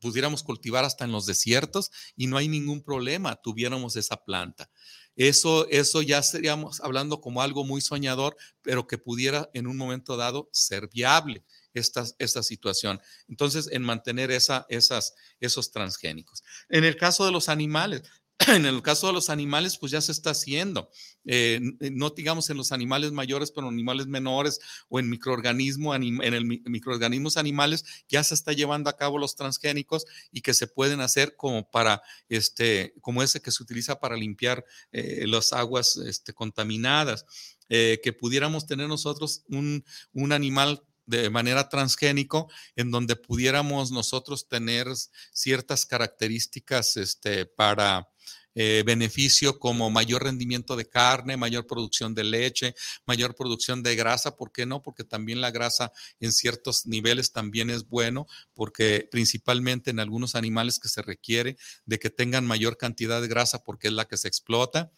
Pudiéramos 0.00 0.42
cultivar 0.42 0.84
hasta 0.84 1.04
en 1.04 1.12
los 1.12 1.26
desiertos 1.26 1.90
y 2.16 2.26
no 2.26 2.36
hay 2.36 2.48
ningún 2.48 2.82
problema, 2.82 3.36
tuviéramos 3.36 3.94
esa 3.96 4.24
planta. 4.24 4.68
Eso, 5.14 5.68
eso 5.68 6.00
ya 6.00 6.22
seríamos 6.22 6.80
hablando 6.80 7.20
como 7.20 7.42
algo 7.42 7.64
muy 7.64 7.80
soñador, 7.80 8.36
pero 8.62 8.86
que 8.86 8.98
pudiera 8.98 9.50
en 9.52 9.66
un 9.66 9.76
momento 9.76 10.16
dado 10.16 10.48
ser 10.52 10.88
viable 10.88 11.44
esta, 11.74 12.04
esta 12.18 12.42
situación. 12.42 13.00
Entonces, 13.28 13.68
en 13.70 13.82
mantener 13.82 14.30
esa, 14.30 14.66
esas, 14.68 15.14
esos 15.38 15.70
transgénicos. 15.70 16.42
En 16.68 16.84
el 16.84 16.96
caso 16.96 17.26
de 17.26 17.32
los 17.32 17.48
animales, 17.48 18.02
en 18.48 18.66
el 18.66 18.82
caso 18.82 19.06
de 19.06 19.12
los 19.12 19.30
animales, 19.30 19.78
pues 19.78 19.92
ya 19.92 20.00
se 20.00 20.12
está 20.12 20.30
haciendo. 20.30 20.90
Eh, 21.24 21.60
eh, 21.80 21.90
no 21.90 22.10
digamos 22.10 22.48
en 22.50 22.56
los 22.56 22.72
animales 22.72 23.12
mayores, 23.12 23.50
pero 23.50 23.68
en 23.68 23.74
animales 23.74 24.06
menores 24.06 24.60
o 24.88 24.98
en 24.98 25.08
microorganismos, 25.08 25.96
en 25.96 26.34
el 26.34 26.44
microorganismos 26.44 27.36
animales, 27.36 27.84
ya 28.08 28.24
se 28.24 28.34
está 28.34 28.52
llevando 28.52 28.90
a 28.90 28.96
cabo 28.96 29.18
los 29.18 29.36
transgénicos 29.36 30.04
y 30.30 30.40
que 30.40 30.54
se 30.54 30.66
pueden 30.66 31.00
hacer 31.00 31.36
como 31.36 31.70
para, 31.70 32.02
este, 32.28 32.94
como 33.00 33.22
ese 33.22 33.40
que 33.40 33.50
se 33.50 33.62
utiliza 33.62 34.00
para 34.00 34.16
limpiar 34.16 34.64
eh, 34.92 35.24
las 35.26 35.52
aguas 35.52 35.96
este, 35.96 36.32
contaminadas. 36.32 37.24
que 37.68 38.12
pudiéramos 38.12 38.66
tener 38.66 38.86
nosotros 38.86 39.44
un, 39.48 39.82
un 40.12 40.32
animal 40.32 40.82
de 41.06 41.30
manera 41.30 41.68
transgénico, 41.68 42.50
en 42.76 42.90
donde 42.90 43.16
pudiéramos 43.16 43.90
nosotros 43.90 44.46
tener 44.48 44.86
ciertas 45.32 45.86
características 45.86 46.96
este, 46.96 47.46
para 47.46 48.11
eh, 48.54 48.82
beneficio 48.84 49.58
como 49.58 49.90
mayor 49.90 50.24
rendimiento 50.24 50.76
de 50.76 50.88
carne, 50.88 51.36
mayor 51.36 51.66
producción 51.66 52.14
de 52.14 52.24
leche, 52.24 52.74
mayor 53.06 53.34
producción 53.34 53.82
de 53.82 53.96
grasa. 53.96 54.36
¿Por 54.36 54.52
qué 54.52 54.66
no? 54.66 54.82
Porque 54.82 55.04
también 55.04 55.40
la 55.40 55.50
grasa 55.50 55.92
en 56.20 56.32
ciertos 56.32 56.86
niveles 56.86 57.32
también 57.32 57.70
es 57.70 57.88
bueno, 57.88 58.26
porque 58.54 59.08
principalmente 59.10 59.90
en 59.90 60.00
algunos 60.00 60.34
animales 60.34 60.78
que 60.78 60.88
se 60.88 61.02
requiere 61.02 61.56
de 61.86 61.98
que 61.98 62.10
tengan 62.10 62.46
mayor 62.46 62.76
cantidad 62.76 63.20
de 63.20 63.28
grasa 63.28 63.62
porque 63.64 63.88
es 63.88 63.94
la 63.94 64.06
que 64.06 64.16
se 64.16 64.28
explota. 64.28 64.92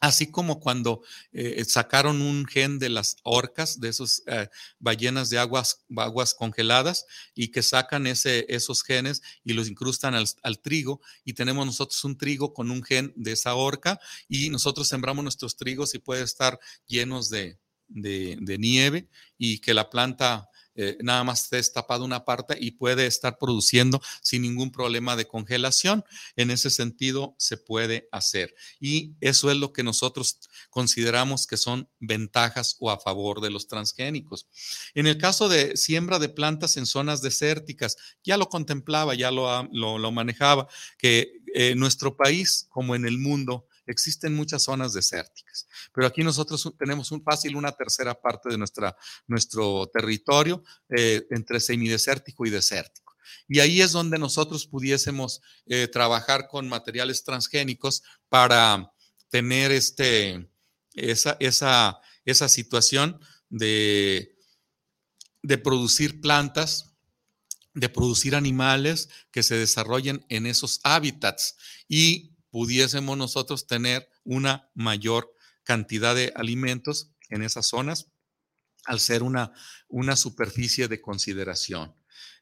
Así 0.00 0.30
como 0.30 0.60
cuando 0.60 1.02
eh, 1.32 1.62
sacaron 1.66 2.22
un 2.22 2.46
gen 2.46 2.78
de 2.78 2.88
las 2.88 3.16
orcas, 3.22 3.80
de 3.80 3.90
esas 3.90 4.22
eh, 4.26 4.48
ballenas 4.78 5.28
de 5.28 5.38
aguas, 5.38 5.84
congeladas, 6.38 7.04
y 7.34 7.48
que 7.48 7.62
sacan 7.62 8.06
ese, 8.06 8.46
esos 8.48 8.82
genes 8.82 9.20
y 9.44 9.52
los 9.52 9.68
incrustan 9.68 10.14
al, 10.14 10.60
trigo, 10.60 11.02
y 11.22 11.34
tenemos 11.34 11.66
nosotros 11.66 12.02
un 12.04 12.16
trigo 12.16 12.54
con 12.54 12.70
un 12.70 12.82
gen 12.82 13.12
de 13.14 13.32
esa 13.32 13.54
orca, 13.54 14.00
y 14.26 14.48
nosotros 14.48 14.88
sembramos 14.88 15.22
nuestros 15.22 15.56
trigos 15.56 15.94
y 15.94 15.98
puede 15.98 16.22
estar 16.22 16.58
llenos 16.86 17.28
de, 17.28 17.58
de 17.88 18.56
nieve, 18.58 19.10
y 19.36 19.58
que 19.58 19.74
la 19.74 19.90
planta 19.90 20.48
eh, 20.74 20.96
nada 21.00 21.24
más 21.24 21.50
destapado 21.50 22.04
una 22.04 22.24
parte 22.24 22.56
y 22.58 22.72
puede 22.72 23.06
estar 23.06 23.38
produciendo 23.38 24.00
sin 24.22 24.42
ningún 24.42 24.70
problema 24.70 25.16
de 25.16 25.26
congelación. 25.26 26.04
En 26.36 26.50
ese 26.50 26.70
sentido, 26.70 27.34
se 27.38 27.56
puede 27.56 28.08
hacer. 28.12 28.54
Y 28.78 29.14
eso 29.20 29.50
es 29.50 29.56
lo 29.56 29.72
que 29.72 29.82
nosotros 29.82 30.38
consideramos 30.70 31.46
que 31.46 31.56
son 31.56 31.88
ventajas 31.98 32.76
o 32.78 32.90
a 32.90 32.98
favor 32.98 33.40
de 33.40 33.50
los 33.50 33.66
transgénicos. 33.66 34.46
En 34.94 35.06
el 35.06 35.18
caso 35.18 35.48
de 35.48 35.76
siembra 35.76 36.18
de 36.18 36.28
plantas 36.28 36.76
en 36.76 36.86
zonas 36.86 37.22
desérticas, 37.22 37.96
ya 38.22 38.36
lo 38.36 38.48
contemplaba, 38.48 39.14
ya 39.14 39.30
lo, 39.30 39.68
lo, 39.72 40.12
manejaba, 40.12 40.68
que 40.98 41.32
en 41.54 41.78
nuestro 41.78 42.16
país, 42.16 42.66
como 42.70 42.94
en 42.94 43.04
el 43.04 43.18
mundo, 43.18 43.66
existen 43.86 44.34
muchas 44.34 44.62
zonas 44.62 44.92
desérticas, 44.92 45.66
pero 45.92 46.06
aquí 46.06 46.22
nosotros 46.22 46.72
tenemos 46.78 47.10
un 47.12 47.22
fácil 47.22 47.56
una 47.56 47.72
tercera 47.72 48.14
parte 48.14 48.48
de 48.48 48.58
nuestra, 48.58 48.96
nuestro 49.26 49.88
territorio 49.92 50.62
eh, 50.88 51.26
entre 51.30 51.60
semidesértico 51.60 52.46
y 52.46 52.50
desértico. 52.50 53.14
Y 53.48 53.60
ahí 53.60 53.80
es 53.80 53.92
donde 53.92 54.18
nosotros 54.18 54.66
pudiésemos 54.66 55.40
eh, 55.66 55.88
trabajar 55.88 56.48
con 56.48 56.68
materiales 56.68 57.22
transgénicos 57.24 58.02
para 58.28 58.92
tener 59.28 59.70
este, 59.70 60.50
esa, 60.94 61.36
esa, 61.38 62.00
esa 62.24 62.48
situación 62.48 63.20
de 63.48 64.36
de 65.42 65.58
producir 65.58 66.20
plantas, 66.20 66.94
de 67.74 67.88
producir 67.88 68.34
animales 68.34 69.08
que 69.30 69.42
se 69.42 69.56
desarrollen 69.56 70.24
en 70.28 70.46
esos 70.46 70.80
hábitats 70.82 71.56
y 71.88 72.36
pudiésemos 72.50 73.16
nosotros 73.16 73.66
tener 73.66 74.08
una 74.24 74.70
mayor 74.74 75.34
cantidad 75.64 76.14
de 76.14 76.32
alimentos 76.34 77.12
en 77.28 77.42
esas 77.42 77.68
zonas 77.68 78.06
al 78.84 79.00
ser 79.00 79.22
una, 79.22 79.52
una 79.88 80.16
superficie 80.16 80.88
de 80.88 81.00
consideración. 81.00 81.94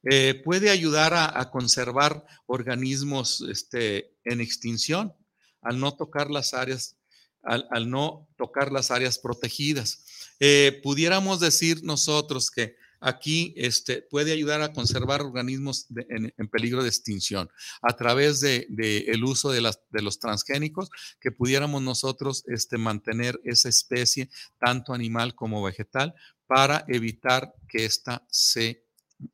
Eh, 0.05 0.41
puede 0.45 0.71
ayudar 0.71 1.13
a, 1.15 1.51
conservar 1.51 2.25
organismos 2.47 3.45
este, 3.51 4.17
en 4.25 4.41
extinción 4.41 5.15
al 5.61 5.81
no 5.81 5.97
tocar 5.97 6.31
las 6.31 6.55
áreas, 6.55 6.97
al, 7.43 7.91
no 7.91 8.29
tocar 8.37 8.71
las 8.71 8.91
áreas 8.91 9.19
protegidas. 9.19 10.05
Eh, 10.39 10.81
pudiéramos 10.83 11.41
decir 11.41 11.83
nosotros 11.83 12.51
que 12.51 12.77
aquí 13.01 13.55
este, 13.57 14.03
puede 14.03 14.33
ayudar 14.33 14.63
a 14.63 14.73
conservar 14.73 15.23
organismos 15.23 15.87
en, 16.09 16.33
peligro 16.49 16.83
de 16.83 16.89
extinción 16.89 17.51
a 17.83 17.97
través 17.97 18.41
del 18.41 18.67
de, 18.69 18.99
el 19.09 19.25
uso 19.25 19.51
de, 19.51 19.61
las, 19.61 19.81
de, 19.91 20.03
los 20.03 20.19
transgénicos, 20.19 20.91
que 21.21 21.33
pudiéramos 21.33 21.83
nosotros 21.83 22.45
este, 22.49 22.79
mantener 22.79 23.41
esa 23.45 23.69
especie, 23.69 24.31
tanto 24.59 24.93
animal 24.93 25.35
como 25.35 25.63
vegetal, 25.63 26.15
para 26.47 26.85
evitar 26.89 27.55
que 27.69 27.85
ésta 27.85 28.27
se 28.31 28.89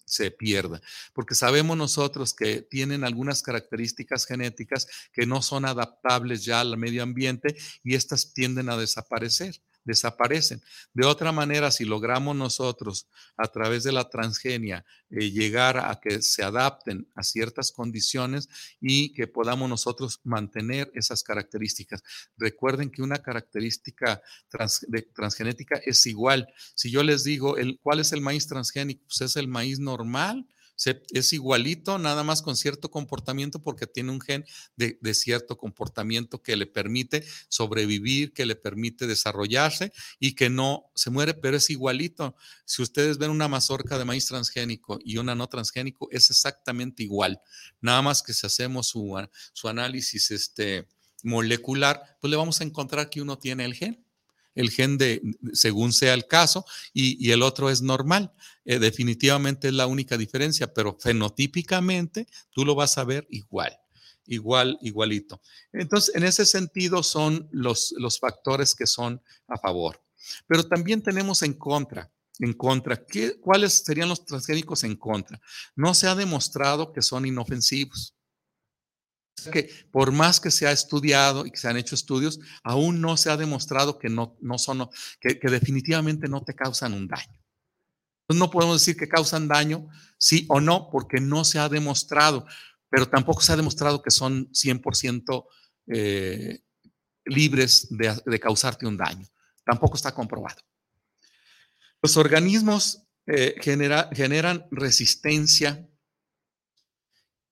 se 0.06 0.30
pierda, 0.30 0.80
porque 1.12 1.34
sabemos 1.34 1.76
nosotros 1.76 2.32
que 2.32 2.62
tienen 2.62 3.04
algunas 3.04 3.42
características 3.42 4.24
genéticas 4.26 4.86
que 5.12 5.26
no 5.26 5.42
son 5.42 5.66
adaptables 5.66 6.44
ya 6.44 6.60
al 6.60 6.78
medio 6.78 7.02
ambiente 7.02 7.54
y 7.82 7.94
estas 7.94 8.32
tienden 8.32 8.70
a 8.70 8.78
desaparecer 8.78 9.60
desaparecen. 9.84 10.62
De 10.92 11.06
otra 11.06 11.32
manera, 11.32 11.70
si 11.70 11.84
logramos 11.84 12.34
nosotros 12.34 13.06
a 13.36 13.46
través 13.48 13.84
de 13.84 13.92
la 13.92 14.08
transgenia 14.08 14.84
eh, 15.10 15.30
llegar 15.30 15.78
a 15.78 16.00
que 16.00 16.22
se 16.22 16.42
adapten 16.42 17.06
a 17.14 17.22
ciertas 17.22 17.70
condiciones 17.70 18.48
y 18.80 19.12
que 19.12 19.26
podamos 19.26 19.68
nosotros 19.68 20.20
mantener 20.24 20.90
esas 20.94 21.22
características. 21.22 22.02
Recuerden 22.36 22.90
que 22.90 23.02
una 23.02 23.18
característica 23.18 24.22
transgenética 25.14 25.80
es 25.84 26.06
igual. 26.06 26.48
Si 26.74 26.90
yo 26.90 27.02
les 27.02 27.24
digo, 27.24 27.56
el, 27.56 27.78
¿cuál 27.80 28.00
es 28.00 28.12
el 28.12 28.20
maíz 28.20 28.46
transgénico? 28.46 29.04
Pues 29.06 29.20
es 29.20 29.36
el 29.36 29.48
maíz 29.48 29.78
normal 29.78 30.46
es 30.76 31.32
igualito, 31.32 31.98
nada 31.98 32.24
más 32.24 32.42
con 32.42 32.56
cierto 32.56 32.90
comportamiento, 32.90 33.62
porque 33.62 33.86
tiene 33.86 34.10
un 34.10 34.20
gen 34.20 34.44
de, 34.76 34.98
cierto 35.14 35.56
comportamiento 35.56 36.42
que 36.42 36.56
le 36.56 36.66
permite 36.66 37.24
sobrevivir, 37.48 38.32
que 38.32 38.46
le 38.46 38.56
permite 38.56 39.06
desarrollarse 39.06 39.92
y 40.18 40.34
que 40.34 40.50
no 40.50 40.90
se 40.94 41.10
muere, 41.10 41.34
pero 41.34 41.56
es 41.56 41.70
igualito. 41.70 42.36
Si 42.64 42.82
ustedes 42.82 43.18
ven 43.18 43.30
una 43.30 43.48
mazorca 43.48 43.98
de 43.98 44.04
maíz 44.04 44.26
transgénico 44.26 44.98
y 45.04 45.18
una 45.18 45.34
no 45.34 45.48
transgénico, 45.48 46.08
es 46.10 46.30
exactamente 46.30 47.02
igual. 47.02 47.40
Nada 47.80 48.02
más 48.02 48.22
que 48.22 48.34
si 48.34 48.46
hacemos 48.46 48.88
su, 48.88 49.16
su 49.52 49.68
análisis 49.68 50.30
este, 50.30 50.88
molecular, 51.22 52.18
pues 52.20 52.30
le 52.30 52.36
vamos 52.36 52.60
a 52.60 52.64
encontrar 52.64 53.10
que 53.10 53.22
uno 53.22 53.38
tiene 53.38 53.64
el 53.64 53.74
gen 53.74 54.03
el 54.54 54.70
gen 54.70 54.98
de, 54.98 55.22
según 55.52 55.92
sea 55.92 56.14
el 56.14 56.26
caso, 56.26 56.64
y, 56.92 57.30
el 57.30 57.42
otro 57.42 57.70
es 57.70 57.82
normal. 57.82 58.32
Eh, 58.64 58.78
definitivamente 58.78 59.68
es 59.68 59.74
la 59.74 59.86
única 59.86 60.16
diferencia, 60.16 60.72
pero 60.72 60.96
fenotípicamente 61.00 62.26
tú 62.50 62.64
lo 62.64 62.74
vas 62.74 62.96
a 62.98 63.04
ver 63.04 63.26
igual, 63.30 63.76
igual, 64.26 64.78
igualito. 64.80 65.40
Entonces, 65.72 66.14
en 66.14 66.24
ese 66.24 66.46
sentido 66.46 67.02
son 67.02 67.48
los, 67.50 67.94
los 67.98 68.18
factores 68.18 68.74
que 68.74 68.86
son 68.86 69.20
a 69.48 69.58
favor. 69.58 70.00
Pero 70.46 70.66
también 70.66 71.02
tenemos 71.02 71.42
en 71.42 71.54
contra. 71.54 72.10
En 72.40 72.52
contra, 72.52 73.04
¿qué, 73.04 73.38
¿cuáles 73.38 73.84
serían 73.84 74.08
los 74.08 74.24
transgénicos 74.24 74.82
en 74.82 74.96
contra? 74.96 75.40
No 75.76 75.94
se 75.94 76.08
ha 76.08 76.16
demostrado 76.16 76.92
que 76.92 77.00
son 77.00 77.26
inofensivos 77.26 78.14
que 79.50 79.70
por 79.90 80.12
más 80.12 80.40
que 80.40 80.50
se 80.50 80.66
ha 80.66 80.72
estudiado 80.72 81.46
y 81.46 81.50
que 81.50 81.56
se 81.56 81.68
han 81.68 81.76
hecho 81.76 81.94
estudios, 81.94 82.40
aún 82.62 83.00
no 83.00 83.16
se 83.16 83.30
ha 83.30 83.36
demostrado 83.36 83.98
que 83.98 84.08
no, 84.08 84.36
no 84.40 84.58
son, 84.58 84.88
que, 85.20 85.38
definitivamente 85.42 86.28
no 86.28 86.42
te 86.42 86.54
causan 86.54 86.94
un 86.94 87.08
daño. 87.08 87.40
Entonces 88.22 88.40
no 88.40 88.50
podemos 88.50 88.80
decir 88.80 88.96
que 88.96 89.08
causan 89.08 89.48
daño, 89.48 89.88
sí 90.18 90.46
o 90.48 90.60
no, 90.60 90.88
porque 90.90 91.20
no 91.20 91.44
se 91.44 91.58
ha 91.58 91.68
demostrado, 91.68 92.46
pero 92.88 93.08
tampoco 93.08 93.42
se 93.42 93.52
ha 93.52 93.56
demostrado 93.56 94.02
que 94.02 94.10
son 94.10 94.50
100% 94.52 95.46
eh, 95.88 96.60
libres 97.26 97.88
de, 97.90 98.40
causarte 98.40 98.86
un 98.86 98.96
daño. 98.96 99.26
Tampoco 99.64 99.96
está 99.96 100.14
comprobado. 100.14 100.60
Los 102.00 102.16
organismos 102.16 103.02
eh, 103.26 103.56
generan 103.60 104.66
resistencia 104.70 105.86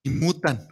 y 0.03 0.11
mutan 0.11 0.72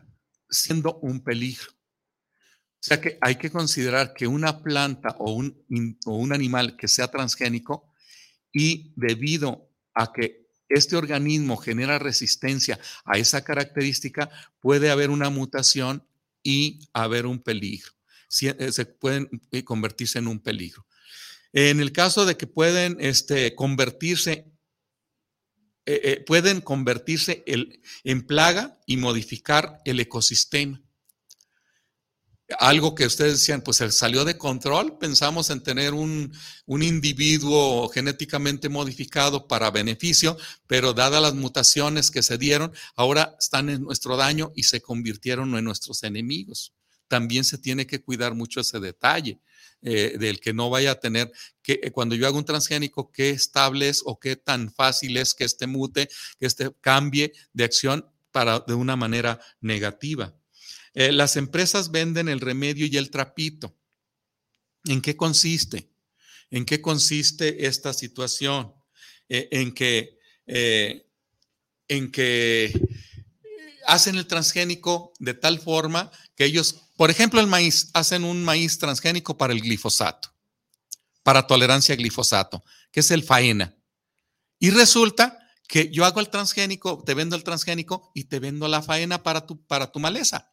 siendo 0.51 0.98
un 0.98 1.22
peligro. 1.22 1.70
O 1.72 2.82
sea 2.82 3.01
que 3.01 3.18
hay 3.20 3.36
que 3.36 3.51
considerar 3.51 4.14
que 4.14 4.26
una 4.26 4.62
planta 4.62 5.14
o 5.18 5.32
un, 5.32 5.98
o 6.07 6.16
un 6.16 6.32
animal 6.32 6.76
que 6.76 6.88
sea 6.88 7.09
transgénico 7.09 7.92
y 8.53 8.92
debido 8.96 9.70
a 9.94 10.12
que 10.12 10.48
este 10.68 10.96
organismo 10.96 11.57
genera 11.57 11.98
resistencia 11.98 12.78
a 13.05 13.18
esa 13.18 13.44
característica, 13.44 14.30
puede 14.61 14.90
haber 14.90 15.11
una 15.11 15.28
mutación 15.28 16.07
y 16.42 16.88
haber 16.92 17.26
un 17.26 17.40
peligro. 17.40 17.92
Eh, 18.40 18.72
se 18.72 18.86
pueden 18.86 19.28
eh, 19.51 19.64
convertirse 19.64 20.18
en 20.18 20.28
un 20.28 20.38
peligro. 20.38 20.86
En 21.53 21.80
el 21.80 21.92
caso 21.92 22.24
de 22.24 22.36
que 22.36 22.46
pueden 22.46 22.96
este, 23.01 23.55
convertirse 23.57 24.46
eh, 25.93 26.01
eh, 26.05 26.24
pueden 26.24 26.61
convertirse 26.61 27.43
en 28.05 28.24
plaga 28.24 28.78
y 28.86 28.97
modificar 28.97 29.80
el 29.84 29.99
ecosistema. 29.99 30.80
Algo 32.61 32.95
que 32.95 33.07
ustedes 33.07 33.32
decían, 33.32 33.62
pues 33.62 33.78
salió 33.91 34.24
de 34.24 34.38
control, 34.38 34.99
pensamos 34.99 35.51
en 35.51 35.64
tener 35.64 35.93
un, 35.95 36.32
un 36.64 36.82
individuo 36.84 37.88
genéticamente 37.88 38.68
modificado 38.68 39.49
para 39.49 39.72
beneficio, 39.72 40.36
pero 40.68 40.93
dadas 40.93 41.22
las 41.22 41.34
mutaciones 41.34 42.12
que 42.12 42.22
se 42.22 42.38
dieron, 42.38 42.72
ahora 42.95 43.34
están 43.41 43.68
en 43.68 43.82
nuestro 43.82 44.16
daño 44.16 44.53
y 44.55 44.62
se 44.62 44.80
convirtieron 44.80 45.57
en 45.57 45.64
nuestros 45.64 46.05
enemigos. 46.05 46.72
También 47.11 47.42
se 47.42 47.58
tiene 47.58 47.88
que 47.88 48.00
cuidar 48.00 48.36
mucho 48.36 48.61
ese 48.61 48.78
detalle. 48.78 49.40
Eh, 49.82 50.18
del 50.18 50.40
que 50.40 50.52
no 50.52 50.68
vaya 50.68 50.90
a 50.90 51.00
tener 51.00 51.32
que 51.62 51.80
eh, 51.82 51.90
cuando 51.90 52.14
yo 52.14 52.26
hago 52.26 52.36
un 52.36 52.44
transgénico, 52.44 53.11
qué 53.11 53.30
estable 53.30 53.88
es 53.88 54.02
o 54.04 54.20
qué 54.20 54.36
tan 54.36 54.70
fácil 54.70 55.16
es 55.16 55.32
que 55.32 55.44
este 55.44 55.66
mute, 55.66 56.06
que 56.38 56.44
este 56.44 56.70
cambie 56.82 57.32
de 57.54 57.64
acción 57.64 58.06
para 58.30 58.61
de 58.61 58.74
una 58.74 58.94
manera 58.96 59.40
negativa. 59.62 60.36
Eh, 60.92 61.12
las 61.12 61.36
empresas 61.36 61.90
venden 61.90 62.28
el 62.28 62.40
remedio 62.40 62.86
y 62.86 62.98
el 62.98 63.11
trapito. 63.11 63.74
¿En 64.84 65.00
qué 65.00 65.16
consiste? 65.16 65.88
¿En 66.50 66.66
qué 66.66 66.82
consiste 66.82 67.66
esta 67.66 67.94
situación? 67.94 68.74
en 69.32 69.72
que, 69.72 70.18
en 70.46 72.11
que 72.11 72.72
hacen 73.86 74.16
el 74.16 74.26
transgénico 74.26 75.12
de 75.20 75.34
tal 75.34 75.61
forma 75.61 76.11
que 76.34 76.44
ellos 76.44 76.89
por 77.01 77.11
ejemplo, 77.11 77.40
el 77.40 77.46
maíz, 77.46 77.88
hacen 77.94 78.24
un 78.24 78.44
maíz 78.44 78.76
transgénico 78.76 79.38
para 79.38 79.55
el 79.55 79.62
glifosato, 79.62 80.34
para 81.22 81.46
tolerancia 81.46 81.94
a 81.94 81.96
glifosato, 81.96 82.62
que 82.92 83.01
es 83.01 83.11
el 83.11 83.22
faena. 83.22 83.74
Y 84.59 84.68
resulta 84.68 85.38
que 85.66 85.90
yo 85.90 86.05
hago 86.05 86.20
el 86.20 86.28
transgénico, 86.28 87.03
te 87.03 87.14
vendo 87.14 87.36
el 87.36 87.42
transgénico 87.42 88.12
y 88.14 88.24
te 88.24 88.38
vendo 88.38 88.68
la 88.68 88.82
faena 88.82 89.22
para 89.22 89.46
tu, 89.46 89.64
para 89.64 89.90
tu 89.90 89.98
maleza. 89.98 90.53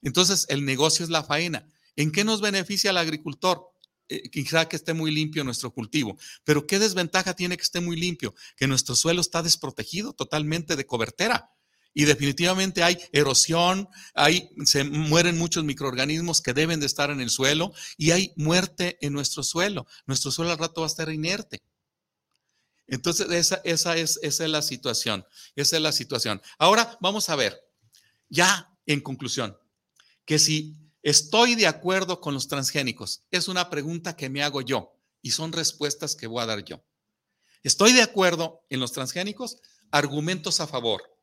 Entonces, 0.00 0.46
el 0.48 0.64
negocio 0.64 1.04
es 1.04 1.10
la 1.10 1.22
faena. 1.22 1.68
¿En 1.96 2.12
qué 2.12 2.24
nos 2.24 2.40
beneficia 2.40 2.88
al 2.88 2.96
agricultor? 2.96 3.70
Eh, 4.08 4.30
quizá 4.30 4.66
que 4.66 4.76
esté 4.76 4.94
muy 4.94 5.10
limpio 5.10 5.44
nuestro 5.44 5.70
cultivo, 5.70 6.16
pero 6.44 6.66
¿qué 6.66 6.78
desventaja 6.78 7.36
tiene 7.36 7.58
que 7.58 7.62
esté 7.62 7.80
muy 7.80 7.96
limpio? 7.96 8.34
Que 8.56 8.66
nuestro 8.66 8.96
suelo 8.96 9.20
está 9.20 9.42
desprotegido 9.42 10.14
totalmente 10.14 10.76
de 10.76 10.86
cobertera 10.86 11.53
y 11.94 12.04
definitivamente 12.04 12.82
hay 12.82 12.98
erosión, 13.12 13.88
hay, 14.14 14.50
se 14.64 14.82
mueren 14.84 15.38
muchos 15.38 15.64
microorganismos 15.64 16.42
que 16.42 16.52
deben 16.52 16.80
de 16.80 16.86
estar 16.86 17.10
en 17.10 17.20
el 17.20 17.30
suelo 17.30 17.72
y 17.96 18.10
hay 18.10 18.32
muerte 18.36 18.98
en 19.00 19.12
nuestro 19.12 19.44
suelo. 19.44 19.86
Nuestro 20.06 20.32
suelo 20.32 20.50
al 20.50 20.58
rato 20.58 20.80
va 20.80 20.88
a 20.88 20.90
estar 20.90 21.08
inerte. 21.10 21.62
Entonces, 22.86 23.30
esa, 23.30 23.60
esa, 23.64 23.96
es, 23.96 24.18
esa 24.22 24.44
es 24.44 24.50
la 24.50 24.60
situación. 24.60 25.24
Esa 25.54 25.76
es 25.76 25.82
la 25.82 25.92
situación. 25.92 26.42
Ahora 26.58 26.98
vamos 27.00 27.30
a 27.30 27.36
ver, 27.36 27.58
ya 28.28 28.76
en 28.86 29.00
conclusión, 29.00 29.56
que 30.24 30.38
si 30.38 30.76
estoy 31.02 31.54
de 31.54 31.68
acuerdo 31.68 32.20
con 32.20 32.34
los 32.34 32.48
transgénicos, 32.48 33.22
es 33.30 33.46
una 33.48 33.70
pregunta 33.70 34.16
que 34.16 34.28
me 34.28 34.42
hago 34.42 34.60
yo 34.60 34.98
y 35.22 35.30
son 35.30 35.52
respuestas 35.52 36.16
que 36.16 36.26
voy 36.26 36.42
a 36.42 36.46
dar 36.46 36.64
yo. 36.64 36.84
¿Estoy 37.62 37.92
de 37.92 38.02
acuerdo 38.02 38.62
en 38.68 38.80
los 38.80 38.92
transgénicos? 38.92 39.58
Argumentos 39.90 40.60
a 40.60 40.66
favor. 40.66 41.13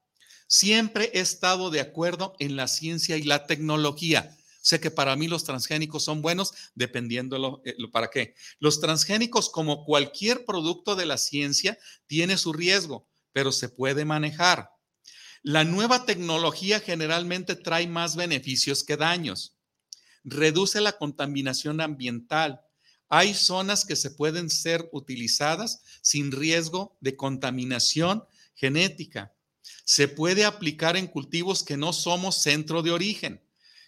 Siempre 0.54 1.10
he 1.14 1.22
estado 1.22 1.70
de 1.70 1.80
acuerdo 1.80 2.36
en 2.38 2.58
la 2.58 2.68
ciencia 2.68 3.16
y 3.16 3.24
la 3.24 3.48
tecnología. 3.48 4.36
Sé 4.60 4.82
que 4.82 4.92
para 4.92 5.16
mí 5.16 5.30
los 5.30 5.46
transgénicos 5.46 6.04
son 6.04 6.22
buenos 6.22 6.54
dependiendo 6.76 7.40
lo, 7.40 7.62
eh, 7.64 7.74
para 7.90 8.10
qué. 8.10 8.36
Los 8.60 8.82
transgénicos, 8.82 9.50
como 9.50 9.86
cualquier 9.86 10.44
producto 10.44 10.98
de 10.98 11.06
la 11.06 11.18
ciencia, 11.18 11.80
tiene 12.06 12.38
su 12.38 12.52
riesgo, 12.52 13.08
pero 13.32 13.54
se 13.54 13.70
puede 13.70 14.04
manejar. 14.04 14.72
La 15.42 15.64
nueva 15.64 16.06
tecnología 16.06 16.82
generalmente 16.82 17.56
trae 17.56 17.88
más 17.88 18.18
beneficios 18.18 18.84
que 18.84 18.98
daños. 18.98 19.56
Reduce 20.26 20.82
la 20.82 20.98
contaminación 20.98 21.80
ambiental. 21.80 22.60
Hay 23.08 23.36
zonas 23.36 23.86
que 23.86 23.96
se 23.96 24.12
pueden 24.12 24.50
ser 24.50 24.90
utilizadas 24.92 25.82
sin 26.02 26.30
riesgo 26.30 26.98
de 27.00 27.16
contaminación 27.16 28.26
genética. 28.54 29.34
Se 29.84 30.08
puede 30.08 30.46
aplicar 30.46 30.98
en 30.98 31.08
cultivos 31.08 31.64
que 31.64 31.78
no 31.78 31.94
somos 31.94 32.42
centro 32.42 32.82
de 32.82 32.92
origen 32.92 33.42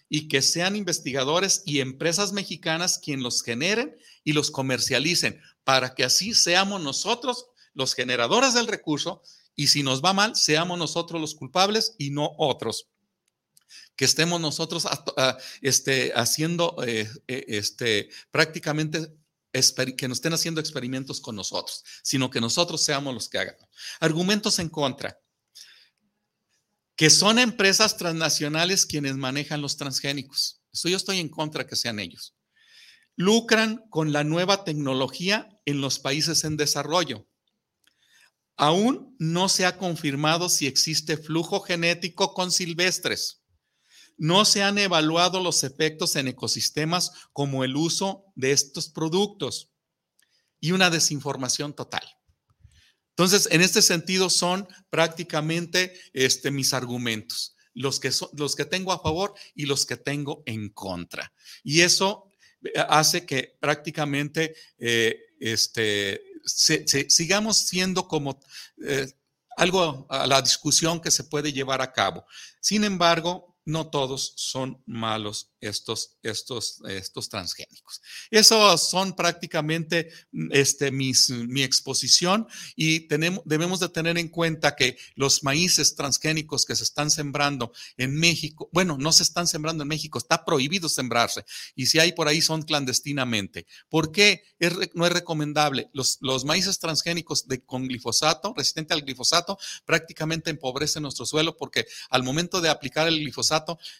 y 0.08 0.28
que 0.28 0.42
sean 0.42 0.76
investigadores 0.76 1.62
y 1.64 1.80
empresas 1.80 2.32
mexicanas 2.32 2.98
quien 2.98 3.22
los 3.22 3.42
generen 3.42 3.96
y 4.22 4.32
los 4.32 4.50
comercialicen 4.50 5.40
para 5.64 5.94
que 5.94 6.04
así 6.04 6.34
seamos 6.34 6.82
nosotros 6.82 7.46
los 7.72 7.94
generadores 7.94 8.54
del 8.54 8.66
recurso 8.66 9.22
y 9.56 9.68
si 9.68 9.82
nos 9.82 10.02
va 10.02 10.12
mal, 10.12 10.36
seamos 10.36 10.78
nosotros 10.78 11.20
los 11.20 11.34
culpables 11.34 11.94
y 11.98 12.10
no 12.10 12.32
otros. 12.38 12.88
Que 13.96 14.04
estemos 14.04 14.40
nosotros 14.40 14.86
ah, 15.16 15.38
este, 15.60 16.12
haciendo 16.14 16.76
eh, 16.84 17.08
eh, 17.28 17.44
este, 17.48 18.08
prácticamente 18.30 19.12
que 19.96 20.08
nos 20.08 20.18
estén 20.18 20.32
haciendo 20.32 20.60
experimentos 20.60 21.20
con 21.20 21.36
nosotros, 21.36 21.84
sino 22.02 22.28
que 22.28 22.40
nosotros 22.40 22.82
seamos 22.82 23.14
los 23.14 23.28
que 23.28 23.38
hagan. 23.38 23.56
Argumentos 24.00 24.58
en 24.58 24.68
contra 24.68 25.16
que 26.96 27.10
son 27.10 27.38
empresas 27.38 27.96
transnacionales 27.96 28.86
quienes 28.86 29.16
manejan 29.16 29.60
los 29.60 29.76
transgénicos. 29.76 30.62
Esto 30.72 30.88
yo 30.88 30.96
estoy 30.96 31.18
en 31.18 31.28
contra 31.28 31.66
que 31.66 31.76
sean 31.76 31.98
ellos. 31.98 32.34
Lucran 33.16 33.82
con 33.90 34.12
la 34.12 34.24
nueva 34.24 34.64
tecnología 34.64 35.48
en 35.64 35.80
los 35.80 35.98
países 35.98 36.44
en 36.44 36.56
desarrollo. 36.56 37.28
Aún 38.56 39.16
no 39.18 39.48
se 39.48 39.66
ha 39.66 39.78
confirmado 39.78 40.48
si 40.48 40.66
existe 40.66 41.16
flujo 41.16 41.60
genético 41.60 42.34
con 42.34 42.52
silvestres. 42.52 43.42
No 44.16 44.44
se 44.44 44.62
han 44.62 44.78
evaluado 44.78 45.40
los 45.40 45.64
efectos 45.64 46.14
en 46.14 46.28
ecosistemas 46.28 47.10
como 47.32 47.64
el 47.64 47.74
uso 47.76 48.26
de 48.36 48.52
estos 48.52 48.88
productos 48.88 49.72
y 50.60 50.70
una 50.70 50.90
desinformación 50.90 51.74
total. 51.74 52.04
Entonces, 53.16 53.48
en 53.52 53.60
este 53.60 53.80
sentido 53.80 54.28
son 54.28 54.66
prácticamente 54.90 55.94
este, 56.12 56.50
mis 56.50 56.74
argumentos, 56.74 57.56
los 57.72 58.00
que, 58.00 58.10
los 58.36 58.56
que 58.56 58.64
tengo 58.64 58.92
a 58.92 59.00
favor 59.00 59.34
y 59.54 59.66
los 59.66 59.86
que 59.86 59.96
tengo 59.96 60.42
en 60.46 60.68
contra. 60.70 61.32
Y 61.62 61.82
eso 61.82 62.28
eh, 62.64 62.72
hace 62.88 63.24
que 63.24 63.56
prácticamente 63.60 64.56
eh, 64.78 65.16
este, 65.38 66.22
sigamos 66.44 67.68
siendo 67.68 68.08
como 68.08 68.40
eh, 68.84 69.06
algo 69.56 70.06
a 70.10 70.26
la 70.26 70.42
discusión 70.42 71.00
que 71.00 71.12
se 71.12 71.22
puede 71.22 71.52
llevar 71.52 71.80
a 71.82 71.92
cabo. 71.92 72.26
Sin 72.60 72.82
embargo, 72.82 73.53
no 73.64 73.88
todos 73.88 74.34
son 74.36 74.82
malos 74.86 75.50
estos, 75.60 76.18
estos, 76.22 76.82
estos 76.86 77.28
transgénicos. 77.28 78.02
Esos 78.30 78.88
son 78.88 79.16
prácticamente 79.16 80.10
este, 80.50 80.90
mis, 80.90 81.30
mi 81.30 81.62
exposición 81.62 82.46
y 82.76 83.00
tenemos, 83.08 83.42
debemos 83.44 83.80
de 83.80 83.88
tener 83.88 84.18
en 84.18 84.28
cuenta 84.28 84.76
que 84.76 84.98
los 85.14 85.42
maíces 85.42 85.94
transgénicos 85.94 86.66
que 86.66 86.76
se 86.76 86.84
están 86.84 87.10
sembrando 87.10 87.72
en 87.96 88.14
México, 88.14 88.68
bueno, 88.72 88.96
no 88.98 89.12
se 89.12 89.22
están 89.22 89.46
sembrando 89.46 89.82
en 89.82 89.88
México, 89.88 90.18
está 90.18 90.44
prohibido 90.44 90.88
sembrarse 90.88 91.44
y 91.74 91.86
si 91.86 91.98
hay 91.98 92.12
por 92.12 92.28
ahí 92.28 92.42
son 92.42 92.62
clandestinamente. 92.62 93.66
¿Por 93.88 94.12
qué 94.12 94.42
no 94.94 95.06
es 95.06 95.12
recomendable? 95.12 95.88
Los, 95.92 96.18
los 96.20 96.44
maíces 96.44 96.78
transgénicos 96.78 97.46
con 97.66 97.88
glifosato, 97.88 98.52
resistente 98.56 98.94
al 98.94 99.02
glifosato, 99.02 99.58
prácticamente 99.84 100.50
empobrecen 100.50 101.02
nuestro 101.02 101.26
suelo 101.26 101.56
porque 101.56 101.86
al 102.10 102.22
momento 102.22 102.60
de 102.60 102.68
aplicar 102.68 103.08
el 103.08 103.18
glifosato, 103.20 103.53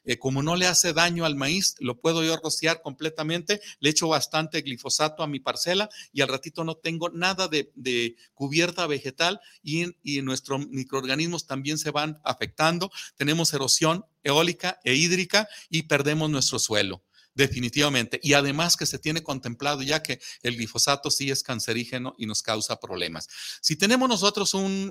eh, 0.05 0.19
como 0.19 0.43
no 0.43 0.57
le 0.57 0.67
hace 0.67 0.93
daño 0.93 1.25
al 1.25 1.37
maíz, 1.37 1.77
lo 1.81 2.01
puedo 2.01 2.25
yo 2.25 2.37
rociar 2.37 2.83
completamente, 2.83 3.61
le 3.81 3.91
echo 3.91 4.09
bastante 4.09 4.63
glifosato 4.63 5.23
a 5.23 5.27
mi 5.27 5.41
parcela 5.41 5.89
y 6.13 6.23
al 6.23 6.29
ratito 6.29 6.65
no 6.65 6.77
tengo 6.77 7.11
nada 7.11 7.49
de, 7.49 8.17
cubierta 8.35 8.87
vegetal 8.87 9.41
y 9.63 10.23
nuestros 10.23 10.67
microorganismos 10.69 11.47
también 11.47 11.79
se 11.79 11.91
van 11.91 12.21
afectando. 12.25 12.91
Tenemos 13.17 13.53
erosión 13.53 14.05
eólica 14.23 14.81
e 14.85 14.95
hídrica 14.95 15.49
y 15.69 15.83
perdemos 15.83 16.31
nuestro 16.31 16.59
suelo 16.59 17.03
definitivamente. 17.35 18.20
Y 18.22 18.35
además 18.35 18.76
que 18.76 18.87
se 18.87 18.99
tiene 18.99 19.22
contemplado 19.22 19.82
ya 19.82 20.03
que 20.03 20.20
el 20.43 20.57
glifosato 20.57 21.11
sí 21.11 21.30
es 21.30 21.43
cancerígeno 21.43 22.14
y 22.18 22.26
nos 22.26 22.43
causa 22.43 22.80
problemas. 22.80 23.28
Si 23.61 23.76
tenemos 23.76 24.09
nosotros 24.09 24.55
un, 24.55 24.91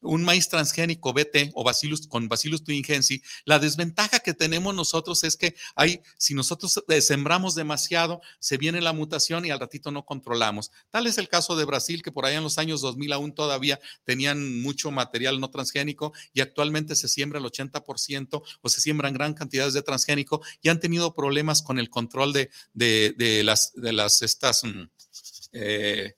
un, 0.00 0.24
maíz 0.24 0.48
transgénico 0.48 1.12
BT 1.12 1.52
o 1.54 1.64
bacillus 1.64 2.06
con 2.06 2.28
Bacillus 2.28 2.64
thuringiensis, 2.64 3.22
la 3.44 3.58
desventaja 3.58 4.20
que 4.20 4.34
tenemos 4.34 4.74
nosotros 4.74 5.22
es 5.24 5.36
que 5.36 5.54
hay, 5.74 6.00
si 6.18 6.34
nosotros 6.34 6.82
eh, 6.88 7.00
sembramos 7.00 7.54
demasiado, 7.54 8.20
se 8.38 8.56
viene 8.56 8.80
la 8.80 8.92
mutación 8.92 9.44
y 9.44 9.50
al 9.50 9.60
ratito 9.60 9.90
no 9.90 10.04
controlamos. 10.04 10.70
Tal 10.90 11.06
es 11.06 11.18
el 11.18 11.28
caso 11.28 11.56
de 11.56 11.64
Brasil, 11.64 12.02
que 12.02 12.12
por 12.12 12.26
allá 12.26 12.38
en 12.38 12.44
los 12.44 12.58
años 12.58 12.80
2000 12.80 13.12
aún 13.12 13.34
todavía 13.34 13.80
tenían 14.04 14.60
mucho 14.60 14.90
material 14.90 15.40
no 15.40 15.50
transgénico 15.50 16.12
y 16.32 16.40
actualmente 16.40 16.96
se 16.96 17.08
siembra 17.08 17.38
el 17.38 17.44
80% 17.44 18.42
o 18.60 18.68
se 18.68 18.80
siembran 18.80 19.14
gran 19.14 19.34
cantidades 19.34 19.74
de 19.74 19.82
transgénico 19.82 20.42
y 20.62 20.68
han 20.68 20.80
tenido 20.80 21.14
problemas 21.14 21.43
con 21.62 21.78
el 21.78 21.90
control 21.90 22.32
de, 22.32 22.50
de, 22.72 23.42
las, 23.44 23.72
de 23.74 23.92
las 23.92 24.22
estas, 24.22 24.64
mm, 24.64 24.82
eh, 25.52 26.14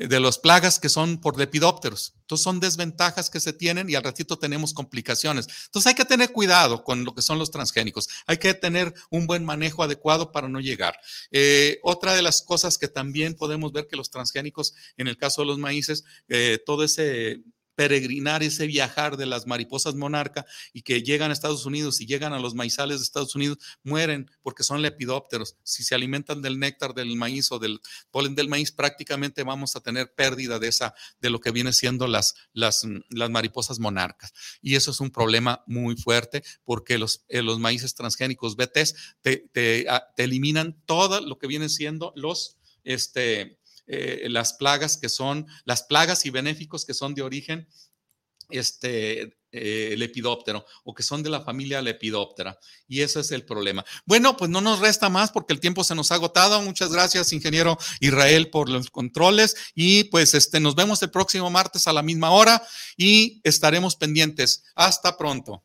de 0.00 0.30
plagas 0.42 0.78
que 0.78 0.88
son 0.88 1.20
por 1.20 1.38
lepidópteros. 1.38 2.14
Entonces 2.22 2.42
son 2.42 2.58
desventajas 2.58 3.28
que 3.28 3.38
se 3.38 3.52
tienen 3.52 3.90
y 3.90 3.96
al 3.96 4.02
ratito 4.02 4.38
tenemos 4.38 4.72
complicaciones. 4.72 5.46
Entonces 5.66 5.88
hay 5.88 5.94
que 5.94 6.06
tener 6.06 6.32
cuidado 6.32 6.84
con 6.84 7.04
lo 7.04 7.14
que 7.14 7.20
son 7.20 7.38
los 7.38 7.50
transgénicos. 7.50 8.08
Hay 8.26 8.38
que 8.38 8.54
tener 8.54 8.94
un 9.10 9.26
buen 9.26 9.44
manejo 9.44 9.82
adecuado 9.82 10.32
para 10.32 10.48
no 10.48 10.60
llegar. 10.60 10.98
Eh, 11.32 11.80
otra 11.82 12.14
de 12.14 12.22
las 12.22 12.40
cosas 12.40 12.78
que 12.78 12.88
también 12.88 13.34
podemos 13.34 13.72
ver 13.72 13.88
que 13.88 13.96
los 13.96 14.10
transgénicos, 14.10 14.74
en 14.96 15.06
el 15.06 15.18
caso 15.18 15.42
de 15.42 15.48
los 15.48 15.58
maíces, 15.58 16.04
eh, 16.28 16.58
todo 16.64 16.82
ese 16.84 17.42
peregrinar, 17.80 18.42
ese 18.42 18.66
viajar 18.66 19.16
de 19.16 19.24
las 19.24 19.46
mariposas 19.46 19.94
monarca 19.94 20.44
y 20.74 20.82
que 20.82 21.02
llegan 21.02 21.30
a 21.30 21.32
Estados 21.32 21.64
Unidos 21.64 22.02
y 22.02 22.06
llegan 22.06 22.34
a 22.34 22.38
los 22.38 22.54
maizales 22.54 22.98
de 22.98 23.04
Estados 23.04 23.34
Unidos, 23.34 23.56
mueren 23.82 24.30
porque 24.42 24.64
son 24.64 24.82
lepidópteros. 24.82 25.56
Si 25.62 25.82
se 25.82 25.94
alimentan 25.94 26.42
del 26.42 26.58
néctar 26.58 26.92
del 26.92 27.16
maíz 27.16 27.50
o 27.50 27.58
del 27.58 27.80
polen 28.10 28.34
del 28.34 28.50
maíz, 28.50 28.70
prácticamente 28.70 29.44
vamos 29.44 29.76
a 29.76 29.80
tener 29.80 30.12
pérdida 30.12 30.58
de 30.58 30.68
esa, 30.68 30.92
de 31.22 31.30
lo 31.30 31.40
que 31.40 31.52
viene 31.52 31.72
siendo 31.72 32.06
las, 32.06 32.34
las, 32.52 32.86
las 33.08 33.30
mariposas 33.30 33.78
monarcas. 33.78 34.34
Y 34.60 34.74
eso 34.76 34.90
es 34.90 35.00
un 35.00 35.10
problema 35.10 35.64
muy 35.66 35.96
fuerte 35.96 36.44
porque 36.66 36.98
los, 36.98 37.24
eh, 37.28 37.40
los 37.40 37.60
maíces 37.60 37.94
transgénicos 37.94 38.56
BTs 38.56 38.94
te, 39.22 39.48
te, 39.54 39.86
ah, 39.88 40.06
te 40.14 40.24
eliminan 40.24 40.82
todo 40.84 41.22
lo 41.22 41.38
que 41.38 41.46
viene 41.46 41.70
siendo 41.70 42.12
los, 42.14 42.58
este, 42.84 43.58
eh, 43.92 44.28
las 44.28 44.52
plagas 44.52 44.96
que 44.96 45.08
son, 45.08 45.46
las 45.64 45.82
plagas 45.82 46.24
y 46.24 46.30
benéficos 46.30 46.84
que 46.84 46.94
son 46.94 47.14
de 47.14 47.22
origen 47.22 47.66
este, 48.50 49.36
eh, 49.52 49.96
lepidóptero 49.98 50.64
o 50.84 50.94
que 50.94 51.02
son 51.02 51.24
de 51.24 51.30
la 51.30 51.40
familia 51.40 51.82
lepidóptera. 51.82 52.56
Y 52.86 53.00
ese 53.00 53.18
es 53.18 53.32
el 53.32 53.44
problema. 53.44 53.84
Bueno, 54.06 54.36
pues 54.36 54.48
no 54.48 54.60
nos 54.60 54.78
resta 54.78 55.08
más 55.08 55.32
porque 55.32 55.52
el 55.52 55.58
tiempo 55.58 55.82
se 55.82 55.96
nos 55.96 56.12
ha 56.12 56.16
agotado. 56.16 56.62
Muchas 56.62 56.92
gracias, 56.92 57.32
ingeniero 57.32 57.76
Israel, 57.98 58.48
por 58.50 58.68
los 58.68 58.90
controles. 58.90 59.56
Y 59.74 60.04
pues 60.04 60.34
este, 60.34 60.60
nos 60.60 60.76
vemos 60.76 61.02
el 61.02 61.10
próximo 61.10 61.50
martes 61.50 61.88
a 61.88 61.92
la 61.92 62.02
misma 62.02 62.30
hora 62.30 62.62
y 62.96 63.40
estaremos 63.42 63.96
pendientes. 63.96 64.62
Hasta 64.76 65.16
pronto. 65.16 65.64